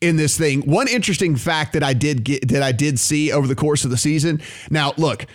in 0.01 0.15
this 0.15 0.35
thing. 0.35 0.61
One 0.61 0.87
interesting 0.87 1.35
fact 1.35 1.73
that 1.73 1.83
I 1.83 1.93
did 1.93 2.23
get 2.23 2.47
that 2.47 2.63
I 2.63 2.71
did 2.71 2.97
see 2.97 3.31
over 3.31 3.45
the 3.45 3.55
course 3.55 3.85
of 3.85 3.91
the 3.91 3.97
season. 3.97 4.41
Now, 4.71 4.93
look, 4.97 5.27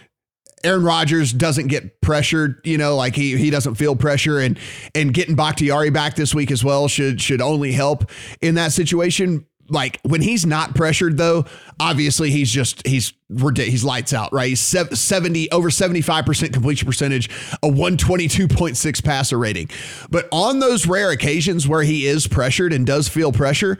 Aaron 0.65 0.85
Rodgers 0.85 1.33
doesn't 1.33 1.69
get 1.69 2.01
pressured, 2.01 2.61
you 2.65 2.79
know, 2.79 2.97
like 2.97 3.17
he 3.17 3.37
he 3.37 3.51
doesn't 3.51 3.75
feel 3.75 3.97
pressure 3.97 4.39
and 4.39 4.59
and 4.95 5.13
getting 5.13 5.35
Bakhtiari 5.35 5.91
back 5.91 6.15
this 6.15 6.35
week 6.35 6.51
as 6.51 6.65
well 6.65 6.89
should 6.89 7.21
should 7.21 7.41
only 7.41 7.73
help 7.73 8.11
in 8.41 8.55
that 8.57 8.73
situation. 8.73 9.47
Like 9.69 10.01
when 10.03 10.21
he's 10.21 10.45
not 10.45 10.75
pressured 10.75 11.17
though, 11.17 11.47
obviously 11.81 12.31
he's 12.31 12.51
just 12.51 12.87
he's 12.87 13.13
he's 13.57 13.85
lights 13.85 14.13
out, 14.13 14.33
right? 14.33 14.49
He's 14.49 14.61
70 14.61 15.51
over 15.51 15.71
75% 15.71 16.53
completion 16.53 16.87
percentage, 16.87 17.31
a 17.63 17.69
122.6 17.69 19.05
passer 19.05 19.39
rating. 19.39 19.71
But 20.11 20.29
on 20.31 20.59
those 20.59 20.87
rare 20.87 21.11
occasions 21.11 21.67
where 21.67 21.83
he 21.83 22.07
is 22.07 22.27
pressured 22.27 22.73
and 22.73 22.87
does 22.87 23.09
feel 23.09 23.33
pressure, 23.33 23.79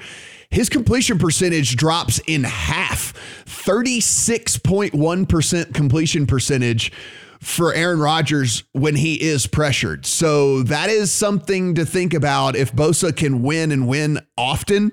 his 0.53 0.69
completion 0.69 1.19
percentage 1.19 1.75
drops 1.77 2.21
in 2.27 2.45
half 2.45 3.15
36.1% 3.47 5.75
completion 5.75 6.27
percentage 6.27 6.93
for 7.41 7.73
Aaron 7.75 7.99
Rodgers 7.99 8.63
when 8.73 8.95
he 8.95 9.21
is 9.21 9.49
pressured. 9.49 10.07
So 10.07 10.63
that 10.63 10.89
is 10.91 11.11
something 11.11 11.75
to 11.75 11.85
think 11.85 12.15
about 12.15 12.55
if 12.55 12.73
Bosa 12.73 13.17
can 13.17 13.43
win 13.43 13.73
and 13.73 13.89
win 13.89 14.21
often 14.39 14.93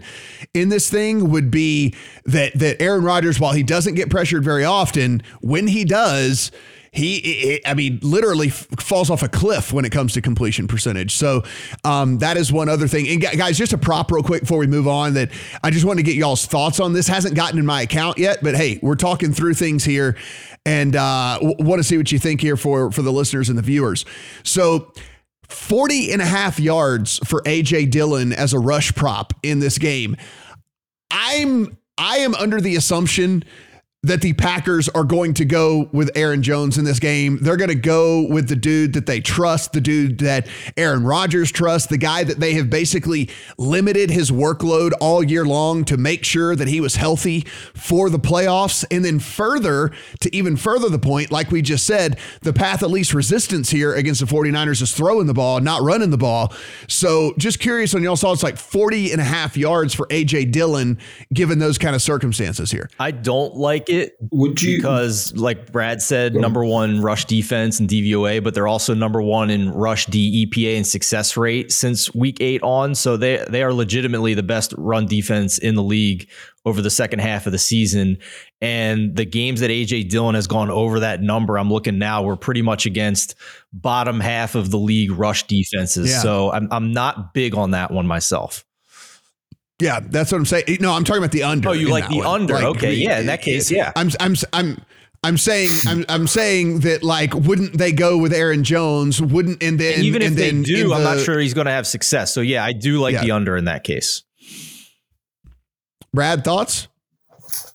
in 0.56 0.70
this 0.70 0.90
thing 0.90 1.30
would 1.30 1.52
be 1.52 1.94
that 2.26 2.58
that 2.58 2.82
Aaron 2.82 3.04
Rodgers 3.04 3.40
while 3.40 3.54
he 3.54 3.62
doesn't 3.62 3.94
get 3.94 4.10
pressured 4.10 4.44
very 4.44 4.66
often, 4.66 5.22
when 5.42 5.68
he 5.68 5.86
does, 5.86 6.50
he, 7.00 7.62
I 7.66 7.74
mean, 7.74 8.00
literally 8.02 8.50
falls 8.50 9.10
off 9.10 9.24
a 9.24 9.30
cliff 9.30 9.72
when 9.72 9.86
it 9.86 9.92
comes 9.92 10.14
to 10.14 10.22
completion 10.22 10.68
percentage. 10.68 11.16
So 11.16 11.44
um, 11.84 12.20
that 12.20 12.38
is 12.38 12.52
one 12.52 12.70
other 12.70 12.88
thing. 12.88 13.08
And 13.08 13.22
guys, 13.22 13.58
just 13.58 13.74
a 13.74 13.78
prop 13.78 14.12
real 14.12 14.24
quick 14.24 14.42
before 14.42 14.58
we 14.58 14.68
move 14.68 14.88
on 14.88 15.14
that 15.14 15.32
I 15.64 15.72
just 15.72 15.86
wanted 15.86 16.04
to 16.04 16.04
get 16.04 16.16
y'all's 16.16 16.46
thoughts 16.46 16.80
on 16.80 16.94
this. 16.94 17.08
Hasn't 17.08 17.36
gotten 17.36 17.58
in 17.58 17.66
my 17.66 17.82
account 17.82 18.18
yet, 18.18 18.40
but 18.44 18.56
hey, 18.56 18.80
we're 18.82 18.96
talking 18.96 19.34
through 19.34 19.54
things 19.56 19.84
here 19.84 20.18
and 20.66 20.96
uh, 20.96 21.40
want 21.42 21.80
to 21.80 21.84
see 21.84 21.98
what 21.98 22.12
you 22.12 22.20
think 22.20 22.42
here 22.42 22.58
for, 22.58 22.92
for 22.92 23.02
the 23.02 23.12
listeners 23.12 23.50
and 23.50 23.58
the 23.58 23.64
viewers. 23.64 24.06
So 24.44 24.94
40 25.48 26.12
and 26.12 26.22
a 26.22 26.26
half 26.26 26.60
yards 26.60 27.20
for 27.26 27.42
AJ 27.42 27.92
Dillon 27.92 28.34
as 28.34 28.54
a 28.54 28.60
rush 28.60 28.94
prop 28.94 29.34
in 29.42 29.60
this 29.60 29.78
game. 29.78 30.16
I'm 31.12 31.78
I 31.98 32.20
am 32.20 32.34
under 32.36 32.62
the 32.62 32.78
assumption 32.78 33.44
that 34.04 34.22
the 34.22 34.32
Packers 34.32 34.88
are 34.90 35.04
going 35.04 35.34
to 35.34 35.44
go 35.44 35.90
with 35.92 36.10
Aaron 36.16 36.42
Jones 36.42 36.78
in 36.78 36.86
this 36.86 37.00
game. 37.00 37.38
They're 37.42 37.58
going 37.58 37.70
to 37.70 37.76
go 37.76 38.26
with 38.30 38.48
the 38.48 38.56
dude 38.56 38.94
that 38.94 39.06
they 39.06 39.20
trust, 39.20 39.74
the 39.74 39.82
dude 39.82 40.20
that 40.20 40.48
Aaron 40.78 41.04
Rodgers 41.04 41.52
trusts, 41.52 41.90
the 41.90 41.98
guy 41.98 42.24
that 42.24 42.40
they 42.40 42.54
have 42.54 42.70
basically 42.70 43.30
limited 43.58 44.10
his 44.10 44.32
workload 44.32 44.94
all 45.02 45.22
year 45.22 45.44
long 45.44 45.84
to 45.86 45.98
make 45.98 46.24
sure 46.24 46.56
that 46.56 46.70
he 46.70 46.80
was 46.80 46.96
healthy 46.96 47.42
for 47.74 48.10
the 48.10 48.20
playoffs. 48.20 48.86
And 48.90 49.04
then 49.04 49.20
further, 49.20 49.92
to 50.22 50.34
even 50.34 50.56
further 50.56 50.88
the 50.88 51.00
point, 51.00 51.30
like 51.30 51.52
we 51.52 51.62
just 51.62 51.86
said, 51.86 52.18
the 52.42 52.54
path 52.54 52.82
of 52.82 52.92
least 52.92 53.14
resistance 53.14 53.70
here 53.70 53.94
against 53.94 54.22
the 54.22 54.28
49ers 54.28 54.82
is 54.82 54.94
throwing 54.94 55.28
the 55.28 55.34
ball, 55.34 55.60
not 55.60 55.82
running 55.82 56.10
the 56.10 56.18
ball. 56.18 56.54
So 56.88 57.34
just 57.38 57.60
curious 57.60 57.94
on 57.94 58.02
y'all 58.02 58.16
saw 58.16 58.32
it's 58.32 58.44
like 58.44 58.56
40 58.56 59.12
and 59.12 59.20
a 59.20 59.26
half 59.26 59.58
yards 59.58 59.94
for 59.94 60.08
AJ 60.08 60.54
Dillon 60.54 61.00
given 61.34 61.60
those 61.60 61.78
kind 61.78 61.98
of 61.98 62.02
circumstances 62.02 62.72
here. 62.72 62.90
I 62.98 63.12
don't 63.12 63.56
like 63.56 63.89
it. 63.90 64.14
Would 64.32 64.62
you? 64.62 64.78
Because, 64.78 65.36
like 65.36 65.72
Brad 65.72 66.02
said, 66.02 66.36
number 66.36 66.64
one 66.64 67.02
rush 67.02 67.26
defense 67.26 67.80
and 67.80 67.90
DVOA, 67.90 68.44
but 68.44 68.54
they're 68.54 68.68
also 68.68 68.94
number 68.94 69.22
one 69.22 69.50
in 69.50 69.72
rush 69.72 70.06
D 70.06 70.46
EPA 70.46 70.78
and 70.78 70.88
success 70.88 71.36
rate 71.36 71.72
since 71.72 72.14
week 72.14 72.38
eight 72.40 72.62
on. 72.64 72.96
So 72.96 73.18
they 73.18 73.44
they 73.50 73.64
are 73.64 73.74
legitimately 73.74 74.34
the 74.34 74.44
best 74.44 74.74
run 74.78 75.06
defense 75.06 75.58
in 75.58 75.76
the 75.76 75.84
league 75.84 76.30
over 76.66 76.82
the 76.82 76.90
second 76.90 77.20
half 77.20 77.46
of 77.46 77.52
the 77.52 77.58
season. 77.58 78.18
And 78.62 79.16
the 79.16 79.26
games 79.26 79.62
that 79.62 79.70
AJ 79.70 80.10
Dillon 80.10 80.36
has 80.36 80.48
gone 80.48 80.70
over 80.70 81.00
that 81.00 81.22
number, 81.22 81.58
I'm 81.58 81.72
looking 81.72 81.98
now, 81.98 82.22
we're 82.22 82.36
pretty 82.36 82.62
much 82.62 82.86
against 82.86 83.36
bottom 83.74 84.20
half 84.20 84.56
of 84.56 84.70
the 84.72 84.78
league 84.78 85.12
rush 85.12 85.48
defenses. 85.48 86.12
Yeah. 86.12 86.20
So 86.20 86.52
I'm 86.52 86.68
I'm 86.72 86.92
not 86.92 87.34
big 87.34 87.56
on 87.56 87.72
that 87.72 87.92
one 87.92 88.08
myself. 88.08 88.66
Yeah, 89.80 90.02
that's 90.02 90.32
what 90.32 90.40
I'm 90.40 90.46
saying. 90.46 90.66
No, 90.82 90.92
I'm 90.92 91.06
talking 91.06 91.22
about 91.22 91.32
the 91.32 91.44
under. 91.44 91.70
Oh, 91.70 91.72
you 91.72 91.88
like 91.88 92.10
the 92.10 92.18
one. 92.18 92.42
under? 92.42 92.56
Like, 92.56 92.64
okay, 92.66 92.94
yeah. 92.94 93.20
In 93.20 93.28
that 93.28 93.42
case, 93.42 93.72
yeah. 93.72 93.94
I'm 93.96 94.10
I'm 94.20 94.36
I'm 94.52 94.78
I'm 95.24 95.38
saying 95.38 95.72
I'm 95.88 96.06
I'm 96.10 96.28
saying 96.28 96.82
that 96.82 97.02
like 97.02 97.34
wouldn't 97.34 97.78
they 97.78 97.94
go 97.94 98.18
with 98.18 98.34
Aaron 98.34 98.66
Jones? 98.66 99.22
Wouldn't 99.22 99.64
and 99.64 99.80
then 99.80 99.96
and 99.96 100.04
even 100.04 100.22
and 100.22 100.34
if 100.34 100.38
they 100.38 100.52
do, 100.52 100.90
the, 100.90 100.96
I'm 100.96 101.04
not 101.04 101.20
sure 101.20 101.40
he's 101.40 101.54
going 101.54 101.66
to 101.66 101.72
have 101.72 101.88
success. 101.88 102.34
So 102.34 102.42
yeah, 102.42 102.64
I 102.64 102.74
do 102.74 103.00
like 103.00 103.14
yeah. 103.14 103.24
the 103.24 103.32
under 103.32 103.56
in 103.56 103.66
that 103.66 103.86
case. 103.86 104.24
Brad, 106.14 106.44
thoughts? 106.44 106.89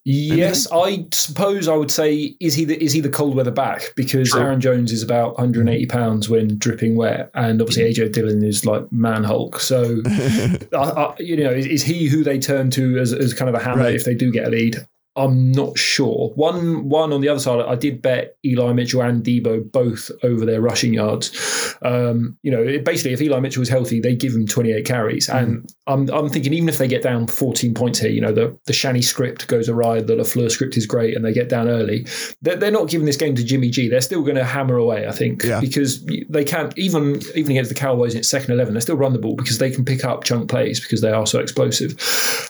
Yes, 0.06 0.70
I 0.70 1.06
suppose 1.12 1.66
I 1.66 1.76
would 1.76 1.90
say 1.90 2.36
is 2.38 2.52
he 2.54 2.66
the 2.66 2.82
is 2.82 2.92
he 2.92 3.00
the 3.00 3.08
cold 3.08 3.34
weather 3.34 3.50
back 3.50 3.94
because 3.96 4.30
True. 4.30 4.42
Aaron 4.42 4.60
Jones 4.60 4.92
is 4.92 5.02
about 5.02 5.38
180 5.38 5.86
pounds 5.86 6.28
when 6.28 6.58
dripping 6.58 6.94
wet, 6.94 7.30
and 7.32 7.62
obviously 7.62 7.84
AJ 7.84 8.12
Dillon 8.12 8.44
is 8.44 8.66
like 8.66 8.90
man 8.92 9.24
Hulk. 9.24 9.60
So, 9.60 10.02
I, 10.74 10.76
I, 10.76 11.14
you 11.18 11.38
know, 11.38 11.50
is, 11.50 11.66
is, 11.66 11.82
he 11.82 12.06
who 12.06 12.22
they 12.22 12.38
turn 12.38 12.70
to 12.72 12.98
as, 12.98 13.14
as 13.14 13.32
kind 13.32 13.48
of 13.48 13.54
a 13.54 13.64
hammer 13.64 13.84
right. 13.84 13.94
if 13.94 14.04
they 14.04 14.14
do 14.14 14.30
get 14.30 14.46
a 14.46 14.50
lead? 14.50 14.86
I'm 15.16 15.52
not 15.52 15.78
sure. 15.78 16.32
One 16.34 16.88
one 16.88 17.12
on 17.12 17.20
the 17.20 17.28
other 17.28 17.38
side, 17.38 17.60
I 17.60 17.76
did 17.76 18.02
bet 18.02 18.36
Eli 18.44 18.72
Mitchell 18.72 19.00
and 19.02 19.22
Deebo 19.22 19.70
both 19.70 20.10
over 20.24 20.44
their 20.44 20.60
rushing 20.60 20.92
yards. 20.92 21.76
Um, 21.82 22.36
you 22.42 22.50
know, 22.50 22.60
it, 22.60 22.84
basically, 22.84 23.12
if 23.12 23.22
Eli 23.22 23.38
Mitchell 23.38 23.60
was 23.60 23.68
healthy, 23.68 24.00
they 24.00 24.16
give 24.16 24.34
him 24.34 24.46
28 24.46 24.84
carries. 24.84 25.28
Mm. 25.28 25.42
And 25.42 25.74
I'm, 25.86 26.10
I'm 26.10 26.28
thinking, 26.28 26.52
even 26.52 26.68
if 26.68 26.78
they 26.78 26.88
get 26.88 27.02
down 27.02 27.28
14 27.28 27.74
points 27.74 28.00
here, 28.00 28.10
you 28.10 28.20
know, 28.20 28.32
the, 28.32 28.58
the 28.66 28.72
Shanny 28.72 29.02
script 29.02 29.46
goes 29.46 29.68
awry, 29.68 30.00
the 30.00 30.14
LaFleur 30.14 30.50
script 30.50 30.76
is 30.76 30.86
great, 30.86 31.14
and 31.14 31.24
they 31.24 31.32
get 31.32 31.48
down 31.48 31.68
early, 31.68 32.06
they're, 32.42 32.56
they're 32.56 32.70
not 32.70 32.88
giving 32.88 33.06
this 33.06 33.16
game 33.16 33.36
to 33.36 33.44
Jimmy 33.44 33.70
G. 33.70 33.88
They're 33.88 34.00
still 34.00 34.22
going 34.22 34.36
to 34.36 34.44
hammer 34.44 34.76
away, 34.76 35.06
I 35.06 35.12
think, 35.12 35.44
yeah. 35.44 35.60
because 35.60 36.04
they 36.04 36.44
can't, 36.44 36.76
even, 36.76 37.22
even 37.36 37.52
against 37.52 37.68
the 37.68 37.76
Cowboys 37.76 38.14
in 38.14 38.20
its 38.20 38.28
second 38.28 38.52
11, 38.52 38.74
they 38.74 38.80
still 38.80 38.96
run 38.96 39.12
the 39.12 39.18
ball 39.20 39.36
because 39.36 39.58
they 39.58 39.70
can 39.70 39.84
pick 39.84 40.04
up 40.04 40.24
chunk 40.24 40.48
plays 40.50 40.80
because 40.80 41.02
they 41.02 41.12
are 41.12 41.26
so 41.26 41.38
explosive. 41.38 41.92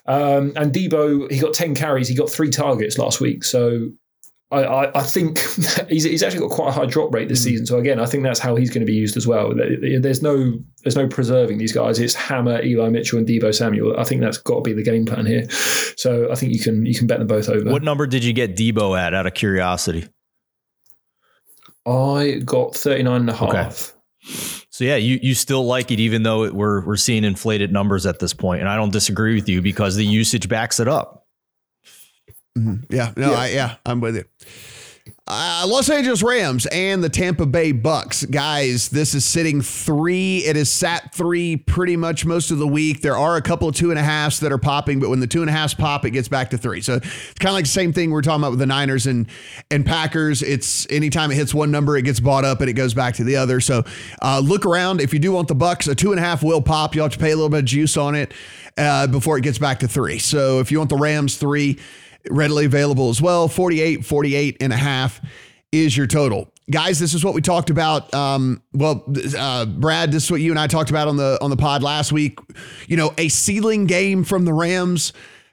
Um, 0.07 0.53
and 0.57 0.73
Deebo, 0.73 1.31
he 1.31 1.41
got 1.41 1.53
10 1.53 1.75
carries, 1.75 2.09
he 2.09 2.15
got 2.15 2.31
three 2.31 2.51
targets 2.55 2.99
last 2.99 3.21
week. 3.21 3.45
So 3.45 3.89
I, 4.51 4.63
I, 4.63 5.01
I 5.01 5.03
think 5.03 5.39
he's, 5.89 6.05
he's 6.05 6.23
actually 6.23 6.41
got 6.41 6.51
quite 6.51 6.69
a 6.69 6.73
high 6.73 6.87
drop 6.87 7.13
rate 7.13 7.29
this 7.29 7.41
mm. 7.41 7.45
season. 7.45 7.67
So 7.67 7.79
again, 7.79 7.99
I 7.99 8.07
think 8.07 8.23
that's 8.23 8.39
how 8.39 8.57
he's 8.57 8.71
going 8.71 8.81
to 8.81 8.91
be 8.91 8.97
used 8.97 9.17
as 9.17 9.27
well. 9.27 9.53
There's 9.55 10.23
no 10.23 10.59
there's 10.83 10.97
no 10.97 11.09
preserving 11.09 11.59
these 11.59 11.73
guys. 11.73 11.99
It's 11.99 12.15
Hammer, 12.15 12.63
Eli 12.63 12.89
Mitchell, 12.89 13.19
and 13.19 13.27
Deebo 13.27 13.55
Samuel. 13.55 13.99
I 13.99 14.05
think 14.05 14.21
that's 14.21 14.39
got 14.39 14.57
to 14.57 14.61
be 14.63 14.73
the 14.73 14.83
game 14.83 15.05
plan 15.07 15.27
here. 15.27 15.49
So 15.97 16.31
I 16.31 16.35
think 16.35 16.53
you 16.53 16.61
can 16.61 16.87
you 16.87 16.95
can 16.95 17.07
bet 17.07 17.19
them 17.19 17.29
both 17.29 17.49
over. 17.49 17.71
What 17.71 17.83
number 17.83 18.07
did 18.07 18.25
you 18.25 18.33
get 18.33 18.57
Deebo 18.57 18.99
at? 18.99 19.15
Out 19.15 19.27
of 19.27 19.35
curiosity, 19.35 20.07
I 21.87 22.41
got 22.45 22.75
39 22.77 23.21
and 23.21 23.31
a 23.31 23.35
half. 23.35 23.49
Okay. 23.49 23.71
So 24.71 24.85
yeah, 24.85 24.97
you 24.97 25.19
you 25.23 25.35
still 25.35 25.65
like 25.65 25.91
it 25.91 26.01
even 26.01 26.23
though 26.23 26.45
it, 26.45 26.55
we're 26.55 26.85
we're 26.85 26.97
seeing 26.97 27.25
inflated 27.25 27.73
numbers 27.73 28.07
at 28.07 28.19
this 28.19 28.35
point, 28.35 28.61
and 28.61 28.69
I 28.69 28.77
don't 28.77 28.93
disagree 28.93 29.35
with 29.35 29.49
you 29.49 29.63
because 29.63 29.97
the 29.97 30.05
usage 30.05 30.49
backs 30.49 30.81
it 30.81 30.89
up. 30.89 31.24
Mm-hmm. 32.57 32.95
Yeah, 32.95 33.13
no, 33.17 33.31
yeah. 33.31 33.39
I, 33.39 33.49
yeah, 33.49 33.75
I'm 33.85 34.01
with 34.01 34.17
you. 34.17 34.25
Uh, 35.27 35.65
Los 35.67 35.89
Angeles 35.89 36.23
Rams 36.23 36.67
and 36.67 37.03
the 37.03 37.09
Tampa 37.09 37.47
Bay 37.47 37.73
Bucks. 37.73 38.27
Guys, 38.27 38.91
this 38.91 39.15
is 39.15 39.25
sitting 39.25 39.63
three. 39.63 40.45
It 40.45 40.55
is 40.55 40.71
sat 40.71 41.15
three 41.15 41.57
pretty 41.57 41.97
much 41.97 42.27
most 42.27 42.51
of 42.51 42.59
the 42.59 42.67
week. 42.67 43.01
There 43.01 43.17
are 43.17 43.37
a 43.37 43.43
couple 43.43 43.67
of 43.67 43.75
two 43.75 43.89
and 43.89 43.99
a 43.99 44.03
halfs 44.03 44.41
that 44.41 44.53
are 44.53 44.59
popping, 44.59 45.01
but 45.01 45.09
when 45.09 45.21
the 45.21 45.27
two 45.27 45.41
and 45.41 45.49
a 45.49 45.53
halfs 45.53 45.73
pop, 45.73 46.05
it 46.05 46.11
gets 46.11 46.29
back 46.29 46.51
to 46.51 46.59
three. 46.59 46.83
So 46.83 46.97
it's 46.97 47.33
kind 47.39 47.49
of 47.49 47.55
like 47.55 47.65
the 47.65 47.71
same 47.71 47.95
thing 47.95 48.11
we're 48.11 48.21
talking 48.21 48.43
about 48.43 48.51
with 48.51 48.59
the 48.59 48.67
Niners 48.67 49.07
and, 49.07 49.27
and 49.71 49.87
Packers. 49.87 50.43
It's 50.43 50.87
anytime 50.91 51.31
it 51.31 51.37
hits 51.37 51.55
one 51.55 51.71
number, 51.71 51.97
it 51.97 52.03
gets 52.03 52.21
bought 52.21 52.45
up 52.45 52.61
and 52.61 52.69
it 52.69 52.75
goes 52.75 52.93
back 52.93 53.15
to 53.15 53.25
the 53.25 53.37
other. 53.37 53.63
So 53.63 53.83
uh, 54.21 54.41
look 54.45 54.67
around. 54.67 55.01
If 55.01 55.15
you 55.15 55.21
do 55.21 55.33
want 55.33 55.49
the 55.49 55.55
Bucks, 55.55 55.87
a 55.87 55.95
two 55.95 56.11
and 56.11 56.21
a 56.21 56.23
half 56.23 56.43
will 56.43 56.61
pop. 56.61 56.95
You'll 56.95 57.07
have 57.07 57.13
to 57.13 57.19
pay 57.19 57.31
a 57.31 57.35
little 57.35 57.49
bit 57.49 57.61
of 57.61 57.65
juice 57.65 57.97
on 57.97 58.15
it 58.15 58.35
uh, 58.77 59.07
before 59.07 59.39
it 59.39 59.43
gets 59.43 59.59
back 59.59 59.79
to 59.79 59.89
three. 59.89 60.19
So 60.19 60.61
if 60.61 60.71
you 60.71 60.77
want 60.77 60.91
the 60.91 60.97
Rams 60.99 61.39
three, 61.39 61.79
readily 62.31 62.65
available 62.65 63.11
as 63.11 63.21
well. 63.21 63.49
48, 63.49 64.05
48 64.05 64.57
and 64.61 64.73
a 64.73 64.77
half 64.77 65.21
is 65.73 65.97
your 65.97 66.07
total. 66.07 66.51
Guys, 66.71 66.99
this 66.99 67.13
is 67.13 67.25
what 67.25 67.35
we 67.35 67.43
talked 67.43 67.69
about. 67.69 68.13
Um, 68.15 68.63
well, 68.73 69.05
uh, 69.37 69.67
Brad, 69.67 70.13
this 70.13 70.25
is 70.25 70.31
what 70.31 70.41
you 70.41 70.51
and 70.51 70.59
I 70.59 70.67
talked 70.67 70.89
about 70.89 71.09
on 71.09 71.17
the 71.17 71.37
on 71.43 71.51
the 71.51 71.57
pod 71.57 71.83
last 71.83 72.11
week. 72.11 72.39
You 72.89 72.97
know, 72.97 73.13
a 73.19 73.29
ceiling 73.29 73.85
game 73.85 74.25
from 74.25 74.47
the 74.47 74.53
Rams 74.53 75.13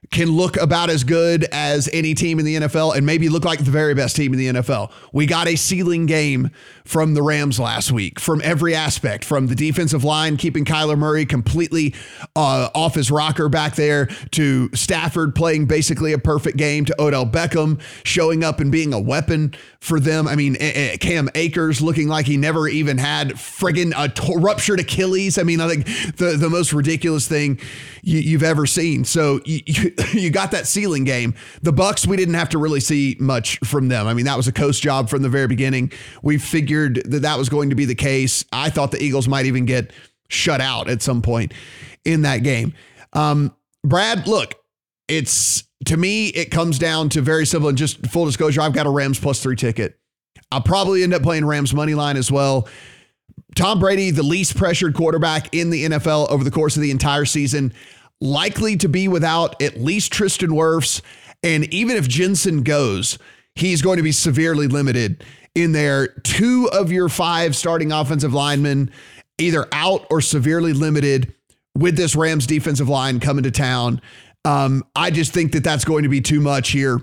can 0.10 0.32
look 0.32 0.58
about 0.58 0.90
as 0.90 1.04
good 1.04 1.46
as 1.52 1.90
any 1.94 2.14
team 2.14 2.40
in 2.40 2.46
the 2.46 2.56
NFL 2.56 2.96
and 2.96 3.06
maybe 3.06 3.30
look 3.30 3.46
like 3.46 3.64
the 3.64 3.72
very 3.72 3.94
best 3.94 4.16
team 4.16 4.34
in 4.34 4.40
the 4.40 4.48
NFL. 4.62 4.92
We 5.14 5.26
got 5.26 5.48
a 5.48 5.56
ceiling 5.56 6.06
game 6.06 6.50
from 6.84 7.14
the 7.14 7.22
Rams 7.22 7.60
last 7.60 7.92
week 7.92 8.20
from 8.20 8.42
every 8.44 8.76
aspect, 8.76 9.24
from 9.24 9.48
the 9.48 9.56
defensive 9.56 10.04
line 10.04 10.38
keeping 10.38 10.66
Kyler 10.66 10.98
Murray 10.98 11.26
completely 11.26 11.94
uh, 12.36 12.70
off 12.74 12.96
his 12.96 13.12
rocker 13.12 13.50
back 13.50 13.76
there 13.76 14.08
to 14.32 14.70
Stafford 14.74 15.36
playing 15.36 15.66
basically 15.66 16.14
a 16.14 16.18
perfect 16.18 16.58
game 16.58 16.86
to 16.86 17.02
Odell 17.02 17.26
Beckham 17.26 17.80
showing 18.04 18.44
up 18.44 18.60
and 18.60 18.72
being 18.72 18.94
a 18.94 19.00
weapon 19.00 19.54
for 19.80 20.00
them. 20.00 20.28
I 20.28 20.36
mean, 20.36 20.56
Cam 21.00 21.30
Akers 21.36 21.82
looking 21.82 22.08
like 22.08 22.26
he 22.26 22.38
never 22.38 22.68
even 22.68 22.98
had 22.98 23.32
friggin' 23.32 23.94
a 23.98 24.10
t- 24.10 24.36
ruptured 24.38 24.80
Achilles. 24.80 25.38
I 25.38 25.44
mean, 25.44 25.60
I 25.60 25.68
think 25.68 25.86
the, 26.18 26.38
the 26.38 26.50
most 26.50 26.74
ridiculous 26.74 27.28
thing 27.28 27.60
you, 28.04 28.38
have 28.38 28.44
ever 28.44 28.66
seen. 28.66 29.06
So 29.06 29.40
you, 29.46 29.94
you 30.14 30.30
got 30.30 30.52
that 30.52 30.68
ceiling 30.68 31.04
game. 31.04 31.36
The 31.62 31.72
Bucks, 31.72 32.06
we 32.06 32.18
didn't 32.18 32.36
have 32.36 32.50
to 32.50 32.58
really 32.58 32.80
see 32.80 33.16
much 33.20 33.60
from 33.60 33.88
them. 33.88 34.08
I 34.08 34.14
mean, 34.14 34.26
that 34.26 34.38
was 34.38 34.48
a 34.48 34.52
coast 34.52 34.82
job 34.82 35.10
from 35.10 35.22
the 35.22 35.30
very 35.30 35.48
beginning. 35.48 35.92
We 36.22 36.38
figured 36.38 36.71
that 36.80 37.22
that 37.22 37.38
was 37.38 37.50
going 37.50 37.70
to 37.70 37.76
be 37.76 37.86
the 37.86 37.96
case. 37.96 38.46
I 38.52 38.70
thought 38.70 38.92
the 38.92 39.02
Eagles 39.02 39.28
might 39.28 39.46
even 39.46 39.66
get 39.66 39.92
shut 40.30 40.62
out 40.62 40.90
at 40.90 41.02
some 41.02 41.22
point 41.22 41.54
in 42.06 42.24
that 42.24 42.40
game. 42.40 42.74
Um, 43.14 43.56
Brad, 43.84 44.28
look, 44.28 44.56
it's 45.08 45.64
to 45.86 45.98
me, 45.98 46.28
it 46.30 46.52
comes 46.52 46.78
down 46.80 47.10
to 47.10 47.22
very 47.22 47.46
simple 47.46 47.70
and 47.70 47.78
just 47.78 48.06
full 48.08 48.26
disclosure. 48.26 48.62
I've 48.62 48.74
got 48.74 48.86
a 48.86 48.90
Rams 48.90 49.20
plus 49.20 49.42
three 49.42 49.56
ticket. 49.56 49.98
I'll 50.52 50.62
probably 50.62 51.04
end 51.04 51.14
up 51.14 51.24
playing 51.24 51.46
Rams 51.46 51.74
money 51.74 51.96
line 51.96 52.18
as 52.18 52.32
well. 52.32 52.68
Tom 53.56 53.80
Brady, 53.80 54.12
the 54.12 54.24
least 54.24 54.56
pressured 54.56 54.94
quarterback 54.94 55.54
in 55.54 55.70
the 55.70 55.86
NFL 55.86 56.30
over 56.30 56.44
the 56.44 56.52
course 56.52 56.76
of 56.76 56.82
the 56.82 56.92
entire 56.92 57.26
season 57.26 57.74
likely 58.22 58.78
to 58.78 58.88
be 58.88 59.08
without 59.08 59.62
at 59.62 59.82
least 59.82 60.12
Tristan 60.12 60.52
Wirfs. 60.52 61.02
And 61.44 61.66
even 61.74 61.98
if 61.98 62.08
Jensen 62.08 62.64
goes, 62.64 63.18
he's 63.56 63.82
going 63.82 63.98
to 63.98 64.04
be 64.04 64.12
severely 64.12 64.68
limited 64.68 65.26
in 65.56 65.72
there. 65.72 66.08
Two 66.24 66.70
of 66.72 66.92
your 66.92 67.10
five 67.10 67.56
starting 67.56 67.92
offensive 67.92 68.34
linemen 68.34 68.92
either 69.38 69.68
out 69.72 70.06
or 70.10 70.22
severely 70.22 70.74
limited 70.74 71.34
with 71.76 71.96
this 71.96 72.16
Rams 72.16 72.46
defensive 72.48 72.90
line 72.90 73.20
coming 73.20 73.44
to 73.44 73.52
town. 73.52 74.02
Um, 74.46 74.84
I 74.96 75.12
just 75.12 75.34
think 75.34 75.52
that 75.54 75.64
that's 75.64 75.86
going 75.86 76.04
to 76.04 76.10
be 76.10 76.22
too 76.22 76.42
much 76.42 76.72
here 76.72 77.02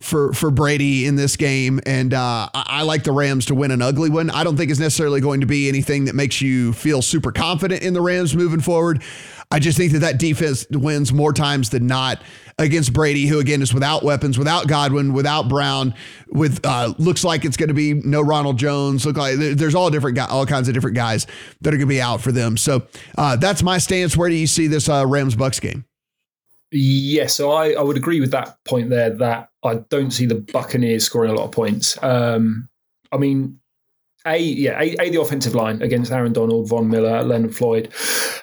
for 0.00 0.32
for 0.32 0.50
Brady 0.50 1.06
in 1.06 1.16
this 1.16 1.36
game, 1.36 1.80
and 1.86 2.12
uh, 2.12 2.48
I, 2.54 2.64
I, 2.66 2.82
like 2.82 3.02
the 3.02 3.12
Rams 3.12 3.46
to 3.46 3.54
win 3.54 3.70
an 3.70 3.82
ugly 3.82 4.10
one. 4.10 4.30
I 4.30 4.44
don't 4.44 4.56
think 4.56 4.70
it's 4.70 4.78
necessarily 4.78 5.20
going 5.20 5.40
to 5.40 5.46
be 5.46 5.68
anything 5.68 6.04
that 6.04 6.14
makes 6.14 6.40
you 6.40 6.72
feel 6.74 7.02
super 7.02 7.32
confident 7.32 7.82
in 7.82 7.94
the 7.94 8.02
Rams 8.02 8.36
moving 8.36 8.60
forward. 8.60 9.02
I 9.50 9.58
just 9.58 9.78
think 9.78 9.92
that 9.92 10.00
that 10.00 10.18
defense 10.18 10.66
wins 10.70 11.12
more 11.12 11.32
times 11.32 11.70
than 11.70 11.86
not 11.86 12.20
against 12.58 12.92
Brady, 12.92 13.26
who 13.26 13.38
again 13.38 13.60
is 13.60 13.74
without 13.74 14.02
weapons, 14.02 14.38
without 14.38 14.66
Godwin, 14.66 15.12
without 15.12 15.48
Brown, 15.48 15.94
with 16.28 16.64
uh, 16.64 16.94
looks 16.98 17.24
like 17.24 17.44
it's 17.44 17.56
going 17.56 17.68
to 17.68 17.74
be 17.74 17.94
no 17.94 18.22
Ronald 18.22 18.58
Jones. 18.58 19.04
Look 19.04 19.16
like 19.16 19.36
there's 19.36 19.74
all 19.74 19.90
different 19.90 20.16
guys, 20.16 20.28
all 20.30 20.46
kinds 20.46 20.68
of 20.68 20.74
different 20.74 20.96
guys 20.96 21.26
that 21.60 21.74
are 21.74 21.76
going 21.76 21.88
to 21.88 21.94
be 21.94 22.00
out 22.00 22.20
for 22.20 22.32
them. 22.32 22.56
So 22.56 22.86
uh, 23.18 23.36
that's 23.36 23.62
my 23.62 23.78
stance. 23.78 24.16
Where 24.16 24.28
do 24.28 24.34
you 24.34 24.46
see 24.46 24.66
this 24.66 24.88
uh, 24.88 25.06
Rams 25.06 25.34
Bucks 25.34 25.60
game? 25.60 25.84
Yeah, 26.72 27.26
so 27.26 27.52
I, 27.52 27.72
I 27.72 27.82
would 27.82 27.96
agree 27.96 28.20
with 28.20 28.32
that 28.32 28.56
point 28.64 28.90
there 28.90 29.10
that 29.10 29.50
I 29.62 29.76
don't 29.88 30.10
see 30.10 30.26
the 30.26 30.34
Buccaneers 30.34 31.04
scoring 31.04 31.30
a 31.30 31.34
lot 31.34 31.44
of 31.44 31.52
points. 31.52 31.96
Um, 32.02 32.68
I 33.12 33.18
mean, 33.18 33.60
a 34.26 34.38
yeah, 34.38 34.80
a, 34.80 34.96
a, 35.00 35.10
the 35.10 35.20
offensive 35.20 35.54
line 35.54 35.82
against 35.82 36.12
Aaron 36.12 36.32
Donald, 36.32 36.68
Von 36.68 36.88
Miller, 36.88 37.22
Leonard 37.22 37.54
Floyd. 37.54 37.92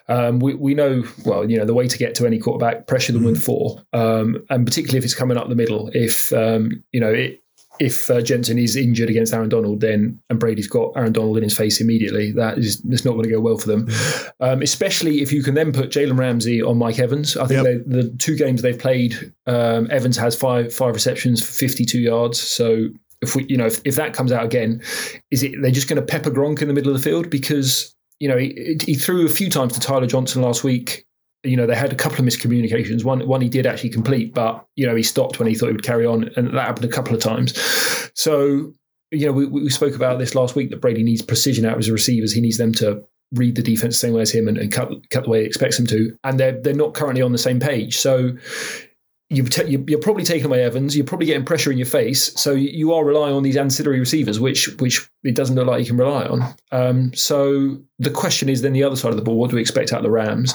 Um, 0.07 0.39
we 0.39 0.55
we 0.55 0.73
know 0.73 1.03
well, 1.25 1.49
you 1.49 1.57
know 1.57 1.65
the 1.65 1.73
way 1.73 1.87
to 1.87 1.97
get 1.97 2.15
to 2.15 2.25
any 2.25 2.39
quarterback, 2.39 2.87
pressure 2.87 3.13
them 3.13 3.23
with 3.23 3.43
four, 3.43 3.81
um, 3.93 4.43
and 4.49 4.65
particularly 4.65 4.97
if 4.97 5.03
it's 5.03 5.15
coming 5.15 5.37
up 5.37 5.49
the 5.49 5.55
middle. 5.55 5.89
If 5.93 6.31
um, 6.33 6.83
you 6.91 6.99
know 6.99 7.11
it, 7.11 7.43
if 7.79 8.09
uh, 8.09 8.21
Jensen 8.21 8.57
is 8.57 8.75
injured 8.75 9.09
against 9.09 9.33
Aaron 9.33 9.49
Donald, 9.49 9.81
then 9.81 10.19
and 10.29 10.39
Brady's 10.39 10.67
got 10.67 10.91
Aaron 10.95 11.11
Donald 11.11 11.37
in 11.37 11.43
his 11.43 11.57
face 11.57 11.81
immediately, 11.81 12.31
that 12.33 12.57
is 12.57 12.81
that's 12.81 13.03
not 13.03 13.13
going 13.13 13.23
to 13.23 13.29
go 13.29 13.39
well 13.39 13.57
for 13.57 13.67
them. 13.67 13.87
Um, 14.39 14.61
especially 14.61 15.21
if 15.21 15.31
you 15.31 15.41
can 15.41 15.55
then 15.55 15.71
put 15.71 15.89
Jalen 15.89 16.17
Ramsey 16.17 16.61
on 16.61 16.77
Mike 16.77 16.99
Evans. 16.99 17.35
I 17.35 17.47
think 17.47 17.63
yep. 17.65 17.83
the 17.85 18.15
two 18.19 18.35
games 18.35 18.61
they've 18.61 18.77
played, 18.77 19.33
um, 19.47 19.87
Evans 19.91 20.17
has 20.17 20.35
five 20.35 20.73
five 20.73 20.93
receptions 20.93 21.43
for 21.43 21.51
52 21.51 21.99
yards. 21.99 22.39
So 22.39 22.87
if 23.23 23.35
we, 23.35 23.45
you 23.49 23.57
know, 23.57 23.65
if, 23.65 23.81
if 23.85 23.95
that 23.95 24.13
comes 24.13 24.31
out 24.31 24.45
again, 24.45 24.81
is 25.31 25.43
it 25.43 25.53
they're 25.61 25.71
just 25.71 25.87
going 25.87 25.99
to 25.99 26.05
pepper 26.05 26.29
Gronk 26.29 26.61
in 26.61 26.67
the 26.67 26.73
middle 26.73 26.93
of 26.93 27.01
the 27.01 27.03
field 27.03 27.29
because 27.29 27.95
you 28.19 28.27
know 28.27 28.37
he, 28.37 28.77
he 28.85 28.95
threw 28.95 29.25
a 29.25 29.29
few 29.29 29.49
times 29.49 29.73
to 29.73 29.79
Tyler 29.79 30.07
Johnson 30.07 30.41
last 30.41 30.63
week. 30.63 31.05
You 31.43 31.57
know 31.57 31.65
they 31.65 31.75
had 31.75 31.91
a 31.91 31.95
couple 31.95 32.19
of 32.19 32.25
miscommunications. 32.25 33.03
One 33.03 33.27
one 33.27 33.41
he 33.41 33.49
did 33.49 33.65
actually 33.65 33.89
complete, 33.89 34.33
but 34.33 34.65
you 34.75 34.85
know 34.85 34.95
he 34.95 35.03
stopped 35.03 35.39
when 35.39 35.47
he 35.47 35.55
thought 35.55 35.67
he 35.67 35.73
would 35.73 35.83
carry 35.83 36.05
on, 36.05 36.29
and 36.35 36.53
that 36.55 36.67
happened 36.67 36.85
a 36.85 36.93
couple 36.93 37.15
of 37.15 37.21
times. 37.21 37.57
So 38.13 38.71
you 39.11 39.25
know 39.25 39.33
we, 39.33 39.45
we 39.45 39.69
spoke 39.69 39.95
about 39.95 40.19
this 40.19 40.35
last 40.35 40.55
week 40.55 40.69
that 40.69 40.81
Brady 40.81 41.03
needs 41.03 41.21
precision 41.21 41.65
out 41.65 41.73
of 41.73 41.79
his 41.79 41.91
receivers. 41.91 42.31
He 42.31 42.41
needs 42.41 42.57
them 42.57 42.71
to 42.73 43.03
read 43.33 43.55
the 43.55 43.63
defense 43.63 43.95
the 43.95 44.07
same 44.07 44.13
way 44.13 44.21
as 44.21 44.31
him 44.31 44.47
and, 44.47 44.57
and 44.57 44.71
cut 44.71 44.89
cut 45.09 45.23
the 45.23 45.29
way 45.29 45.41
he 45.41 45.45
expects 45.45 45.77
them 45.77 45.87
to, 45.87 46.17
and 46.23 46.39
they're 46.39 46.59
they're 46.61 46.73
not 46.73 46.93
currently 46.93 47.21
on 47.21 47.31
the 47.31 47.37
same 47.37 47.59
page. 47.59 47.97
So 47.97 48.37
you 49.29 49.45
you're 49.87 49.99
probably 49.99 50.23
taking 50.23 50.45
away 50.45 50.63
Evans. 50.63 50.95
You're 50.95 51.05
probably 51.05 51.25
getting 51.25 51.45
pressure 51.45 51.71
in 51.71 51.77
your 51.77 51.87
face, 51.87 52.33
so 52.39 52.51
you 52.51 52.93
are 52.93 53.03
relying 53.03 53.35
on 53.35 53.43
these 53.43 53.57
ancillary 53.57 53.99
receivers, 53.99 54.39
which 54.39 54.67
which 54.79 55.09
it 55.23 55.35
doesn't 55.35 55.55
look 55.55 55.67
like 55.67 55.79
you 55.79 55.85
can 55.87 55.97
rely 55.97 56.25
on. 56.25 56.55
Um, 56.71 57.13
so 57.13 57.77
the 57.99 58.11
question 58.11 58.49
is 58.49 58.61
then 58.61 58.73
the 58.73 58.83
other 58.83 58.95
side 58.95 59.11
of 59.11 59.17
the 59.17 59.23
ball: 59.23 59.37
what 59.37 59.49
do 59.49 59.55
we 59.55 59.61
expect 59.61 59.91
out 59.91 59.97
of 59.97 60.03
the 60.03 60.11
Rams? 60.11 60.53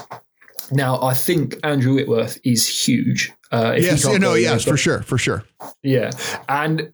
Now, 0.70 1.00
I 1.02 1.14
think 1.14 1.56
Andrew 1.64 1.94
Whitworth 1.94 2.38
is 2.44 2.66
huge. 2.68 3.32
Uh, 3.50 3.74
yes, 3.78 4.04
no, 4.04 4.34
yes, 4.34 4.64
for 4.64 4.76
sure, 4.76 5.02
for 5.02 5.16
sure. 5.16 5.44
Yeah, 5.82 6.10
and 6.48 6.92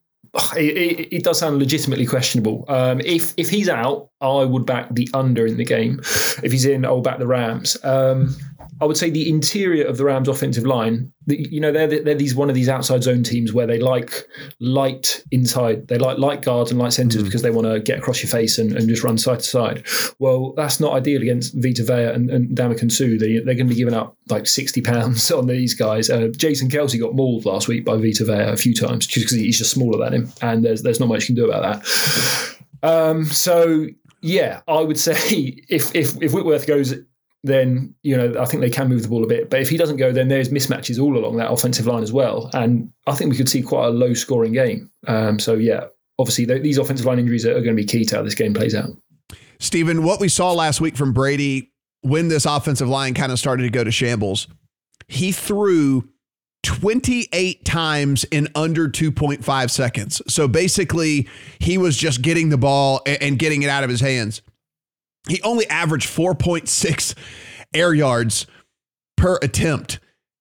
it, 0.57 1.24
does 1.24 1.39
sound 1.39 1.59
legitimately 1.59 2.07
questionable. 2.07 2.64
Um, 2.68 3.01
if 3.01 3.35
if 3.37 3.49
he's 3.51 3.68
out, 3.68 4.11
I 4.20 4.45
would 4.45 4.66
back 4.66 4.89
the 4.93 5.09
under 5.14 5.47
in 5.47 5.57
the 5.57 5.64
game. 5.64 6.01
If 6.43 6.51
he's 6.53 6.64
in, 6.64 6.85
I'll 6.85 7.03
back 7.03 7.18
the 7.18 7.26
Rams. 7.26 7.76
Um, 7.85 8.37
I 8.80 8.87
would 8.87 8.97
say 8.97 9.11
the 9.11 9.28
interior 9.28 9.87
of 9.87 9.97
the 9.97 10.05
Rams' 10.05 10.28
offensive 10.28 10.66
line. 10.66 11.12
The, 11.26 11.47
you 11.51 11.61
know, 11.61 11.72
they're 11.72 11.87
they're 12.03 12.14
these 12.14 12.35
one 12.35 12.49
of 12.49 12.55
these 12.55 12.68
outside 12.68 13.03
zone 13.03 13.22
teams 13.22 13.53
where 13.53 13.66
they 13.66 13.78
like 13.78 14.26
light 14.61 15.22
inside. 15.30 15.89
They 15.89 15.99
like 15.99 16.18
light 16.18 16.43
guards 16.43 16.70
and 16.70 16.78
light 16.78 16.93
centers 16.93 17.22
mm. 17.22 17.24
because 17.24 17.43
they 17.43 17.51
want 17.51 17.66
to 17.66 17.80
get 17.80 17.99
across 17.99 18.22
your 18.22 18.30
face 18.30 18.59
and, 18.59 18.76
and 18.76 18.89
just 18.89 19.05
run 19.05 19.16
side 19.16 19.41
to 19.41 19.45
side. 19.45 19.87
Well, 20.18 20.53
that's 20.53 20.80
not 20.80 20.93
ideal 20.93 21.22
against 21.22 21.55
Vita 21.57 21.85
Vea 21.85 22.12
and, 22.14 22.30
and 22.30 22.57
Ndamukong 22.57 22.93
Suh. 22.93 23.18
They, 23.18 23.39
they're 23.39 23.55
going 23.55 23.68
to 23.68 23.74
be 23.74 23.74
giving 23.74 23.95
up 23.95 24.16
like 24.28 24.47
sixty 24.47 24.80
pounds 24.80 25.30
on 25.32 25.47
these 25.47 25.74
guys. 25.74 26.11
Uh, 26.11 26.28
Jason 26.37 26.68
Kelce 26.68 27.01
got 27.01 27.14
mauled 27.14 27.45
last 27.45 27.68
week 27.68 27.85
by 27.85 27.97
Vita 27.97 28.24
Vea 28.24 28.53
a 28.53 28.57
few 28.57 28.74
times 28.74 29.07
just 29.07 29.26
because 29.26 29.39
he's 29.39 29.59
just 29.59 29.70
smaller 29.70 30.05
than 30.05 30.22
him, 30.22 30.24
and 30.43 30.64
there's 30.64 30.83
there's 30.83 31.01
not 31.01 31.09
much 31.09 31.29
you 31.29 31.35
can 31.35 31.45
do 31.45 31.51
about 31.51 31.83
that. 31.83 32.57
Um, 32.83 33.25
so 33.27 33.87
yeah, 34.20 34.61
I 34.68 34.81
would 34.81 34.99
say 34.99 35.14
if 35.68 35.95
if 35.95 36.20
if 36.22 36.33
Whitworth 36.33 36.66
goes 36.66 36.95
then 37.45 37.95
you 38.03 38.16
know 38.16 38.41
I 38.41 38.47
think 38.47 38.62
they 38.62 38.70
can 38.70 38.89
move 38.89 39.03
the 39.03 39.09
ball 39.09 39.22
a 39.22 39.27
bit. 39.27 39.51
But 39.51 39.61
if 39.61 39.68
he 39.68 39.77
doesn't 39.77 39.99
go, 39.99 40.12
then 40.12 40.29
there's 40.29 40.49
mismatches 40.49 41.01
all 41.01 41.16
along 41.16 41.37
that 41.37 41.51
offensive 41.51 41.87
line 41.87 42.03
as 42.03 42.12
well, 42.12 42.51
and 42.55 42.91
I 43.07 43.14
think 43.14 43.31
we 43.31 43.37
could 43.37 43.49
see 43.49 43.62
quite 43.62 43.87
a 43.87 43.91
low 43.91 44.14
scoring 44.14 44.53
game. 44.53 44.91
Um, 45.07 45.39
so 45.39 45.55
yeah, 45.55 45.85
obviously 46.18 46.47
these 46.59 46.79
offensive 46.79 47.07
line 47.07 47.18
injuries 47.18 47.45
are, 47.45 47.51
are 47.51 47.61
going 47.61 47.77
to 47.77 47.83
be 47.83 47.85
key 47.85 48.05
to 48.07 48.16
how 48.16 48.22
this 48.22 48.35
game 48.35 48.55
plays 48.55 48.75
out. 48.75 48.91
Stephen, 49.61 50.03
what 50.03 50.20
we 50.20 50.29
saw 50.29 50.53
last 50.53 50.81
week 50.81 50.97
from 50.97 51.12
Brady 51.12 51.70
when 52.01 52.29
this 52.29 52.45
offensive 52.45 52.89
line 52.89 53.14
kind 53.14 53.33
of 53.33 53.39
started 53.39 53.62
to 53.62 53.70
go 53.70 53.83
to 53.83 53.91
shambles, 53.91 54.47
he 55.09 55.33
threw 55.33 56.09
28 56.65 57.65
times 57.65 58.25
in 58.25 58.49
under 58.55 58.89
2.5 58.89 59.71
seconds. 59.71 60.23
So 60.27 60.49
basically, 60.49 61.29
he 61.61 61.79
was 61.79 61.97
just 61.97 62.23
getting 62.23 62.49
the 62.49 62.57
ball 62.57 63.03
and 63.07 63.39
getting 63.39 63.62
it 63.62 63.69
out 63.69 63.85
of 63.85 63.91
his 63.91 64.01
hands. 64.01 64.43
He 65.29 65.41
only 65.43 65.69
averaged 65.69 66.09
4.6 66.09 67.15
air 67.73 67.95
yards 67.95 68.47
per 69.17 69.39
attempt 69.43 70.01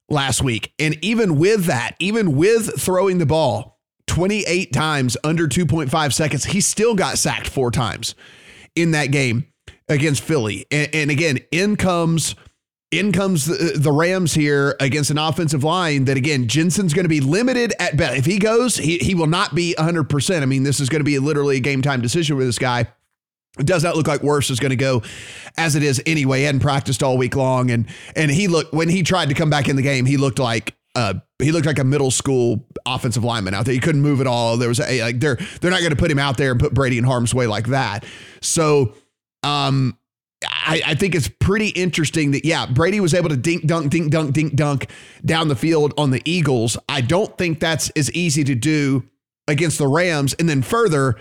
last 0.10 0.42
week. 0.42 0.74
And 0.80 0.98
even 1.04 1.38
with 1.38 1.66
that, 1.66 1.96
even 2.00 2.36
with 2.36 2.80
throwing 2.80 3.18
the 3.18 3.26
ball 3.26 3.80
28 4.08 4.74
times 4.74 5.18
under 5.24 5.48
2.5 5.48 6.14
seconds, 6.14 6.46
he 6.46 6.62
still 6.62 6.96
got 6.96 7.18
sacked 7.18 7.48
four 7.48 7.72
times 7.72 8.16
in 8.76 8.92
that 8.92 9.08
game 9.08 9.48
against 9.88 10.24
Philly. 10.24 10.66
And, 10.72 10.90
and 10.94 11.12
again, 11.12 11.40
in 11.52 11.76
comes 11.76 12.36
in 12.98 13.12
comes 13.12 13.46
the, 13.46 13.78
the, 13.78 13.92
Rams 13.92 14.34
here 14.34 14.76
against 14.80 15.10
an 15.10 15.18
offensive 15.18 15.64
line 15.64 16.06
that 16.06 16.18
again 16.18 16.48
Jensen's 16.48 16.94
going 16.94 17.06
to 17.06 17.10
be 17.10 17.20
limited 17.20 17.74
at 17.80 17.98
best. 17.98 18.18
If 18.18 18.26
he 18.26 18.40
goes, 18.40 18.78
he 18.78 18.98
he 18.98 19.16
will 19.16 19.28
not 19.28 19.56
be 19.56 19.76
100%. 19.78 20.42
I 20.42 20.46
mean, 20.46 20.64
this 20.64 20.80
is 20.80 20.90
going 20.90 21.02
to 21.02 21.06
be 21.06 21.20
literally 21.20 21.58
a 21.58 21.62
game 21.62 21.82
time 21.82 22.02
decision 22.02 22.38
with 22.38 22.48
this 22.48 22.60
guy. 22.60 22.88
It 23.60 23.68
does 23.68 23.84
not 23.84 23.96
look 23.96 24.08
like 24.08 24.22
Wirfs 24.22 24.50
is 24.50 24.60
going 24.60 24.72
to 24.72 24.76
go 24.76 25.04
as 25.58 25.76
it 25.76 25.84
is 25.84 26.02
anyway. 26.08 26.40
He 26.40 26.46
hadn't 26.46 26.62
practiced 26.62 27.04
all 27.04 27.18
week 27.18 27.36
long, 27.36 27.70
and 27.70 27.88
and 28.16 28.32
he 28.32 28.48
looked 28.48 28.74
when 28.74 28.90
he 28.90 29.04
tried 29.04 29.30
to 29.30 29.36
come 29.36 29.50
back 29.50 29.70
in 29.70 29.76
the 29.76 29.84
game, 29.84 30.06
he 30.06 30.18
looked 30.18 30.40
like 30.40 30.76
uh, 30.96 31.16
he 31.40 31.52
looked 31.52 31.66
like 31.66 31.80
a 31.80 31.84
middle 31.84 32.12
school 32.12 32.66
offensive 32.86 33.24
lineman 33.24 33.54
out 33.54 33.66
there. 33.66 33.74
He 33.74 33.80
couldn't 33.80 34.02
move 34.02 34.22
at 34.22 34.28
all. 34.28 34.58
There 34.58 34.70
was 34.70 34.80
a 34.80 35.02
like 35.02 35.20
they're 35.20 35.38
they're 35.62 35.72
not 35.72 35.80
going 35.80 35.92
to 35.92 35.96
put 35.96 36.12
him 36.12 36.20
out 36.20 36.38
there 36.38 36.52
and 36.52 36.60
put 36.60 36.74
Brady 36.74 36.98
in 36.98 37.04
harm's 37.04 37.34
way 37.34 37.48
like 37.48 37.68
that. 37.68 38.06
So, 38.42 38.94
um, 39.44 39.98
I, 40.48 40.82
I, 40.86 40.96
think 40.96 41.16
it's 41.16 41.28
pretty 41.28 41.70
interesting 41.70 42.32
that 42.32 42.46
yeah, 42.46 42.66
Brady 42.66 43.00
was 43.00 43.14
able 43.14 43.30
to 43.30 43.38
dink 43.38 43.66
dunk 43.66 43.92
dink 43.92 44.12
dunk 44.12 44.34
dink 44.34 44.56
dunk 44.56 44.90
down 45.26 45.48
the 45.48 45.56
field 45.56 45.94
on 45.98 46.12
the 46.12 46.22
Eagles. 46.26 46.78
I 46.88 47.02
don't 47.02 47.38
think 47.38 47.60
that's 47.60 47.90
as 47.92 48.12
easy 48.14 48.44
to 48.46 48.56
do 48.56 49.04
against 49.48 49.78
the 49.78 49.88
Rams. 49.88 50.34
And 50.36 50.48
then 50.48 50.62
further, 50.62 51.16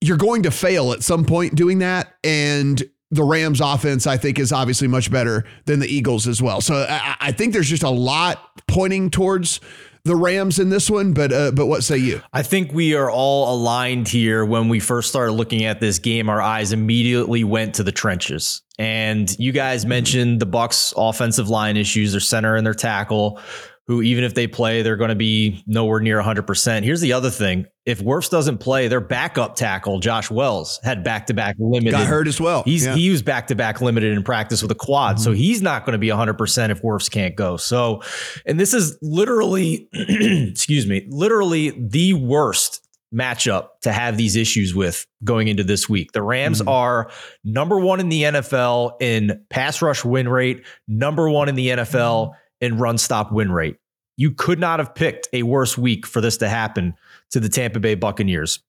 you're 0.00 0.16
going 0.16 0.42
to 0.42 0.50
fail 0.50 0.92
at 0.92 1.02
some 1.02 1.24
point 1.24 1.54
doing 1.54 1.78
that, 1.78 2.14
and 2.22 2.82
the 3.10 3.24
Rams 3.24 3.60
offense, 3.60 4.06
I 4.06 4.16
think, 4.16 4.38
is 4.38 4.52
obviously 4.52 4.88
much 4.88 5.10
better 5.10 5.44
than 5.66 5.80
the 5.80 5.86
Eagles 5.86 6.26
as 6.26 6.42
well. 6.42 6.60
So 6.60 6.86
I, 6.88 7.16
I 7.20 7.32
think 7.32 7.52
there's 7.52 7.68
just 7.68 7.82
a 7.82 7.90
lot 7.90 8.62
pointing 8.66 9.10
towards 9.10 9.60
the 10.04 10.16
Rams 10.16 10.58
in 10.58 10.68
this 10.68 10.90
one, 10.90 11.14
but 11.14 11.32
uh, 11.32 11.50
but 11.52 11.66
what 11.66 11.82
say 11.82 11.96
you? 11.96 12.20
I 12.32 12.42
think 12.42 12.72
we 12.72 12.94
are 12.94 13.10
all 13.10 13.54
aligned 13.54 14.06
here. 14.08 14.44
When 14.44 14.68
we 14.68 14.78
first 14.78 15.08
started 15.08 15.32
looking 15.32 15.64
at 15.64 15.80
this 15.80 15.98
game, 15.98 16.28
our 16.28 16.42
eyes 16.42 16.72
immediately 16.72 17.42
went 17.42 17.74
to 17.76 17.82
the 17.82 17.92
trenches. 17.92 18.62
And 18.78 19.34
you 19.38 19.52
guys 19.52 19.86
mentioned 19.86 20.40
the 20.40 20.46
Bucks' 20.46 20.92
offensive 20.96 21.48
line 21.48 21.76
issues, 21.76 22.12
their 22.12 22.20
center 22.20 22.56
and 22.56 22.66
their 22.66 22.74
tackle 22.74 23.40
who 23.86 24.00
even 24.00 24.24
if 24.24 24.34
they 24.34 24.46
play, 24.46 24.82
they're 24.82 24.96
going 24.96 25.10
to 25.10 25.14
be 25.14 25.62
nowhere 25.66 26.00
near 26.00 26.20
100%. 26.20 26.82
Here's 26.82 27.02
the 27.02 27.12
other 27.12 27.30
thing. 27.30 27.66
If 27.84 28.00
Wirfs 28.00 28.30
doesn't 28.30 28.58
play, 28.58 28.88
their 28.88 29.00
backup 29.00 29.56
tackle, 29.56 30.00
Josh 30.00 30.30
Wells, 30.30 30.80
had 30.82 31.04
back-to-back 31.04 31.56
limited. 31.58 31.90
Got 31.90 32.06
hurt 32.06 32.26
as 32.26 32.40
well. 32.40 32.62
He's 32.62 32.86
yeah. 32.86 32.94
he 32.94 33.10
was 33.10 33.20
back-to-back 33.20 33.82
limited 33.82 34.16
in 34.16 34.22
practice 34.22 34.62
with 34.62 34.70
a 34.70 34.74
quad. 34.74 35.16
Mm-hmm. 35.16 35.24
So 35.24 35.32
he's 35.32 35.60
not 35.60 35.84
going 35.84 35.92
to 35.92 35.98
be 35.98 36.08
100% 36.08 36.70
if 36.70 36.80
Wirfs 36.80 37.10
can't 37.10 37.36
go. 37.36 37.58
So, 37.58 38.00
and 38.46 38.58
this 38.58 38.72
is 38.72 38.96
literally, 39.02 39.88
excuse 39.92 40.86
me, 40.86 41.06
literally 41.10 41.70
the 41.78 42.14
worst 42.14 42.80
matchup 43.14 43.68
to 43.82 43.92
have 43.92 44.16
these 44.16 44.34
issues 44.34 44.74
with 44.74 45.06
going 45.22 45.48
into 45.48 45.62
this 45.62 45.90
week. 45.90 46.12
The 46.12 46.22
Rams 46.22 46.60
mm-hmm. 46.60 46.70
are 46.70 47.10
number 47.44 47.78
one 47.78 48.00
in 48.00 48.08
the 48.08 48.22
NFL 48.22 49.00
in 49.02 49.44
pass 49.50 49.82
rush 49.82 50.06
win 50.06 50.26
rate, 50.26 50.64
number 50.88 51.28
one 51.28 51.50
in 51.50 51.54
the 51.54 51.68
NFL 51.68 52.28
mm-hmm 52.28 52.40
in 52.64 52.78
run 52.78 52.98
stop 52.98 53.30
win 53.30 53.52
rate. 53.52 53.76
You 54.16 54.30
could 54.30 54.58
not 54.58 54.78
have 54.78 54.94
picked 54.94 55.28
a 55.32 55.42
worse 55.42 55.76
week 55.76 56.06
for 56.06 56.20
this 56.20 56.36
to 56.38 56.48
happen 56.48 56.94
to 57.30 57.40
the 57.40 57.48
Tampa 57.48 57.80
Bay 57.80 57.94
Buccaneers. 57.94 58.60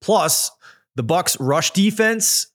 Plus, 0.00 0.50
the 0.96 1.02
Bucks 1.02 1.38
rush 1.40 1.70
defense 1.70 2.48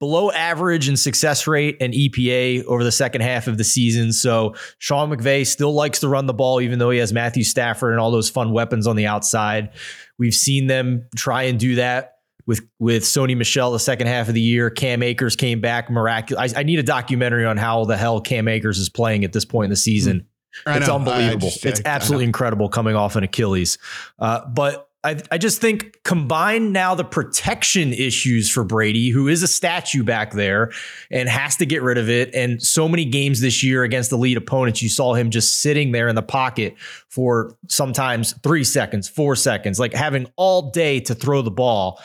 below 0.00 0.30
average 0.30 0.88
in 0.88 0.96
success 0.96 1.46
rate 1.46 1.76
and 1.80 1.92
EPA 1.92 2.64
over 2.64 2.82
the 2.82 2.90
second 2.90 3.20
half 3.20 3.46
of 3.46 3.58
the 3.58 3.64
season. 3.64 4.12
So 4.12 4.54
Sean 4.78 5.10
McVay 5.10 5.46
still 5.46 5.74
likes 5.74 6.00
to 6.00 6.08
run 6.08 6.26
the 6.26 6.32
ball, 6.34 6.60
even 6.60 6.78
though 6.78 6.90
he 6.90 6.98
has 6.98 7.12
Matthew 7.12 7.44
Stafford 7.44 7.92
and 7.92 8.00
all 8.00 8.10
those 8.10 8.30
fun 8.30 8.52
weapons 8.52 8.86
on 8.86 8.96
the 8.96 9.06
outside. 9.06 9.70
We've 10.18 10.34
seen 10.34 10.66
them 10.66 11.06
try 11.14 11.44
and 11.44 11.60
do 11.60 11.74
that 11.76 12.14
with 12.50 12.66
with 12.80 13.04
Sony 13.04 13.36
Michel 13.36 13.70
the 13.70 13.78
second 13.78 14.08
half 14.08 14.26
of 14.26 14.34
the 14.34 14.40
year. 14.40 14.70
Cam 14.70 15.04
Akers 15.04 15.36
came 15.36 15.60
back 15.60 15.88
miraculous. 15.88 16.52
I, 16.52 16.60
I, 16.60 16.62
need 16.64 16.80
a 16.80 16.82
documentary 16.82 17.46
on 17.46 17.56
how 17.56 17.84
the 17.84 17.96
hell 17.96 18.20
Cam 18.20 18.48
Akers 18.48 18.78
is 18.78 18.88
playing 18.88 19.24
at 19.24 19.32
this 19.32 19.44
point 19.44 19.66
in 19.66 19.70
the 19.70 19.76
season. 19.76 20.26
I 20.66 20.78
it's 20.78 20.88
know. 20.88 20.96
unbelievable. 20.96 21.48
Just, 21.48 21.64
it's 21.64 21.80
absolutely 21.84 22.24
incredible 22.24 22.68
coming 22.68 22.96
off 22.96 23.14
an 23.14 23.22
Achilles. 23.22 23.78
Uh, 24.18 24.44
but 24.48 24.90
I, 25.02 25.22
I 25.30 25.38
just 25.38 25.60
think 25.60 26.02
combine 26.02 26.72
now 26.72 26.94
the 26.94 27.04
protection 27.04 27.92
issues 27.92 28.50
for 28.50 28.64
Brady, 28.64 29.10
who 29.10 29.28
is 29.28 29.42
a 29.42 29.48
statue 29.48 30.02
back 30.02 30.32
there 30.32 30.72
and 31.10 31.28
has 31.28 31.56
to 31.56 31.66
get 31.66 31.82
rid 31.82 31.96
of 31.98 32.10
it. 32.10 32.34
And 32.34 32.60
so 32.60 32.86
many 32.86 33.06
games 33.06 33.40
this 33.40 33.62
year 33.62 33.82
against 33.82 34.10
the 34.10 34.18
lead 34.18 34.36
opponents, 34.36 34.82
you 34.82 34.90
saw 34.90 35.14
him 35.14 35.30
just 35.30 35.60
sitting 35.60 35.92
there 35.92 36.08
in 36.08 36.16
the 36.16 36.22
pocket 36.22 36.74
for 37.08 37.56
sometimes 37.68 38.34
three 38.42 38.64
seconds, 38.64 39.08
four 39.08 39.36
seconds, 39.36 39.80
like 39.80 39.94
having 39.94 40.26
all 40.36 40.70
day 40.70 41.00
to 41.00 41.14
throw 41.14 41.40
the 41.40 41.50
ball. 41.50 42.00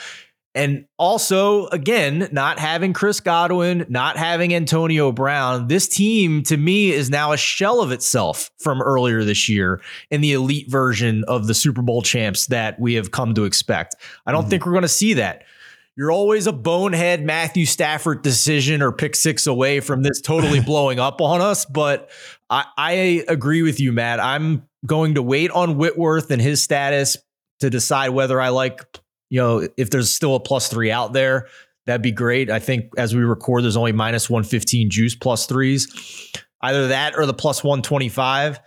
And 0.55 0.85
also, 0.97 1.67
again, 1.67 2.29
not 2.31 2.59
having 2.59 2.93
Chris 2.93 3.19
Godwin, 3.19 3.85
not 3.89 4.15
having 4.15 4.55
Antonio 4.55 5.11
Brown, 5.11 5.67
this 5.67 5.89
team 5.89 6.43
to 6.43 6.55
me 6.55 6.91
is 6.91 7.09
now 7.09 7.33
a 7.33 7.37
shell 7.37 7.81
of 7.81 7.91
itself 7.91 8.49
from 8.57 8.81
earlier 8.81 9.25
this 9.25 9.49
year 9.49 9.81
in 10.09 10.21
the 10.21 10.31
elite 10.31 10.71
version 10.71 11.25
of 11.27 11.47
the 11.47 11.53
Super 11.53 11.81
Bowl 11.81 12.01
champs 12.01 12.47
that 12.47 12.79
we 12.79 12.93
have 12.93 13.11
come 13.11 13.33
to 13.33 13.43
expect. 13.43 13.95
I 14.25 14.31
don't 14.31 14.43
mm-hmm. 14.43 14.49
think 14.51 14.65
we're 14.65 14.71
going 14.71 14.83
to 14.83 14.87
see 14.87 15.15
that. 15.15 15.43
You're 15.97 16.11
always 16.11 16.47
a 16.47 16.53
bonehead 16.53 17.23
Matthew 17.23 17.65
Stafford 17.65 18.21
decision 18.21 18.81
or 18.81 18.93
pick 18.93 19.15
six 19.15 19.47
away 19.47 19.81
from 19.81 20.03
this 20.03 20.21
totally 20.21 20.59
blowing 20.65 20.99
up 20.99 21.19
on 21.19 21.41
us. 21.41 21.65
But 21.65 22.09
I, 22.49 22.65
I 22.77 22.91
agree 23.27 23.61
with 23.61 23.81
you, 23.81 23.91
Matt. 23.91 24.21
I'm 24.21 24.67
going 24.85 25.15
to 25.15 25.21
wait 25.21 25.51
on 25.51 25.77
Whitworth 25.77 26.31
and 26.31 26.41
his 26.41 26.61
status 26.61 27.17
to 27.59 27.69
decide 27.69 28.09
whether 28.09 28.39
I 28.39 28.49
like 28.49 28.81
you 29.29 29.41
know, 29.41 29.67
if 29.77 29.89
there's 29.89 30.13
still 30.13 30.35
a 30.35 30.39
plus 30.39 30.67
three 30.67 30.91
out 30.91 31.13
there, 31.13 31.47
that'd 31.85 32.01
be 32.01 32.11
great. 32.11 32.49
I 32.49 32.59
think 32.59 32.91
as 32.97 33.15
we 33.15 33.21
record, 33.21 33.63
there's 33.63 33.77
only 33.77 33.91
minus 33.91 34.29
115 34.29 34.89
juice 34.89 35.15
plus 35.15 35.45
threes. 35.45 36.31
Either 36.61 36.87
that 36.87 37.15
or 37.15 37.25
the 37.25 37.33
plus 37.33 37.63
125. 37.63 38.59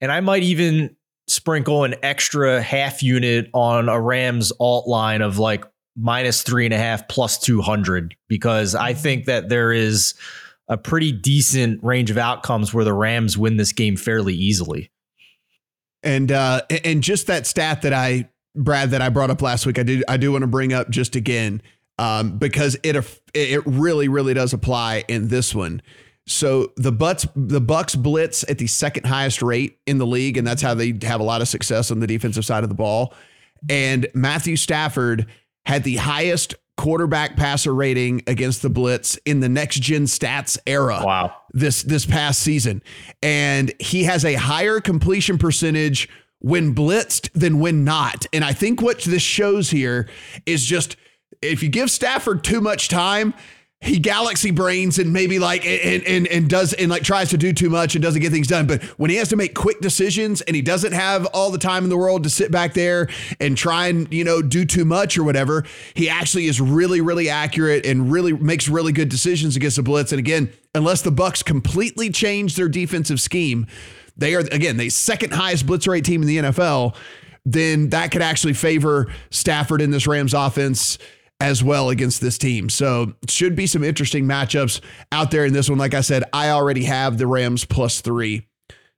And 0.00 0.10
I 0.10 0.20
might 0.20 0.42
even 0.42 0.96
sprinkle 1.28 1.84
an 1.84 1.94
extra 2.02 2.60
half 2.60 3.02
unit 3.02 3.48
on 3.52 3.88
a 3.88 4.00
Rams 4.00 4.52
alt 4.58 4.88
line 4.88 5.22
of 5.22 5.38
like 5.38 5.64
minus 5.96 6.42
three 6.42 6.64
and 6.64 6.74
a 6.74 6.78
half 6.78 7.06
plus 7.08 7.38
200 7.38 8.16
because 8.28 8.74
I 8.74 8.94
think 8.94 9.26
that 9.26 9.48
there 9.48 9.72
is 9.72 10.14
a 10.68 10.76
pretty 10.76 11.12
decent 11.12 11.82
range 11.82 12.10
of 12.10 12.18
outcomes 12.18 12.72
where 12.72 12.84
the 12.84 12.94
Rams 12.94 13.36
win 13.36 13.56
this 13.56 13.72
game 13.72 13.96
fairly 13.96 14.34
easily. 14.34 14.90
And 16.02 16.32
uh, 16.32 16.62
and 16.84 17.02
just 17.02 17.28
that 17.28 17.46
stat 17.46 17.82
that 17.82 17.92
I 17.92 18.28
Brad, 18.54 18.90
that 18.90 19.02
I 19.02 19.08
brought 19.08 19.30
up 19.30 19.42
last 19.42 19.66
week, 19.66 19.78
I 19.78 19.82
did 19.82 20.04
I 20.08 20.16
do 20.16 20.32
want 20.32 20.42
to 20.42 20.48
bring 20.48 20.72
up 20.72 20.90
just 20.90 21.16
again 21.16 21.62
um, 21.98 22.38
because 22.38 22.76
it 22.82 22.96
it 23.34 23.66
really 23.66 24.08
really 24.08 24.34
does 24.34 24.52
apply 24.52 25.04
in 25.08 25.28
this 25.28 25.54
one. 25.54 25.82
So 26.26 26.72
the 26.76 26.92
Butts 26.92 27.26
the 27.34 27.60
Bucks 27.60 27.94
blitz 27.94 28.44
at 28.48 28.58
the 28.58 28.66
second 28.66 29.06
highest 29.06 29.42
rate 29.42 29.78
in 29.86 29.98
the 29.98 30.06
league, 30.06 30.36
and 30.36 30.46
that's 30.46 30.62
how 30.62 30.74
they 30.74 30.96
have 31.02 31.20
a 31.20 31.24
lot 31.24 31.40
of 31.40 31.48
success 31.48 31.90
on 31.90 32.00
the 32.00 32.06
defensive 32.06 32.44
side 32.44 32.62
of 32.62 32.68
the 32.68 32.74
ball. 32.74 33.14
And 33.68 34.06
Matthew 34.14 34.56
Stafford 34.56 35.26
had 35.66 35.84
the 35.84 35.96
highest 35.96 36.54
quarterback 36.76 37.36
passer 37.36 37.74
rating 37.74 38.22
against 38.26 38.62
the 38.62 38.70
blitz 38.70 39.16
in 39.24 39.40
the 39.40 39.48
next 39.48 39.80
gen 39.80 40.04
stats 40.04 40.58
era. 40.66 41.00
Wow. 41.04 41.36
This 41.52 41.82
this 41.82 42.06
past 42.06 42.40
season. 42.40 42.82
And 43.22 43.72
he 43.78 44.04
has 44.04 44.24
a 44.24 44.34
higher 44.34 44.80
completion 44.80 45.38
percentage 45.38 46.08
when 46.42 46.74
blitzed 46.74 47.30
than 47.32 47.58
when 47.58 47.84
not. 47.84 48.26
And 48.32 48.44
I 48.44 48.52
think 48.52 48.82
what 48.82 49.00
this 49.02 49.22
shows 49.22 49.70
here 49.70 50.08
is 50.44 50.64
just 50.64 50.96
if 51.40 51.62
you 51.62 51.68
give 51.68 51.90
Stafford 51.90 52.44
too 52.44 52.60
much 52.60 52.88
time, 52.88 53.34
he 53.80 53.98
galaxy 53.98 54.52
brains 54.52 55.00
and 55.00 55.12
maybe 55.12 55.40
like 55.40 55.66
and, 55.66 56.04
and 56.04 56.26
and 56.28 56.48
does 56.48 56.72
and 56.72 56.88
like 56.88 57.02
tries 57.02 57.30
to 57.30 57.36
do 57.36 57.52
too 57.52 57.68
much 57.68 57.96
and 57.96 58.02
doesn't 58.02 58.22
get 58.22 58.30
things 58.30 58.46
done. 58.46 58.66
But 58.66 58.82
when 58.96 59.10
he 59.10 59.16
has 59.16 59.28
to 59.30 59.36
make 59.36 59.54
quick 59.54 59.80
decisions 59.80 60.40
and 60.40 60.54
he 60.54 60.62
doesn't 60.62 60.92
have 60.92 61.26
all 61.26 61.50
the 61.50 61.58
time 61.58 61.82
in 61.82 61.90
the 61.90 61.96
world 61.96 62.22
to 62.22 62.30
sit 62.30 62.52
back 62.52 62.74
there 62.74 63.08
and 63.40 63.56
try 63.56 63.88
and 63.88 64.12
you 64.14 64.22
know 64.22 64.40
do 64.40 64.64
too 64.64 64.84
much 64.84 65.18
or 65.18 65.24
whatever, 65.24 65.64
he 65.94 66.08
actually 66.08 66.46
is 66.46 66.60
really 66.60 67.00
really 67.00 67.28
accurate 67.28 67.84
and 67.84 68.12
really 68.12 68.32
makes 68.32 68.68
really 68.68 68.92
good 68.92 69.08
decisions 69.08 69.56
against 69.56 69.76
the 69.76 69.82
blitz. 69.82 70.12
And 70.12 70.20
again, 70.20 70.52
unless 70.76 71.02
the 71.02 71.10
Bucks 71.10 71.42
completely 71.42 72.08
change 72.10 72.54
their 72.54 72.68
defensive 72.68 73.20
scheme, 73.20 73.66
they 74.16 74.34
are 74.34 74.40
again 74.40 74.76
the 74.76 74.90
second 74.90 75.32
highest 75.32 75.66
blitz 75.66 75.86
rate 75.86 76.04
team 76.04 76.22
in 76.22 76.28
the 76.28 76.38
NFL, 76.38 76.96
then 77.44 77.90
that 77.90 78.10
could 78.10 78.22
actually 78.22 78.54
favor 78.54 79.12
Stafford 79.30 79.80
in 79.80 79.90
this 79.90 80.06
Rams 80.06 80.34
offense 80.34 80.98
as 81.40 81.62
well 81.62 81.90
against 81.90 82.20
this 82.20 82.38
team. 82.38 82.68
So 82.68 83.14
should 83.28 83.56
be 83.56 83.66
some 83.66 83.82
interesting 83.82 84.26
matchups 84.26 84.80
out 85.10 85.32
there 85.32 85.44
in 85.44 85.52
this 85.52 85.68
one. 85.68 85.78
Like 85.78 85.94
I 85.94 86.00
said, 86.00 86.22
I 86.32 86.50
already 86.50 86.84
have 86.84 87.18
the 87.18 87.26
Rams 87.26 87.64
plus 87.64 88.00
three 88.00 88.46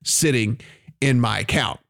sitting 0.05 0.61
in 1.01 1.21
my 1.21 1.39
account. 1.39 1.81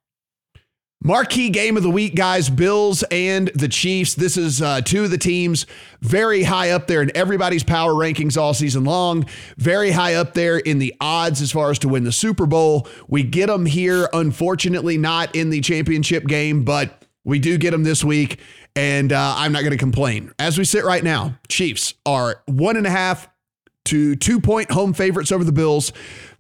Marquee 1.07 1.51
game 1.51 1.77
of 1.77 1.83
the 1.83 1.91
week, 1.91 2.15
guys 2.15 2.49
Bills 2.49 3.03
and 3.11 3.49
the 3.49 3.69
Chiefs. 3.69 4.15
This 4.15 4.39
is 4.39 4.63
uh, 4.63 4.81
two 4.81 5.05
of 5.05 5.11
the 5.11 5.19
teams 5.19 5.67
very 6.01 6.45
high 6.45 6.71
up 6.71 6.87
there 6.87 7.03
in 7.03 7.15
everybody's 7.15 7.63
power 7.63 7.93
rankings 7.93 8.39
all 8.39 8.55
season 8.55 8.85
long, 8.85 9.27
very 9.59 9.91
high 9.91 10.15
up 10.15 10.33
there 10.33 10.57
in 10.57 10.79
the 10.79 10.95
odds 11.03 11.43
as 11.43 11.53
far 11.53 11.71
as 11.71 11.79
to 11.81 11.89
win 11.89 12.05
the 12.05 12.13
Super 12.13 12.47
Bowl. 12.47 12.89
We 13.07 13.23
get 13.23 13.49
them 13.49 13.67
here, 13.67 14.09
unfortunately, 14.15 14.97
not 14.97 15.37
in 15.37 15.51
the 15.51 15.61
championship 15.61 16.25
game, 16.25 16.65
but 16.65 17.05
we 17.23 17.39
do 17.39 17.59
get 17.59 17.73
them 17.73 17.85
this 17.85 18.03
week, 18.03 18.41
and 18.75 19.13
uh, 19.13 19.35
I'm 19.37 19.53
not 19.53 19.61
going 19.61 19.73
to 19.73 19.77
complain. 19.77 20.33
As 20.39 20.57
we 20.57 20.65
sit 20.65 20.85
right 20.85 21.05
now, 21.05 21.39
Chiefs 21.49 21.93
are 22.07 22.43
one 22.47 22.79
and 22.79 22.87
a 22.87 22.91
half 22.91 23.29
to 23.87 24.17
two 24.17 24.41
point 24.41 24.71
home 24.71 24.95
favorites 24.95 25.33
over 25.33 25.45
the 25.45 25.53
Bills, 25.53 25.93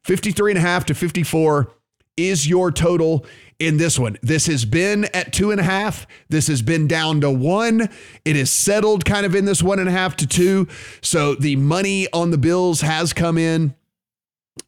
53 0.04 0.52
and 0.52 0.58
a 0.58 0.62
half 0.62 0.86
to 0.86 0.94
54 0.94 1.70
is 2.16 2.48
your 2.48 2.70
total 2.70 3.26
in 3.58 3.76
this 3.76 3.98
one. 3.98 4.18
This 4.22 4.46
has 4.46 4.64
been 4.64 5.04
at 5.06 5.32
two 5.32 5.50
and 5.50 5.60
a 5.60 5.64
half. 5.64 6.06
This 6.28 6.48
has 6.48 6.62
been 6.62 6.86
down 6.86 7.20
to 7.22 7.30
one. 7.30 7.88
It 8.24 8.36
is 8.36 8.50
settled 8.50 9.04
kind 9.04 9.24
of 9.24 9.34
in 9.34 9.44
this 9.44 9.62
one 9.62 9.78
and 9.78 9.88
a 9.88 9.92
half 9.92 10.16
to 10.16 10.26
two. 10.26 10.68
So 11.02 11.34
the 11.34 11.56
money 11.56 12.08
on 12.12 12.30
the 12.30 12.38
Bills 12.38 12.80
has 12.80 13.12
come 13.12 13.38
in. 13.38 13.74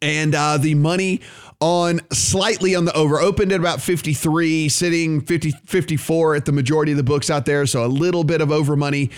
And 0.02 0.34
uh, 0.34 0.58
the 0.58 0.74
money 0.74 1.20
on 1.60 2.00
slightly 2.12 2.74
on 2.74 2.84
the 2.84 2.92
over. 2.94 3.20
Opened 3.20 3.52
at 3.52 3.60
about 3.60 3.80
53, 3.80 4.68
sitting 4.68 5.20
50, 5.20 5.52
54 5.64 6.34
at 6.34 6.44
the 6.44 6.52
majority 6.52 6.92
of 6.92 6.98
the 6.98 7.04
books 7.04 7.30
out 7.30 7.46
there. 7.46 7.66
So 7.66 7.84
a 7.84 7.86
little 7.86 8.24
bit 8.24 8.40
of 8.40 8.50
over 8.50 8.76
money 8.76 9.10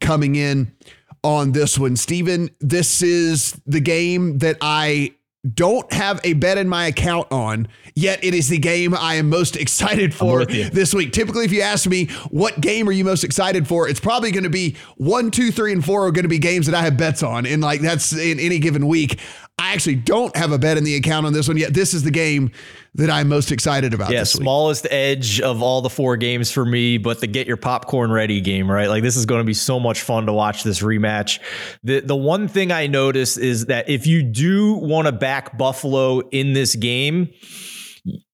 coming 0.00 0.34
in 0.34 0.74
on 1.22 1.52
this 1.52 1.78
one. 1.78 1.96
Stephen, 1.96 2.50
this 2.60 3.02
is 3.02 3.60
the 3.66 3.80
game 3.80 4.38
that 4.38 4.56
I 4.60 5.14
don't 5.52 5.92
have 5.92 6.20
a 6.24 6.32
bet 6.32 6.56
in 6.56 6.68
my 6.68 6.86
account 6.86 7.30
on, 7.30 7.68
yet 7.94 8.22
it 8.24 8.34
is 8.34 8.48
the 8.48 8.58
game 8.58 8.94
I 8.94 9.16
am 9.16 9.28
most 9.28 9.56
excited 9.64 10.14
for 10.14 10.44
this 10.46 10.94
week. 10.94 11.12
Typically, 11.12 11.44
if 11.44 11.52
you 11.52 11.60
ask 11.60 11.86
me 11.88 12.06
what 12.30 12.60
game 12.60 12.88
are 12.88 12.92
you 12.92 13.04
most 13.04 13.24
excited 13.24 13.68
for, 13.68 13.88
it's 13.88 14.00
probably 14.00 14.30
going 14.30 14.44
to 14.44 14.50
be 14.50 14.76
one, 14.96 15.30
two, 15.30 15.50
three, 15.50 15.72
and 15.72 15.84
four 15.84 16.06
are 16.06 16.12
going 16.12 16.24
to 16.24 16.28
be 16.28 16.38
games 16.38 16.66
that 16.66 16.74
I 16.74 16.82
have 16.82 16.96
bets 16.96 17.22
on. 17.22 17.46
And 17.46 17.62
like 17.62 17.80
that's 17.80 18.12
in 18.12 18.40
any 18.40 18.58
given 18.58 18.86
week. 18.86 19.20
I 19.58 19.72
actually 19.72 19.96
don't 19.96 20.36
have 20.36 20.52
a 20.52 20.58
bet 20.58 20.76
in 20.78 20.84
the 20.84 20.96
account 20.96 21.26
on 21.26 21.32
this 21.32 21.46
one 21.46 21.56
yet. 21.56 21.74
This 21.74 21.94
is 21.94 22.02
the 22.02 22.10
game 22.10 22.50
that 22.96 23.08
I'm 23.08 23.28
most 23.28 23.52
excited 23.52 23.94
about. 23.94 24.10
Yeah, 24.10 24.24
smallest 24.24 24.86
edge 24.90 25.40
of 25.40 25.62
all 25.62 25.80
the 25.80 25.90
four 25.90 26.16
games 26.16 26.50
for 26.50 26.64
me, 26.64 26.98
but 26.98 27.20
the 27.20 27.26
get 27.28 27.46
your 27.46 27.56
popcorn 27.56 28.10
ready 28.10 28.40
game, 28.40 28.70
right? 28.70 28.88
Like 28.88 29.02
this 29.02 29.16
is 29.16 29.26
going 29.26 29.40
to 29.40 29.44
be 29.44 29.54
so 29.54 29.78
much 29.78 30.02
fun 30.02 30.26
to 30.26 30.32
watch 30.32 30.64
this 30.64 30.80
rematch. 30.80 31.38
The 31.84 32.00
the 32.00 32.16
one 32.16 32.48
thing 32.48 32.72
I 32.72 32.88
notice 32.88 33.36
is 33.36 33.66
that 33.66 33.88
if 33.88 34.06
you 34.06 34.22
do 34.24 34.74
want 34.74 35.06
to 35.06 35.12
back 35.12 35.56
Buffalo 35.56 36.20
in 36.30 36.52
this 36.52 36.74
game, 36.74 37.32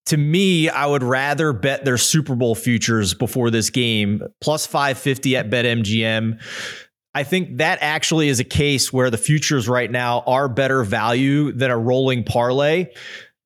to 0.06 0.16
me, 0.16 0.68
I 0.68 0.86
would 0.86 1.02
rather 1.02 1.52
bet 1.52 1.84
their 1.84 1.98
Super 1.98 2.34
Bowl 2.34 2.54
futures 2.54 3.14
before 3.14 3.50
this 3.50 3.70
game, 3.70 4.22
plus 4.40 4.66
550 4.66 5.36
at 5.36 5.50
BetMGM. 5.50 6.40
I 7.14 7.24
think 7.24 7.58
that 7.58 7.78
actually 7.80 8.28
is 8.28 8.40
a 8.40 8.44
case 8.44 8.92
where 8.92 9.10
the 9.10 9.18
futures 9.18 9.68
right 9.68 9.90
now 9.90 10.22
are 10.26 10.48
better 10.48 10.84
value 10.84 11.52
than 11.52 11.70
a 11.70 11.78
rolling 11.78 12.24
parlay. 12.24 12.86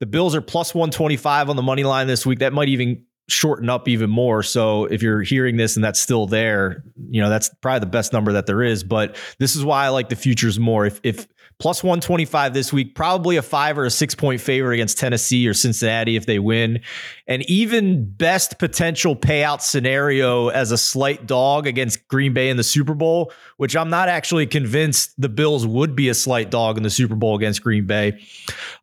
The 0.01 0.07
Bills 0.07 0.35
are 0.35 0.43
plus 0.43 0.75
125 0.75 1.49
on 1.49 1.57
the 1.57 1.63
money 1.63 1.85
line 1.85 2.07
this 2.07 2.27
week. 2.27 2.41
That 2.41 2.53
might 2.53 2.69
even 2.69 3.05
shorten 3.29 3.71
up 3.71 3.89
even 3.89 4.11
more. 4.11 4.43
So 4.43 4.85
if 4.85 5.03
you're 5.03 5.23
hearing 5.23 5.57
this 5.57 5.77
and 5.77 5.85
that's 5.85 5.99
still 5.99 6.27
there, 6.27 6.85
you 7.09 7.23
know, 7.23 7.31
that's 7.31 7.49
probably 7.63 7.81
the 7.81 7.87
best 7.87 8.13
number 8.13 8.33
that 8.33 8.47
there 8.47 8.63
is. 8.63 8.85
But 8.85 9.17
this 9.39 9.57
is 9.57 9.65
why 9.65 9.87
I 9.87 9.89
like 9.89 10.11
the 10.11 10.17
futures 10.17 10.59
more. 10.59 10.85
If 10.85 11.01
if 11.03 11.27
plus 11.59 11.83
125 11.83 12.55
this 12.55 12.73
week, 12.73 12.95
probably 12.95 13.37
a 13.37 13.43
five 13.43 13.79
or 13.79 13.85
a 13.85 13.91
six 13.91 14.15
point 14.15 14.41
favorite 14.41 14.75
against 14.75 14.99
Tennessee 14.99 15.47
or 15.47 15.55
Cincinnati 15.55 16.17
if 16.17 16.27
they 16.27 16.39
win. 16.39 16.81
And 17.27 17.49
even 17.49 18.11
best 18.11 18.59
potential 18.59 19.17
payout 19.17 19.61
scenario 19.61 20.49
as 20.49 20.71
a 20.71 20.79
slight 20.79 21.27
dog 21.27 21.67
against 21.67 22.07
Green 22.09 22.35
Bay 22.35 22.51
in 22.51 22.57
the 22.57 22.65
Super 22.65 22.95
Bowl, 22.95 23.33
which 23.57 23.77
I'm 23.77 23.91
not 23.91 24.09
actually 24.09 24.47
convinced 24.47 25.19
the 25.21 25.29
Bills 25.29 25.67
would 25.67 25.97
be 25.97 26.09
a 26.09 26.15
slight 26.15 26.51
dog 26.51 26.77
in 26.77 26.83
the 26.83 26.91
Super 26.91 27.15
Bowl 27.15 27.37
against 27.37 27.63
Green 27.63 27.87
Bay. 27.87 28.21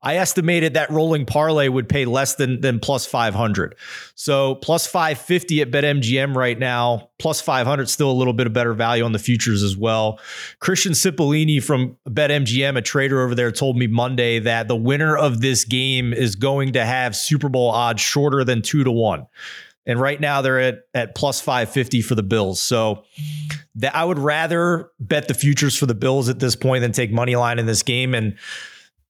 I 0.02 0.18
estimated 0.18 0.74
that 0.74 0.90
rolling 0.90 1.26
parlay 1.26 1.68
would 1.68 1.88
pay 1.88 2.06
less 2.06 2.36
than, 2.36 2.62
than 2.62 2.80
plus 2.80 3.06
500. 3.06 3.76
So 4.22 4.54
plus 4.54 4.86
550 4.86 5.62
at 5.62 5.72
BetMGM 5.72 6.36
right 6.36 6.60
now, 6.60 7.10
plus 7.18 7.42
500, 7.42 7.90
still 7.90 8.12
a 8.12 8.14
little 8.14 8.34
bit 8.34 8.46
of 8.46 8.54
better 8.54 8.76
value 8.76 9.04
on 9.04 9.14
the 9.14 9.18
futures 9.18 9.64
as 9.64 9.76
well. 9.76 10.20
Christian 10.60 10.92
Cipollini 10.92 11.62
from 11.62 11.98
BetMGM, 12.08 12.78
a 12.78 12.84
trader 12.84 13.24
over 13.24 13.34
there, 13.34 13.52
told 13.52 13.78
me 13.78 13.88
Monday 13.88 14.38
that 14.38 14.68
the 14.68 14.76
winner 14.76 15.18
of 15.18 15.42
this 15.42 15.66
game 15.66 16.14
is 16.14 16.36
going 16.36 16.74
to 16.74 16.86
have 16.86 17.16
Super 17.16 17.50
Bowl 17.50 17.72
odds 17.72 18.00
shorter 18.00 18.44
than 18.44 18.62
two 18.62 18.84
to 18.84 18.92
one. 18.92 19.26
And 19.88 20.00
right 20.00 20.22
now 20.22 20.44
they're 20.44 20.60
at, 20.60 20.82
at 20.94 21.16
plus 21.16 21.42
550 21.42 22.04
for 22.04 22.14
the 22.14 22.22
Bills. 22.22 22.62
So 22.62 23.04
that 23.74 23.96
I 23.96 24.06
would 24.06 24.20
rather 24.20 24.92
bet 25.00 25.30
the 25.30 25.34
futures 25.34 25.76
for 25.76 25.88
the 25.88 25.96
Bills 25.96 26.30
at 26.30 26.38
this 26.38 26.56
point 26.56 26.84
than 26.84 26.92
take 26.92 27.12
money 27.12 27.36
line 27.36 27.58
in 27.58 27.66
this 27.66 27.82
game. 27.82 28.14
And 28.14 28.38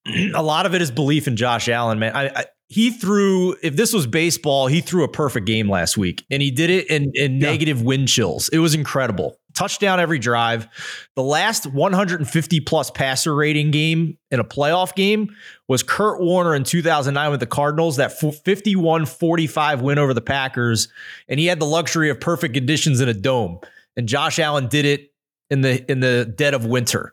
a 0.34 0.42
lot 0.42 0.64
of 0.64 0.74
it 0.74 0.80
is 0.80 0.90
belief 0.90 1.28
in 1.28 1.36
Josh 1.36 1.68
Allen, 1.68 1.98
man. 1.98 2.16
I, 2.16 2.28
I 2.34 2.44
he 2.72 2.90
threw 2.90 3.54
if 3.62 3.76
this 3.76 3.92
was 3.92 4.06
baseball 4.06 4.66
he 4.66 4.80
threw 4.80 5.04
a 5.04 5.08
perfect 5.08 5.46
game 5.46 5.68
last 5.68 5.98
week 5.98 6.24
and 6.30 6.40
he 6.40 6.50
did 6.50 6.70
it 6.70 6.88
in, 6.88 7.10
in 7.14 7.34
yeah. 7.34 7.50
negative 7.50 7.82
wind 7.82 8.08
chills. 8.08 8.48
It 8.48 8.58
was 8.58 8.74
incredible. 8.74 9.38
Touchdown 9.54 10.00
every 10.00 10.18
drive. 10.18 10.66
The 11.14 11.22
last 11.22 11.66
150 11.66 12.60
plus 12.60 12.90
passer 12.90 13.34
rating 13.34 13.70
game 13.70 14.16
in 14.30 14.40
a 14.40 14.44
playoff 14.44 14.94
game 14.94 15.36
was 15.68 15.82
kurt 15.82 16.20
warner 16.20 16.54
in 16.54 16.64
2009 16.64 17.30
with 17.30 17.40
the 17.40 17.46
cardinals 17.46 17.96
that 17.96 18.18
51-45 18.18 19.82
win 19.82 19.98
over 19.98 20.14
the 20.14 20.22
packers 20.22 20.88
and 21.28 21.38
he 21.38 21.46
had 21.46 21.60
the 21.60 21.66
luxury 21.66 22.08
of 22.08 22.18
perfect 22.18 22.54
conditions 22.54 23.00
in 23.02 23.08
a 23.08 23.14
dome 23.14 23.58
and 23.96 24.08
josh 24.08 24.38
allen 24.38 24.68
did 24.68 24.86
it 24.86 25.12
in 25.52 25.60
the 25.60 25.90
in 25.90 26.00
the 26.00 26.24
dead 26.34 26.54
of 26.54 26.64
winter. 26.64 27.12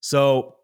So 0.00 0.54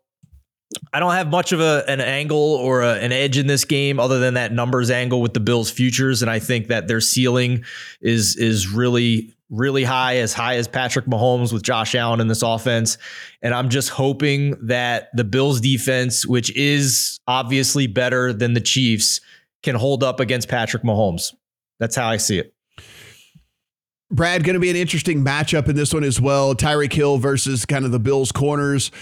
I 0.92 0.98
don't 0.98 1.12
have 1.12 1.28
much 1.28 1.52
of 1.52 1.60
a, 1.60 1.84
an 1.86 2.00
angle 2.00 2.38
or 2.38 2.82
a, 2.82 2.94
an 2.94 3.12
edge 3.12 3.38
in 3.38 3.46
this 3.46 3.64
game 3.64 4.00
other 4.00 4.18
than 4.18 4.34
that 4.34 4.52
numbers 4.52 4.90
angle 4.90 5.20
with 5.20 5.32
the 5.32 5.40
Bills 5.40 5.70
futures. 5.70 6.22
And 6.22 6.30
I 6.30 6.38
think 6.38 6.68
that 6.68 6.88
their 6.88 7.00
ceiling 7.00 7.64
is, 8.00 8.36
is 8.36 8.68
really, 8.68 9.32
really 9.48 9.84
high, 9.84 10.16
as 10.16 10.32
high 10.32 10.56
as 10.56 10.66
Patrick 10.66 11.06
Mahomes 11.06 11.52
with 11.52 11.62
Josh 11.62 11.94
Allen 11.94 12.20
in 12.20 12.26
this 12.26 12.42
offense. 12.42 12.98
And 13.42 13.54
I'm 13.54 13.68
just 13.68 13.90
hoping 13.90 14.56
that 14.66 15.08
the 15.14 15.24
Bills 15.24 15.60
defense, 15.60 16.26
which 16.26 16.54
is 16.56 17.20
obviously 17.28 17.86
better 17.86 18.32
than 18.32 18.54
the 18.54 18.60
Chiefs, 18.60 19.20
can 19.62 19.76
hold 19.76 20.02
up 20.02 20.18
against 20.18 20.48
Patrick 20.48 20.82
Mahomes. 20.82 21.32
That's 21.78 21.94
how 21.94 22.08
I 22.08 22.16
see 22.16 22.38
it. 22.38 22.55
Brad, 24.10 24.44
going 24.44 24.54
to 24.54 24.60
be 24.60 24.70
an 24.70 24.76
interesting 24.76 25.24
matchup 25.24 25.68
in 25.68 25.74
this 25.74 25.92
one 25.92 26.04
as 26.04 26.20
well. 26.20 26.54
Tyreek 26.54 26.92
Hill 26.92 27.18
versus 27.18 27.66
kind 27.66 27.84
of 27.84 27.90
the 27.90 27.98
Bills 27.98 28.30
corners. 28.30 28.92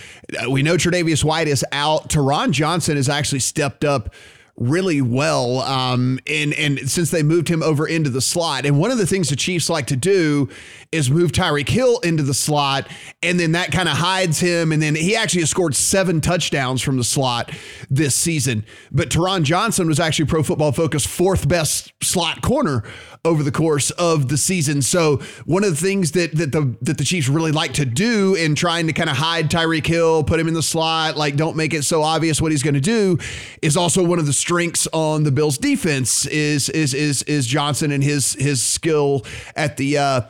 Uh, 0.43 0.51
we 0.51 0.63
know 0.63 0.77
Tre'Davious 0.77 1.23
White 1.23 1.47
is 1.47 1.65
out. 1.73 2.09
Taron 2.09 2.53
Johnson 2.53 2.97
has 2.97 3.09
actually 3.09 3.41
stepped 3.41 3.85
up 3.85 4.15
really 4.57 5.01
well. 5.01 5.61
Um, 5.61 6.19
and 6.27 6.55
and 6.55 6.91
since 6.91 7.11
they 7.11 7.23
moved 7.23 7.49
him 7.49 7.63
over 7.63 7.87
into 7.87 8.11
the 8.11 8.21
slot, 8.21 8.67
and 8.67 8.79
one 8.79 8.91
of 8.91 8.99
the 8.99 9.07
things 9.07 9.29
the 9.29 9.37
Chiefs 9.37 9.69
like 9.69 9.87
to 9.87 9.97
do 9.97 10.49
is 10.93 11.11
move 11.11 11.33
Tyreek 11.33 11.69
Hill 11.69 11.99
into 12.01 12.23
the 12.23 12.35
slot, 12.35 12.89
and 13.23 13.39
then 13.39 13.53
that 13.53 13.73
kind 13.73 13.89
of 13.89 13.97
hides 13.97 14.39
him. 14.39 14.73
And 14.73 14.81
then 14.81 14.95
he 14.95 15.17
actually 15.17 15.41
has 15.43 15.51
scored 15.51 15.75
seven 15.75 16.21
touchdowns 16.21 16.83
from 16.83 16.97
the 16.97 17.05
slot 17.05 17.51
this 17.91 18.15
season. 18.15 18.65
But 18.93 19.11
Taron 19.11 19.43
Johnson 19.43 19.89
was 19.89 19.99
actually 19.99 20.27
Pro 20.27 20.43
Football 20.43 20.73
Focus 20.73 21.05
fourth 21.07 21.49
best 21.49 21.93
slot 22.03 22.43
corner 22.43 22.85
over 23.25 23.43
the 23.43 23.51
course 23.51 23.91
of 23.93 24.29
the 24.29 24.37
season. 24.37 24.83
So 24.83 25.17
one 25.47 25.65
of 25.65 25.71
the 25.71 25.77
things 25.77 26.13
that 26.13 26.33
that 26.37 26.53
the 26.53 26.77
that 26.83 26.99
the 26.99 27.05
Chiefs 27.05 27.29
really 27.29 27.53
like 27.53 27.73
to 27.75 27.85
do 27.85 28.35
in 28.35 28.55
trying 28.55 28.87
to 28.87 28.93
kind 28.93 29.11
of 29.11 29.17
hide 29.17 29.51
Tyreek 29.51 29.87
Hill, 29.87 30.23
put 30.25 30.39
him 30.39 30.47
in 30.47 30.55
the 30.55 30.63
slot, 30.63 31.17
like 31.17 31.37
don't 31.37 31.57
make 31.57 31.75
it 31.75 31.83
so 31.85 32.03
obvious 32.03 32.41
what 32.41 32.53
he's 32.53 32.63
going 32.63 32.75
to 32.75 32.81
do, 32.81 33.19
is 33.63 33.77
also 33.77 34.05
one 34.05 34.19
of 34.19 34.27
the 34.27 34.33
strengths 34.45 34.87
on 34.93 35.23
the 35.23 35.33
Bills 35.33 35.57
defense 35.57 36.27
is 36.27 36.69
is 36.69 36.93
is 36.93 37.23
is 37.23 37.47
Johnson 37.47 37.91
and 37.91 38.05
his 38.05 38.35
his 38.35 38.63
skill 38.63 39.25
at 39.57 39.79
the 39.79 39.97
uh 39.97 40.21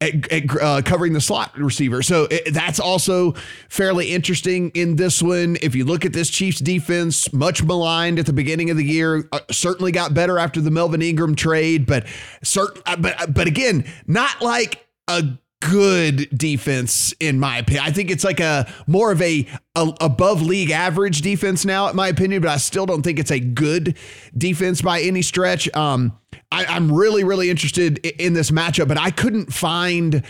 at, 0.00 0.32
at 0.32 0.62
uh, 0.62 0.80
covering 0.82 1.12
the 1.12 1.20
slot 1.20 1.54
receiver. 1.58 2.02
So 2.02 2.26
it, 2.30 2.54
that's 2.54 2.80
also 2.80 3.34
fairly 3.68 4.12
interesting 4.14 4.70
in 4.70 4.96
this 4.96 5.22
one. 5.22 5.58
If 5.60 5.74
you 5.74 5.84
look 5.84 6.06
at 6.06 6.14
this 6.14 6.30
Chiefs 6.30 6.58
defense, 6.58 7.30
much 7.34 7.62
maligned 7.62 8.18
at 8.18 8.24
the 8.24 8.32
beginning 8.32 8.70
of 8.70 8.78
the 8.78 8.84
year, 8.84 9.28
uh, 9.30 9.40
certainly 9.50 9.92
got 9.92 10.14
better 10.14 10.38
after 10.38 10.62
the 10.62 10.70
Melvin 10.70 11.02
Ingram 11.02 11.34
trade, 11.34 11.84
but 11.84 12.06
certain, 12.42 12.82
uh, 12.86 12.96
but 12.96 13.34
but 13.34 13.46
again, 13.46 13.84
not 14.06 14.40
like 14.40 14.86
a 15.06 15.22
good 15.60 16.28
defense 16.36 17.14
in 17.20 17.38
my 17.38 17.58
opinion. 17.58 17.84
I 17.84 17.90
think 17.90 18.10
it's 18.10 18.24
like 18.24 18.40
a 18.40 18.70
more 18.86 19.12
of 19.12 19.20
a, 19.22 19.46
a, 19.74 19.92
above 20.00 20.42
league 20.42 20.70
average 20.70 21.22
defense 21.22 21.64
now, 21.64 21.88
in 21.88 21.96
my 21.96 22.08
opinion, 22.08 22.42
but 22.42 22.50
I 22.50 22.56
still 22.56 22.86
don't 22.86 23.02
think 23.02 23.18
it's 23.18 23.30
a 23.30 23.40
good 23.40 23.96
defense 24.36 24.82
by 24.82 25.00
any 25.02 25.22
stretch. 25.22 25.74
Um, 25.76 26.18
I, 26.50 26.64
I'm 26.64 26.90
really, 26.90 27.24
really 27.24 27.50
interested 27.50 27.98
in 27.98 28.32
this 28.32 28.50
matchup, 28.50 28.88
but 28.88 28.98
I 28.98 29.10
couldn't 29.10 29.52
find 29.52 30.24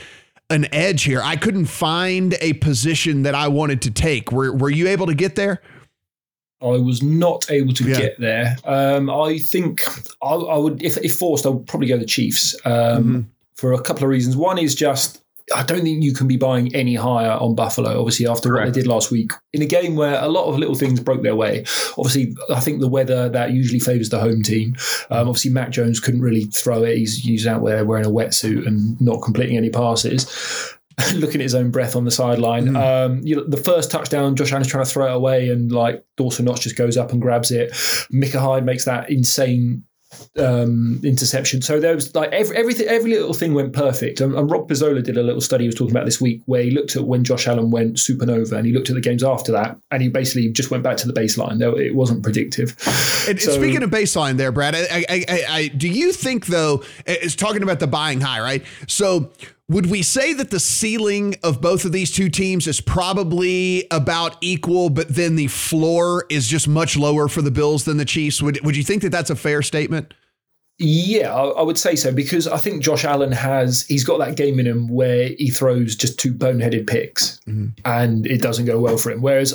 an 0.50 0.66
edge 0.74 1.04
here. 1.04 1.22
I 1.22 1.36
couldn't 1.36 1.66
find 1.66 2.34
a 2.40 2.54
position 2.54 3.22
that 3.22 3.34
I 3.34 3.48
wanted 3.48 3.82
to 3.82 3.90
take. 3.90 4.32
Were 4.32 4.52
Were 4.52 4.70
you 4.70 4.88
able 4.88 5.06
to 5.06 5.14
get 5.14 5.36
there? 5.36 5.62
I 6.62 6.76
was 6.76 7.02
not 7.02 7.50
able 7.50 7.72
to 7.72 7.88
yeah. 7.88 7.96
get 7.98 8.20
there. 8.20 8.56
Um, 8.64 9.08
I 9.08 9.38
think 9.38 9.82
I, 10.22 10.34
I, 10.34 10.58
would, 10.58 10.82
if, 10.82 10.98
if 10.98 11.16
forced, 11.16 11.46
I 11.46 11.48
would 11.48 11.66
probably 11.66 11.88
go 11.88 11.96
the 11.96 12.04
Chiefs 12.04 12.54
um, 12.66 12.72
mm-hmm. 12.72 13.20
For 13.60 13.72
a 13.74 13.80
couple 13.80 14.04
of 14.04 14.08
reasons. 14.08 14.36
One 14.36 14.56
is 14.56 14.74
just 14.74 15.22
I 15.54 15.64
don't 15.64 15.82
think 15.82 16.02
you 16.02 16.14
can 16.14 16.28
be 16.28 16.36
buying 16.36 16.74
any 16.74 16.94
higher 16.94 17.32
on 17.32 17.54
Buffalo, 17.54 17.98
obviously, 17.98 18.26
after 18.26 18.50
Correct. 18.50 18.66
what 18.66 18.74
they 18.74 18.80
did 18.80 18.86
last 18.86 19.10
week 19.10 19.32
in 19.52 19.62
a 19.62 19.66
game 19.66 19.96
where 19.96 20.22
a 20.22 20.28
lot 20.28 20.46
of 20.46 20.58
little 20.58 20.74
things 20.74 21.00
broke 21.00 21.22
their 21.22 21.34
way. 21.34 21.64
Obviously, 21.98 22.34
I 22.54 22.60
think 22.60 22.80
the 22.80 22.88
weather 22.88 23.28
that 23.28 23.52
usually 23.52 23.80
favors 23.80 24.10
the 24.10 24.20
home 24.20 24.42
team. 24.42 24.76
Um, 25.10 25.28
obviously, 25.28 25.50
Mac 25.50 25.70
Jones 25.70 25.98
couldn't 25.98 26.20
really 26.20 26.44
throw 26.44 26.84
it. 26.84 26.96
He's, 26.96 27.16
he's 27.16 27.46
out 27.46 27.64
there 27.64 27.84
wearing 27.84 28.06
a 28.06 28.10
wetsuit 28.10 28.66
and 28.66 29.00
not 29.00 29.22
completing 29.22 29.56
any 29.56 29.70
passes. 29.70 30.76
looking 31.14 31.40
at 31.40 31.44
his 31.44 31.54
own 31.54 31.70
breath 31.70 31.96
on 31.96 32.04
the 32.04 32.10
sideline. 32.10 32.68
Mm. 32.68 32.76
Um, 33.06 33.20
you 33.22 33.36
know, 33.36 33.44
the 33.44 33.56
first 33.56 33.90
touchdown, 33.90 34.36
Josh 34.36 34.52
Allen's 34.52 34.68
trying 34.68 34.84
to 34.84 34.90
throw 34.90 35.06
it 35.06 35.16
away, 35.16 35.48
and 35.48 35.72
like 35.72 36.04
Dawson 36.16 36.44
Knox 36.44 36.60
just 36.60 36.76
goes 36.76 36.96
up 36.96 37.12
and 37.12 37.22
grabs 37.22 37.50
it. 37.50 37.74
Micah 38.10 38.40
Hyde 38.40 38.64
makes 38.66 38.84
that 38.84 39.10
insane 39.10 39.84
um, 40.38 41.00
interception. 41.04 41.62
So 41.62 41.80
there 41.80 41.94
was 41.94 42.14
like 42.14 42.32
every 42.32 42.56
everything, 42.56 42.88
every 42.88 43.12
little 43.12 43.34
thing 43.34 43.54
went 43.54 43.72
perfect. 43.72 44.20
And, 44.20 44.34
and 44.34 44.50
Rob 44.50 44.68
Pizzola 44.68 45.02
did 45.02 45.16
a 45.16 45.22
little 45.22 45.40
study 45.40 45.64
he 45.64 45.68
was 45.68 45.74
talking 45.74 45.92
about 45.92 46.04
this 46.04 46.20
week 46.20 46.42
where 46.46 46.62
he 46.62 46.70
looked 46.70 46.96
at 46.96 47.04
when 47.04 47.24
Josh 47.24 47.46
Allen 47.46 47.70
went 47.70 47.96
supernova 47.96 48.52
and 48.52 48.66
he 48.66 48.72
looked 48.72 48.90
at 48.90 48.94
the 48.94 49.00
games 49.00 49.22
after 49.22 49.52
that 49.52 49.76
and 49.90 50.02
he 50.02 50.08
basically 50.08 50.48
just 50.50 50.70
went 50.70 50.82
back 50.82 50.96
to 50.98 51.06
the 51.06 51.12
baseline. 51.12 51.60
It 51.78 51.94
wasn't 51.94 52.22
predictive. 52.22 52.76
And, 53.28 53.40
so, 53.40 53.52
speaking 53.52 53.82
of 53.82 53.90
baseline, 53.90 54.36
there, 54.36 54.52
Brad, 54.52 54.74
I, 54.74 55.04
I, 55.08 55.44
I, 55.48 55.68
do 55.68 55.88
you 55.88 56.12
think 56.12 56.46
though? 56.46 56.82
It's 57.06 57.34
talking 57.34 57.62
about 57.62 57.80
the 57.80 57.86
buying 57.86 58.20
high, 58.20 58.40
right? 58.40 58.64
So 58.86 59.30
would 59.70 59.86
we 59.86 60.02
say 60.02 60.32
that 60.32 60.50
the 60.50 60.58
ceiling 60.58 61.36
of 61.44 61.60
both 61.60 61.84
of 61.84 61.92
these 61.92 62.10
two 62.10 62.28
teams 62.28 62.66
is 62.66 62.80
probably 62.80 63.86
about 63.92 64.36
equal, 64.40 64.90
but 64.90 65.14
then 65.14 65.36
the 65.36 65.46
floor 65.46 66.26
is 66.28 66.48
just 66.48 66.66
much 66.66 66.96
lower 66.96 67.28
for 67.28 67.40
the 67.40 67.52
Bills 67.52 67.84
than 67.84 67.96
the 67.96 68.04
Chiefs? 68.04 68.42
Would 68.42 68.64
Would 68.64 68.76
you 68.76 68.82
think 68.82 69.02
that 69.02 69.10
that's 69.10 69.30
a 69.30 69.36
fair 69.36 69.62
statement? 69.62 70.12
Yeah, 70.82 71.34
I, 71.34 71.60
would 71.60 71.76
say 71.76 71.94
so 71.94 72.10
because 72.10 72.48
I 72.48 72.56
think 72.56 72.82
Josh 72.82 73.04
Allen 73.04 73.32
has 73.32 73.82
he's 73.82 74.02
got 74.02 74.18
that 74.18 74.36
game 74.36 74.58
in 74.58 74.66
him 74.66 74.88
where 74.88 75.28
he 75.36 75.50
throws 75.50 75.94
just 75.94 76.18
two 76.18 76.32
boneheaded 76.32 76.86
picks 76.86 77.38
mm-hmm. 77.46 77.66
and 77.84 78.26
it 78.26 78.40
doesn't 78.40 78.64
go 78.64 78.80
well 78.80 78.96
for 78.96 79.10
him. 79.10 79.20
Whereas 79.20 79.52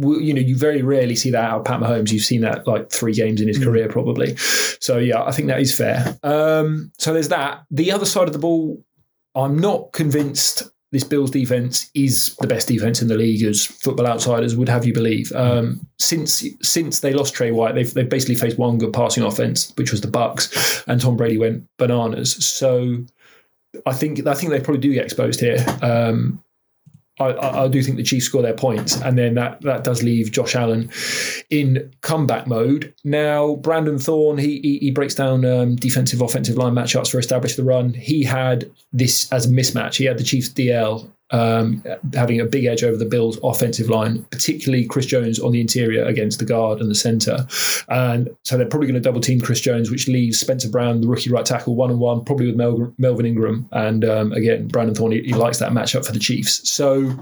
you 0.00 0.32
know, 0.32 0.40
you 0.40 0.56
very 0.56 0.82
rarely 0.82 1.14
see 1.14 1.30
that 1.30 1.44
out 1.44 1.60
of 1.60 1.64
Pat 1.66 1.80
Mahomes. 1.80 2.10
You've 2.10 2.24
seen 2.24 2.40
that 2.40 2.66
like 2.66 2.90
three 2.90 3.12
games 3.12 3.40
in 3.40 3.48
his 3.48 3.58
mm. 3.58 3.64
career, 3.64 3.88
probably. 3.88 4.34
So 4.80 4.98
yeah, 4.98 5.22
I 5.22 5.32
think 5.32 5.48
that 5.48 5.60
is 5.60 5.76
fair. 5.76 6.16
Um, 6.22 6.90
so 6.98 7.12
there's 7.12 7.28
that. 7.28 7.64
The 7.70 7.92
other 7.92 8.06
side 8.06 8.26
of 8.26 8.32
the 8.32 8.38
ball, 8.38 8.82
I'm 9.34 9.58
not 9.58 9.92
convinced 9.92 10.64
this 10.92 11.04
Bills 11.04 11.30
defense 11.30 11.90
is 11.94 12.36
the 12.40 12.46
best 12.46 12.68
defense 12.68 13.00
in 13.00 13.08
the 13.08 13.16
league, 13.16 13.42
as 13.42 13.64
Football 13.64 14.06
Outsiders 14.06 14.54
would 14.54 14.68
have 14.68 14.84
you 14.84 14.92
believe. 14.92 15.32
Um, 15.32 15.86
since 15.98 16.44
since 16.60 17.00
they 17.00 17.14
lost 17.14 17.34
Tre 17.34 17.50
White, 17.50 17.74
they've 17.74 17.92
they've 17.92 18.08
basically 18.08 18.34
faced 18.34 18.58
one 18.58 18.78
good 18.78 18.92
passing 18.92 19.22
offense, 19.22 19.72
which 19.76 19.90
was 19.90 20.02
the 20.02 20.08
Bucks, 20.08 20.84
and 20.86 21.00
Tom 21.00 21.16
Brady 21.16 21.38
went 21.38 21.66
bananas. 21.78 22.44
So 22.44 22.98
I 23.86 23.94
think 23.94 24.26
I 24.26 24.34
think 24.34 24.52
they 24.52 24.60
probably 24.60 24.82
do 24.82 24.92
get 24.92 25.06
exposed 25.06 25.40
here. 25.40 25.64
Um, 25.80 26.42
I, 27.20 27.64
I, 27.64 27.68
do 27.68 27.82
think 27.82 27.98
the 27.98 28.02
Chiefs 28.02 28.26
score 28.26 28.40
their 28.40 28.54
points, 28.54 29.00
and 29.00 29.18
then 29.18 29.34
that 29.34 29.60
that 29.62 29.84
does 29.84 30.02
leave 30.02 30.32
Josh 30.32 30.54
Allen 30.54 30.90
in 31.50 31.92
comeback 32.00 32.46
mode. 32.46 32.94
Now, 33.04 33.56
Brandon 33.56 33.98
Thorn, 33.98 34.38
he 34.38 34.60
he, 34.60 34.78
he 34.78 34.90
breaks 34.90 35.14
down 35.14 35.44
um, 35.44 35.76
defensive 35.76 36.22
offensive 36.22 36.56
line 36.56 36.72
matchups 36.72 37.10
for 37.10 37.18
establish 37.18 37.56
the 37.56 37.64
run. 37.64 37.92
He 37.92 38.24
had 38.24 38.70
this 38.92 39.30
as 39.30 39.46
a 39.46 39.50
mismatch. 39.50 39.96
He 39.96 40.06
had 40.06 40.18
the 40.18 40.24
Chiefs 40.24 40.48
DL 40.48 41.10
um, 41.32 41.82
having 42.14 42.40
a 42.40 42.44
big 42.44 42.66
edge 42.66 42.84
over 42.84 42.96
the 42.96 43.06
Bills' 43.06 43.38
offensive 43.42 43.88
line, 43.88 44.22
particularly 44.24 44.84
Chris 44.84 45.06
Jones 45.06 45.40
on 45.40 45.52
the 45.52 45.60
interior 45.60 46.04
against 46.04 46.38
the 46.38 46.44
guard 46.44 46.80
and 46.80 46.90
the 46.90 46.94
center. 46.94 47.46
And 47.88 48.28
so 48.44 48.56
they're 48.56 48.66
probably 48.66 48.86
going 48.86 49.00
to 49.02 49.06
double 49.06 49.20
team 49.20 49.40
Chris 49.40 49.60
Jones, 49.60 49.90
which 49.90 50.06
leaves 50.08 50.38
Spencer 50.38 50.68
Brown, 50.68 51.00
the 51.00 51.08
rookie 51.08 51.30
right 51.30 51.44
tackle, 51.44 51.74
one 51.74 51.90
on 51.90 51.98
one, 51.98 52.24
probably 52.24 52.46
with 52.46 52.56
Mel- 52.56 52.94
Melvin 52.98 53.26
Ingram. 53.26 53.68
And 53.72 54.04
um, 54.04 54.32
again, 54.32 54.68
Brandon 54.68 54.94
Thorn, 54.94 55.12
he, 55.12 55.22
he, 55.22 55.32
likes 55.32 55.58
that 55.58 55.72
matchup 55.72 56.06
for 56.06 56.12
the 56.12 56.20
Chiefs. 56.20 56.70
So. 56.70 57.12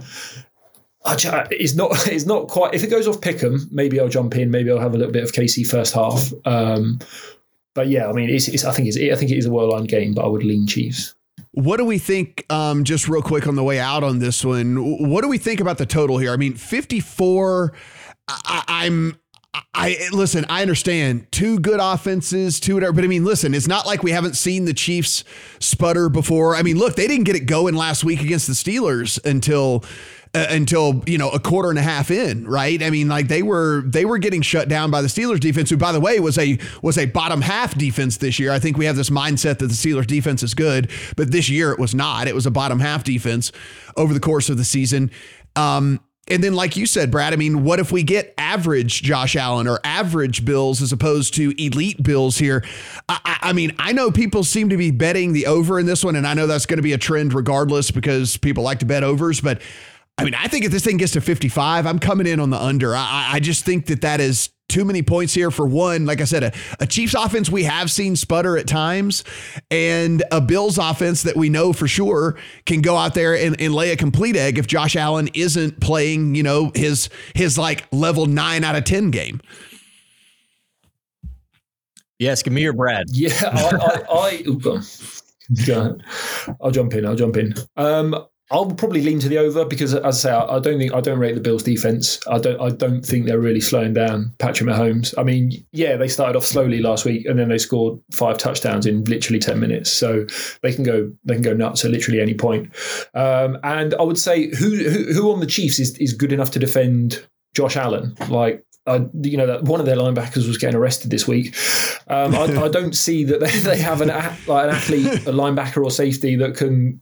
It's 1.50 1.74
not. 1.74 2.06
It's 2.08 2.26
not 2.26 2.48
quite. 2.48 2.74
If 2.74 2.84
it 2.84 2.90
goes 2.90 3.08
off 3.08 3.22
pick'em, 3.22 3.72
maybe 3.72 3.98
I'll 3.98 4.11
jump 4.11 4.36
in. 4.36 4.50
Maybe 4.50 4.70
I'll 4.70 4.78
have 4.78 4.94
a 4.94 4.98
little 4.98 5.12
bit 5.12 5.22
of 5.22 5.32
KC 5.32 5.66
first 5.66 5.94
half. 5.94 6.30
Um, 6.44 6.98
but 7.74 7.88
yeah, 7.88 8.06
I 8.06 8.12
mean, 8.12 8.28
it's, 8.28 8.48
it's, 8.48 8.66
I 8.66 8.72
think 8.72 8.86
it's. 8.86 8.98
I 8.98 9.14
think 9.18 9.30
it 9.30 9.38
is 9.38 9.46
a 9.46 9.50
well-lined 9.50 9.88
game, 9.88 10.12
but 10.12 10.26
I 10.26 10.28
would 10.28 10.44
lean 10.44 10.66
Chiefs. 10.66 11.14
What 11.53 11.78
do 11.78 11.84
we 11.84 11.98
think, 11.98 12.46
um, 12.51 12.84
just 12.84 13.09
real 13.09 13.22
quick 13.22 13.46
on 13.46 13.57
the 13.57 13.64
way 13.64 13.80
out 13.80 14.05
on 14.05 14.20
this 14.20 14.44
one? 14.44 15.09
What 15.09 15.22
do 15.22 15.28
we 15.28 15.38
think 15.38 15.61
about 15.61 15.78
the 15.78 15.86
total 15.86 16.18
here? 16.18 16.32
I 16.32 16.36
mean, 16.36 16.55
54. 16.55 17.72
I, 18.28 18.64
I'm 18.68 19.18
I 19.53 19.96
listen, 20.12 20.46
I 20.48 20.62
understand 20.62 21.26
two 21.32 21.59
good 21.59 21.80
offenses, 21.82 22.61
two 22.61 22.74
whatever, 22.74 22.92
but 22.92 23.03
I 23.05 23.09
mean, 23.09 23.24
listen, 23.24 23.53
it's 23.53 23.66
not 23.66 23.84
like 23.84 24.03
we 24.03 24.12
haven't 24.12 24.36
seen 24.36 24.64
the 24.64 24.74
Chiefs 24.74 25.24
sputter 25.59 26.09
before. 26.09 26.55
I 26.55 26.62
mean, 26.62 26.78
look, 26.78 26.94
they 26.94 27.09
didn't 27.09 27.24
get 27.24 27.34
it 27.34 27.46
going 27.46 27.74
last 27.74 28.05
week 28.05 28.22
against 28.22 28.46
the 28.46 28.53
Steelers 28.53 29.22
until 29.24 29.84
uh, 30.32 30.46
until 30.51 31.03
you 31.07 31.18
know 31.18 31.30
a 31.30 31.40
quarter 31.40 31.70
and 31.70 31.78
a 31.78 31.82
half 31.82 32.12
in, 32.12 32.46
right? 32.46 32.80
I 32.80 32.90
mean, 32.90 33.09
like 33.09 33.26
they 33.26 33.42
were 33.42 33.82
they 33.84 34.05
were 34.05 34.18
getting 34.18 34.42
shut 34.42 34.68
down 34.68 34.92
by 34.92 35.03
the 35.03 35.09
Steelers 35.09 35.40
defense, 35.40 35.70
who 35.70 35.76
by 35.76 35.90
the 35.90 36.01
way 36.01 36.20
was 36.20 36.38
a 36.38 36.57
was 36.82 36.96
a 36.96 37.07
bottom 37.07 37.40
half 37.40 37.76
defense 37.76 38.18
this 38.18 38.38
year. 38.38 38.53
I 38.53 38.61
think 38.61 38.76
we 38.76 38.84
have 38.84 38.96
this 38.96 39.11
mindset 39.11 39.59
that 39.59 39.66
the 39.66 39.74
Steelers 39.74 40.07
defense 40.07 40.44
is 40.44 40.55
good, 40.55 40.90
but 41.16 41.32
this 41.32 41.48
year 41.48 41.72
it 41.72 41.80
was 41.80 41.94
not. 41.94 42.28
It 42.28 42.34
was 42.36 42.46
a 42.46 42.53
bottom 42.53 42.78
half 42.78 43.03
defense 43.03 43.51
over 43.96 44.14
the 44.14 44.20
course 44.20 44.48
of 44.48 44.59
the 44.59 44.64
season. 44.64 45.11
Um, 45.57 45.98
and 46.30 46.44
then, 46.44 46.54
like 46.54 46.76
you 46.76 46.86
said, 46.86 47.10
Brad, 47.10 47.32
I 47.32 47.36
mean, 47.36 47.64
what 47.64 47.80
if 47.80 47.90
we 47.90 48.02
get 48.02 48.32
average 48.38 49.02
Josh 49.02 49.34
Allen 49.34 49.66
or 49.66 49.80
average 49.82 50.44
Bills 50.44 50.80
as 50.80 50.92
opposed 50.92 51.34
to 51.34 51.52
elite 51.58 52.02
Bills 52.02 52.38
here? 52.38 52.64
I, 53.08 53.38
I, 53.42 53.52
mean, 53.52 53.74
I 53.78 53.92
know 53.92 54.10
people 54.12 54.44
seem 54.44 54.68
to 54.68 54.76
be 54.76 54.92
betting 54.92 55.32
the 55.32 55.46
over 55.46 55.78
in 55.80 55.86
this 55.86 56.04
one, 56.04 56.14
and 56.14 56.26
I 56.26 56.34
know 56.34 56.46
that's 56.46 56.66
going 56.66 56.78
to 56.78 56.82
be 56.82 56.92
a 56.92 56.98
trend 56.98 57.34
regardless 57.34 57.90
because 57.90 58.36
people 58.36 58.62
like 58.62 58.78
to 58.78 58.86
bet 58.86 59.02
overs. 59.02 59.40
But 59.40 59.60
I 60.16 60.24
mean, 60.24 60.34
I 60.34 60.46
think 60.46 60.64
if 60.64 60.70
this 60.70 60.84
thing 60.84 60.98
gets 60.98 61.12
to 61.12 61.20
55, 61.20 61.86
I'm 61.86 61.98
coming 61.98 62.26
in 62.26 62.38
on 62.38 62.50
the 62.50 62.62
under. 62.62 62.94
I, 62.94 63.30
I 63.32 63.40
just 63.40 63.64
think 63.64 63.86
that 63.86 64.02
that 64.02 64.20
is 64.20 64.50
too 64.70 64.84
many 64.84 65.02
points 65.02 65.34
here 65.34 65.50
for 65.50 65.66
one. 65.66 66.06
Like 66.06 66.20
I 66.20 66.24
said, 66.24 66.44
a, 66.44 66.52
a, 66.78 66.86
Chiefs 66.86 67.14
offense 67.14 67.50
we 67.50 67.64
have 67.64 67.90
seen 67.90 68.16
sputter 68.16 68.56
at 68.56 68.66
times, 68.66 69.24
and 69.70 70.22
a 70.32 70.40
Bills 70.40 70.78
offense 70.78 71.22
that 71.24 71.36
we 71.36 71.48
know 71.48 71.72
for 71.72 71.86
sure 71.86 72.38
can 72.64 72.80
go 72.80 72.96
out 72.96 73.14
there 73.14 73.36
and, 73.36 73.60
and 73.60 73.74
lay 73.74 73.92
a 73.92 73.96
complete 73.96 74.36
egg 74.36 74.58
if 74.58 74.66
Josh 74.66 74.96
Allen 74.96 75.28
isn't 75.34 75.80
playing, 75.80 76.34
you 76.34 76.42
know, 76.42 76.72
his 76.74 77.10
his 77.34 77.58
like 77.58 77.86
level 77.92 78.26
nine 78.26 78.64
out 78.64 78.76
of 78.76 78.84
ten 78.84 79.10
game. 79.10 79.40
Yes, 82.18 82.42
give 82.42 82.52
me 82.52 82.62
your 82.62 82.74
Brad. 82.74 83.06
Yeah, 83.10 83.32
I, 83.42 83.76
I, 83.76 84.14
I 84.14 84.42
I'll 86.60 86.70
jump 86.70 86.94
in. 86.94 87.06
I'll 87.06 87.16
jump 87.16 87.36
in. 87.36 87.54
Um, 87.76 88.14
I'll 88.53 88.66
probably 88.66 89.03
lean 89.03 89.20
to 89.20 89.28
the 89.28 89.38
over 89.38 89.64
because, 89.64 89.94
as 89.94 90.03
I 90.03 90.11
say, 90.11 90.30
I, 90.32 90.59
don't 90.59 90.78
think 90.78 90.92
I 90.92 91.01
don't 91.01 91.20
rate 91.20 91.36
the 91.36 91.40
Bills' 91.40 91.62
defense. 91.62 92.18
I 92.28 92.38
don't. 92.38 92.61
I 92.61 92.70
don't 92.70 93.03
think 93.03 93.26
they're 93.26 93.38
really 93.38 93.61
slowing 93.61 93.94
down 93.94 94.32
Patrick 94.38 94.68
Mahomes. 94.68 95.14
I 95.16 95.22
mean, 95.22 95.53
yeah, 95.70 95.96
they 95.96 96.09
started 96.09 96.36
off 96.36 96.44
slowly 96.44 96.80
last 96.80 97.05
week, 97.05 97.26
and 97.26 97.38
then 97.38 97.48
they 97.48 97.59
scored 97.59 98.01
five 98.12 98.38
touchdowns 98.38 98.86
in 98.86 99.05
literally 99.05 99.38
ten 99.38 99.61
minutes. 99.61 99.92
So 99.92 100.26
they 100.62 100.72
can 100.72 100.82
go. 100.82 101.12
They 101.24 101.34
can 101.34 101.42
go 101.42 101.55
nuts 101.55 101.84
at 101.84 101.92
literally 101.92 102.20
any 102.20 102.34
point. 102.34 102.74
Um, 103.14 103.57
and 103.62 103.94
I 103.94 104.03
would 104.03 104.18
say 104.18 104.48
who, 104.57 104.76
who 104.76 105.12
who 105.12 105.32
on 105.32 105.38
the 105.38 105.46
Chiefs 105.46 105.78
is 105.78 105.96
is 105.98 106.12
good 106.12 106.32
enough 106.32 106.51
to 106.53 106.59
defend 106.59 107.24
Josh 107.55 107.76
Allen? 107.76 108.16
Like 108.28 108.64
you 109.22 109.36
know 109.36 109.46
that 109.46 109.62
one 109.62 109.78
of 109.78 109.86
their 109.86 109.96
linebackers 109.96 110.48
was 110.48 110.59
getting 110.59 110.76
arrested 110.76 111.12
this 111.12 111.28
week. 111.28 111.55
Um, 112.09 112.34
I, 112.34 112.64
I, 112.64 112.68
don't 112.68 112.96
see 112.96 113.22
that 113.24 113.38
they, 113.38 113.51
they 113.61 113.78
have 113.78 114.01
an 114.01 114.09
like 114.09 114.64
an 114.64 114.70
athlete, 114.74 115.07
a 115.07 115.32
linebacker 115.32 115.84
or 115.84 115.92
safety 115.92 116.34
that 116.36 116.57
can 116.57 117.01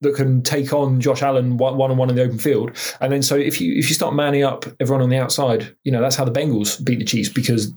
that 0.00 0.14
can 0.14 0.42
take 0.42 0.72
on 0.72 1.00
Josh 1.00 1.22
Allen 1.22 1.56
one 1.56 1.74
on 1.74 1.96
one 1.96 2.10
in 2.10 2.16
the 2.16 2.22
open 2.22 2.38
field. 2.38 2.76
And 3.00 3.12
then 3.12 3.22
so 3.22 3.36
if 3.36 3.60
you 3.60 3.74
if 3.76 3.88
you 3.88 3.94
start 3.94 4.14
manning 4.14 4.44
up 4.44 4.64
everyone 4.80 5.02
on 5.02 5.08
the 5.08 5.18
outside, 5.18 5.74
you 5.84 5.92
know 5.92 6.00
that's 6.00 6.16
how 6.16 6.24
the 6.24 6.32
Bengals 6.32 6.82
beat 6.84 6.98
the 6.98 7.04
Chiefs 7.04 7.28
because 7.28 7.72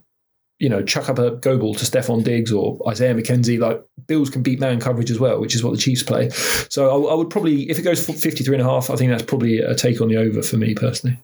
you 0.59 0.69
know 0.69 0.83
chuck 0.83 1.09
up 1.09 1.17
a 1.17 1.31
go 1.31 1.57
ball 1.57 1.73
to 1.73 1.85
Stefon 1.85 2.23
Diggs 2.23 2.51
or 2.51 2.79
Isaiah 2.87 3.15
McKenzie. 3.15 3.59
Like 3.59 3.83
Bills 4.07 4.29
can 4.29 4.43
beat 4.43 4.59
man 4.59 4.79
coverage 4.79 5.11
as 5.11 5.19
well, 5.19 5.39
which 5.39 5.55
is 5.55 5.63
what 5.63 5.71
the 5.71 5.79
Chiefs 5.79 6.03
play. 6.03 6.29
So 6.69 6.89
I, 6.89 7.11
I 7.11 7.15
would 7.15 7.29
probably 7.29 7.69
if 7.69 7.79
it 7.79 7.83
goes 7.83 8.05
53 8.05 8.55
and 8.55 8.61
a 8.61 8.69
half, 8.69 8.89
I 8.89 8.95
think 8.95 9.11
that's 9.11 9.23
probably 9.23 9.59
a 9.59 9.75
take 9.75 10.01
on 10.01 10.07
the 10.07 10.17
over 10.17 10.41
for 10.43 10.57
me 10.57 10.75
personally. 10.75 11.17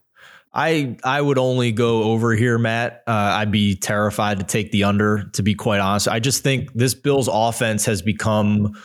I 0.54 0.98
I 1.04 1.22
would 1.22 1.38
only 1.38 1.72
go 1.72 2.04
over 2.04 2.34
here, 2.34 2.58
Matt. 2.58 3.04
Uh, 3.06 3.12
I'd 3.12 3.52
be 3.52 3.76
terrified 3.76 4.40
to 4.40 4.46
take 4.46 4.72
the 4.72 4.86
under. 4.86 5.26
To 5.34 5.44
be 5.44 5.54
quite 5.54 5.80
honest, 5.80 6.08
I 6.08 6.20
just 6.20 6.42
think 6.42 6.74
this 6.74 6.96
Bills 6.96 7.30
offense 7.32 7.86
has 7.86 8.02
become 8.02 8.76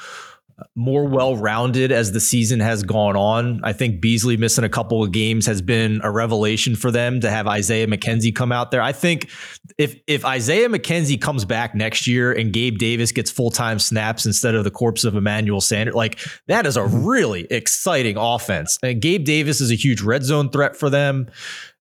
more 0.74 1.04
well 1.04 1.36
rounded 1.36 1.92
as 1.92 2.12
the 2.12 2.20
season 2.20 2.60
has 2.60 2.82
gone 2.82 3.16
on. 3.16 3.60
I 3.64 3.72
think 3.72 4.00
Beasley 4.00 4.36
missing 4.36 4.64
a 4.64 4.68
couple 4.68 5.02
of 5.02 5.12
games 5.12 5.46
has 5.46 5.62
been 5.62 6.00
a 6.02 6.10
revelation 6.10 6.76
for 6.76 6.90
them 6.90 7.20
to 7.20 7.30
have 7.30 7.46
Isaiah 7.46 7.86
McKenzie 7.86 8.34
come 8.34 8.52
out 8.52 8.70
there. 8.70 8.82
I 8.82 8.92
think 8.92 9.30
if 9.78 9.96
if 10.06 10.24
Isaiah 10.24 10.68
McKenzie 10.68 11.20
comes 11.20 11.44
back 11.44 11.74
next 11.74 12.06
year 12.06 12.32
and 12.32 12.52
Gabe 12.52 12.78
Davis 12.78 13.12
gets 13.12 13.30
full 13.30 13.50
time 13.50 13.78
snaps 13.78 14.26
instead 14.26 14.54
of 14.54 14.64
the 14.64 14.70
corpse 14.70 15.04
of 15.04 15.14
Emmanuel 15.14 15.60
Sanders, 15.60 15.94
like 15.94 16.18
that 16.48 16.66
is 16.66 16.76
a 16.76 16.80
mm-hmm. 16.80 17.04
really 17.04 17.46
exciting 17.50 18.16
offense. 18.16 18.78
And 18.82 19.00
Gabe 19.00 19.24
Davis 19.24 19.60
is 19.60 19.70
a 19.70 19.76
huge 19.76 20.02
red 20.02 20.22
zone 20.24 20.50
threat 20.50 20.76
for 20.76 20.90
them. 20.90 21.28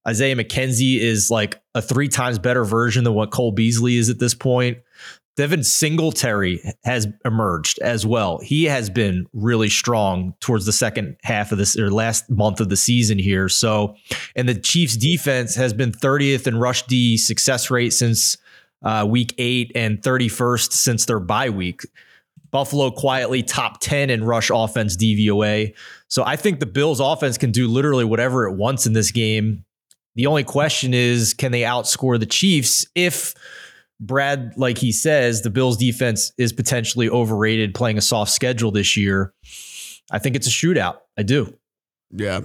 Isaiah 0.07 0.35
McKenzie 0.35 0.99
is 0.99 1.29
like 1.29 1.61
a 1.75 1.81
three 1.81 2.07
times 2.07 2.39
better 2.39 2.63
version 2.63 3.03
than 3.03 3.13
what 3.13 3.31
Cole 3.31 3.51
Beasley 3.51 3.97
is 3.97 4.09
at 4.09 4.19
this 4.19 4.33
point. 4.33 4.79
Devin 5.37 5.63
Singletary 5.63 6.61
has 6.83 7.07
emerged 7.23 7.79
as 7.79 8.05
well. 8.05 8.39
He 8.39 8.65
has 8.65 8.89
been 8.89 9.25
really 9.33 9.69
strong 9.69 10.33
towards 10.41 10.65
the 10.65 10.73
second 10.73 11.15
half 11.23 11.51
of 11.51 11.57
this 11.57 11.77
or 11.77 11.89
last 11.89 12.29
month 12.29 12.59
of 12.59 12.69
the 12.69 12.75
season 12.75 13.17
here. 13.17 13.47
So, 13.47 13.95
and 14.35 14.47
the 14.47 14.55
Chiefs 14.55 14.97
defense 14.97 15.55
has 15.55 15.73
been 15.73 15.91
30th 15.91 16.47
in 16.47 16.57
rush 16.57 16.85
D 16.85 17.17
success 17.17 17.71
rate 17.71 17.93
since 17.93 18.37
uh, 18.83 19.05
week 19.07 19.33
eight 19.37 19.71
and 19.73 20.01
31st 20.01 20.73
since 20.73 21.05
their 21.05 21.19
bye 21.19 21.49
week. 21.49 21.81
Buffalo 22.51 22.91
quietly 22.91 23.41
top 23.41 23.79
10 23.79 24.09
in 24.09 24.25
rush 24.25 24.51
offense 24.53 24.97
DVOA. 24.97 25.73
So 26.09 26.23
I 26.25 26.35
think 26.35 26.59
the 26.59 26.65
Bills 26.65 26.99
offense 26.99 27.37
can 27.37 27.51
do 27.51 27.69
literally 27.69 28.03
whatever 28.03 28.45
it 28.47 28.57
wants 28.57 28.85
in 28.85 28.91
this 28.91 29.11
game. 29.11 29.63
The 30.15 30.27
only 30.27 30.43
question 30.43 30.93
is 30.93 31.33
can 31.33 31.53
they 31.53 31.61
outscore 31.61 32.19
the 32.19 32.25
Chiefs 32.25 32.85
if 32.95 33.33
Brad, 34.01 34.53
like 34.57 34.79
he 34.79 34.91
says, 34.91 35.43
the 35.43 35.51
Bills 35.51 35.77
defense 35.77 36.33
is 36.37 36.51
potentially 36.51 37.07
overrated 37.07 37.75
playing 37.75 37.97
a 37.97 38.01
soft 38.01 38.31
schedule 38.31 38.71
this 38.71 38.97
year. 38.97 39.33
I 40.11 40.19
think 40.19 40.35
it's 40.35 40.47
a 40.47 40.51
shootout. 40.51 40.97
I 41.17 41.23
do. 41.23 41.55
Yeah. 42.11 42.41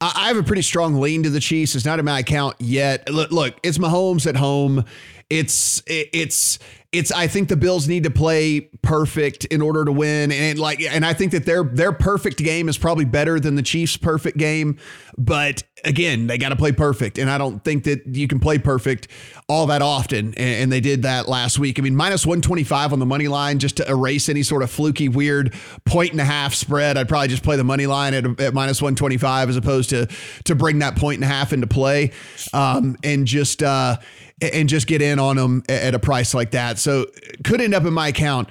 I 0.00 0.28
have 0.28 0.36
a 0.36 0.42
pretty 0.42 0.62
strong 0.62 1.00
lean 1.00 1.22
to 1.24 1.30
the 1.30 1.40
Chiefs. 1.40 1.74
It's 1.74 1.84
not 1.84 1.98
in 1.98 2.04
my 2.04 2.20
account 2.20 2.56
yet. 2.58 3.08
Look, 3.10 3.58
it's 3.62 3.78
Mahomes 3.78 4.26
at 4.26 4.34
home. 4.34 4.84
It's 5.30 5.82
it's 5.86 6.58
it's 6.90 7.12
I 7.12 7.26
think 7.26 7.48
the 7.48 7.56
Bills 7.56 7.86
need 7.86 8.04
to 8.04 8.10
play 8.10 8.62
perfect 8.80 9.44
in 9.46 9.60
order 9.60 9.84
to 9.84 9.92
win 9.92 10.32
and 10.32 10.58
like 10.58 10.80
and 10.80 11.04
I 11.04 11.12
think 11.12 11.32
that 11.32 11.44
their 11.44 11.64
their 11.64 11.92
perfect 11.92 12.38
game 12.38 12.66
is 12.66 12.78
probably 12.78 13.04
better 13.04 13.38
than 13.38 13.54
the 13.54 13.62
Chiefs 13.62 13.98
perfect 13.98 14.38
game 14.38 14.78
but 15.18 15.64
again 15.84 16.26
they 16.26 16.38
got 16.38 16.50
to 16.50 16.56
play 16.56 16.72
perfect 16.72 17.18
and 17.18 17.30
I 17.30 17.38
don't 17.38 17.62
think 17.62 17.84
that 17.84 18.06
you 18.06 18.28
can 18.28 18.40
play 18.40 18.58
perfect 18.58 19.08
all 19.48 19.66
that 19.66 19.82
often 19.82 20.34
and, 20.34 20.68
they 20.68 20.80
did 20.80 21.02
that 21.02 21.28
last 21.28 21.58
week 21.58 21.78
I 21.78 21.82
mean 21.82 21.96
minus 21.96 22.26
125 22.26 22.92
on 22.92 22.98
the 22.98 23.06
money 23.06 23.28
line 23.28 23.58
just 23.58 23.78
to 23.78 23.88
erase 23.88 24.28
any 24.28 24.42
sort 24.42 24.62
of 24.62 24.70
fluky 24.70 25.08
weird 25.08 25.54
point 25.84 26.12
and 26.12 26.20
a 26.20 26.24
half 26.24 26.52
spread 26.54 26.98
I'd 26.98 27.08
probably 27.08 27.28
just 27.28 27.42
play 27.42 27.56
the 27.56 27.64
money 27.64 27.86
line 27.86 28.12
at, 28.12 28.24
at 28.40 28.54
minus 28.54 28.82
125 28.82 29.48
as 29.48 29.56
opposed 29.56 29.90
to 29.90 30.08
to 30.44 30.54
bring 30.54 30.80
that 30.80 30.96
point 30.96 31.16
and 31.16 31.24
a 31.24 31.28
half 31.28 31.52
into 31.52 31.66
play 31.66 32.12
um, 32.52 32.96
and 33.02 33.26
just 33.26 33.62
uh 33.62 33.96
and 34.40 34.68
just 34.68 34.86
get 34.86 35.02
in 35.02 35.18
on 35.18 35.36
them 35.36 35.62
at 35.68 35.94
a 35.94 35.98
price 35.98 36.34
like 36.34 36.52
that. 36.52 36.78
So 36.78 37.06
could 37.44 37.60
end 37.60 37.74
up 37.74 37.84
in 37.84 37.92
my 37.92 38.08
account 38.08 38.48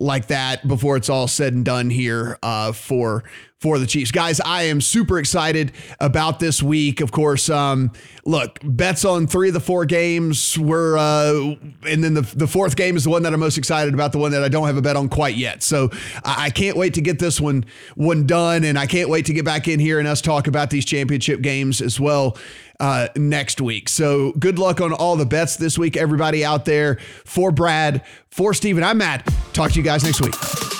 like 0.00 0.28
that 0.28 0.66
before 0.66 0.96
it's 0.96 1.08
all 1.08 1.28
said 1.28 1.52
and 1.52 1.64
done 1.64 1.90
here 1.90 2.38
uh, 2.42 2.72
for 2.72 3.22
for 3.60 3.78
the 3.78 3.86
Chiefs. 3.86 4.10
Guys, 4.10 4.40
I 4.40 4.62
am 4.64 4.80
super 4.80 5.18
excited 5.18 5.72
about 6.00 6.40
this 6.40 6.62
week. 6.62 7.02
Of 7.02 7.12
course, 7.12 7.50
um, 7.50 7.92
look, 8.24 8.58
bets 8.64 9.04
on 9.04 9.26
three 9.26 9.48
of 9.48 9.54
the 9.54 9.60
four 9.60 9.84
games 9.84 10.58
were, 10.58 10.96
uh, 10.96 11.56
and 11.86 12.02
then 12.02 12.14
the, 12.14 12.22
the 12.22 12.46
fourth 12.46 12.74
game 12.74 12.96
is 12.96 13.04
the 13.04 13.10
one 13.10 13.22
that 13.24 13.34
I'm 13.34 13.40
most 13.40 13.58
excited 13.58 13.92
about, 13.92 14.12
the 14.12 14.18
one 14.18 14.32
that 14.32 14.42
I 14.42 14.48
don't 14.48 14.66
have 14.66 14.78
a 14.78 14.82
bet 14.82 14.96
on 14.96 15.10
quite 15.10 15.36
yet. 15.36 15.62
So 15.62 15.90
I, 16.24 16.46
I 16.46 16.50
can't 16.50 16.78
wait 16.78 16.94
to 16.94 17.02
get 17.02 17.18
this 17.18 17.38
one 17.38 17.66
one 17.96 18.26
done, 18.26 18.64
and 18.64 18.78
I 18.78 18.86
can't 18.86 19.10
wait 19.10 19.26
to 19.26 19.34
get 19.34 19.44
back 19.44 19.68
in 19.68 19.78
here 19.78 19.98
and 19.98 20.08
us 20.08 20.22
talk 20.22 20.46
about 20.46 20.70
these 20.70 20.86
championship 20.86 21.42
games 21.42 21.82
as 21.82 22.00
well. 22.00 22.38
Uh, 22.80 23.08
next 23.14 23.60
week. 23.60 23.90
So 23.90 24.32
good 24.32 24.58
luck 24.58 24.80
on 24.80 24.94
all 24.94 25.14
the 25.14 25.26
bets 25.26 25.56
this 25.56 25.76
week, 25.76 25.98
everybody 25.98 26.46
out 26.46 26.64
there. 26.64 26.96
For 27.26 27.52
Brad, 27.52 28.02
for 28.30 28.54
Stephen, 28.54 28.82
I'm 28.82 28.96
Matt. 28.96 29.28
Talk 29.52 29.72
to 29.72 29.76
you 29.76 29.82
guys 29.84 30.02
next 30.02 30.22
week. 30.22 30.79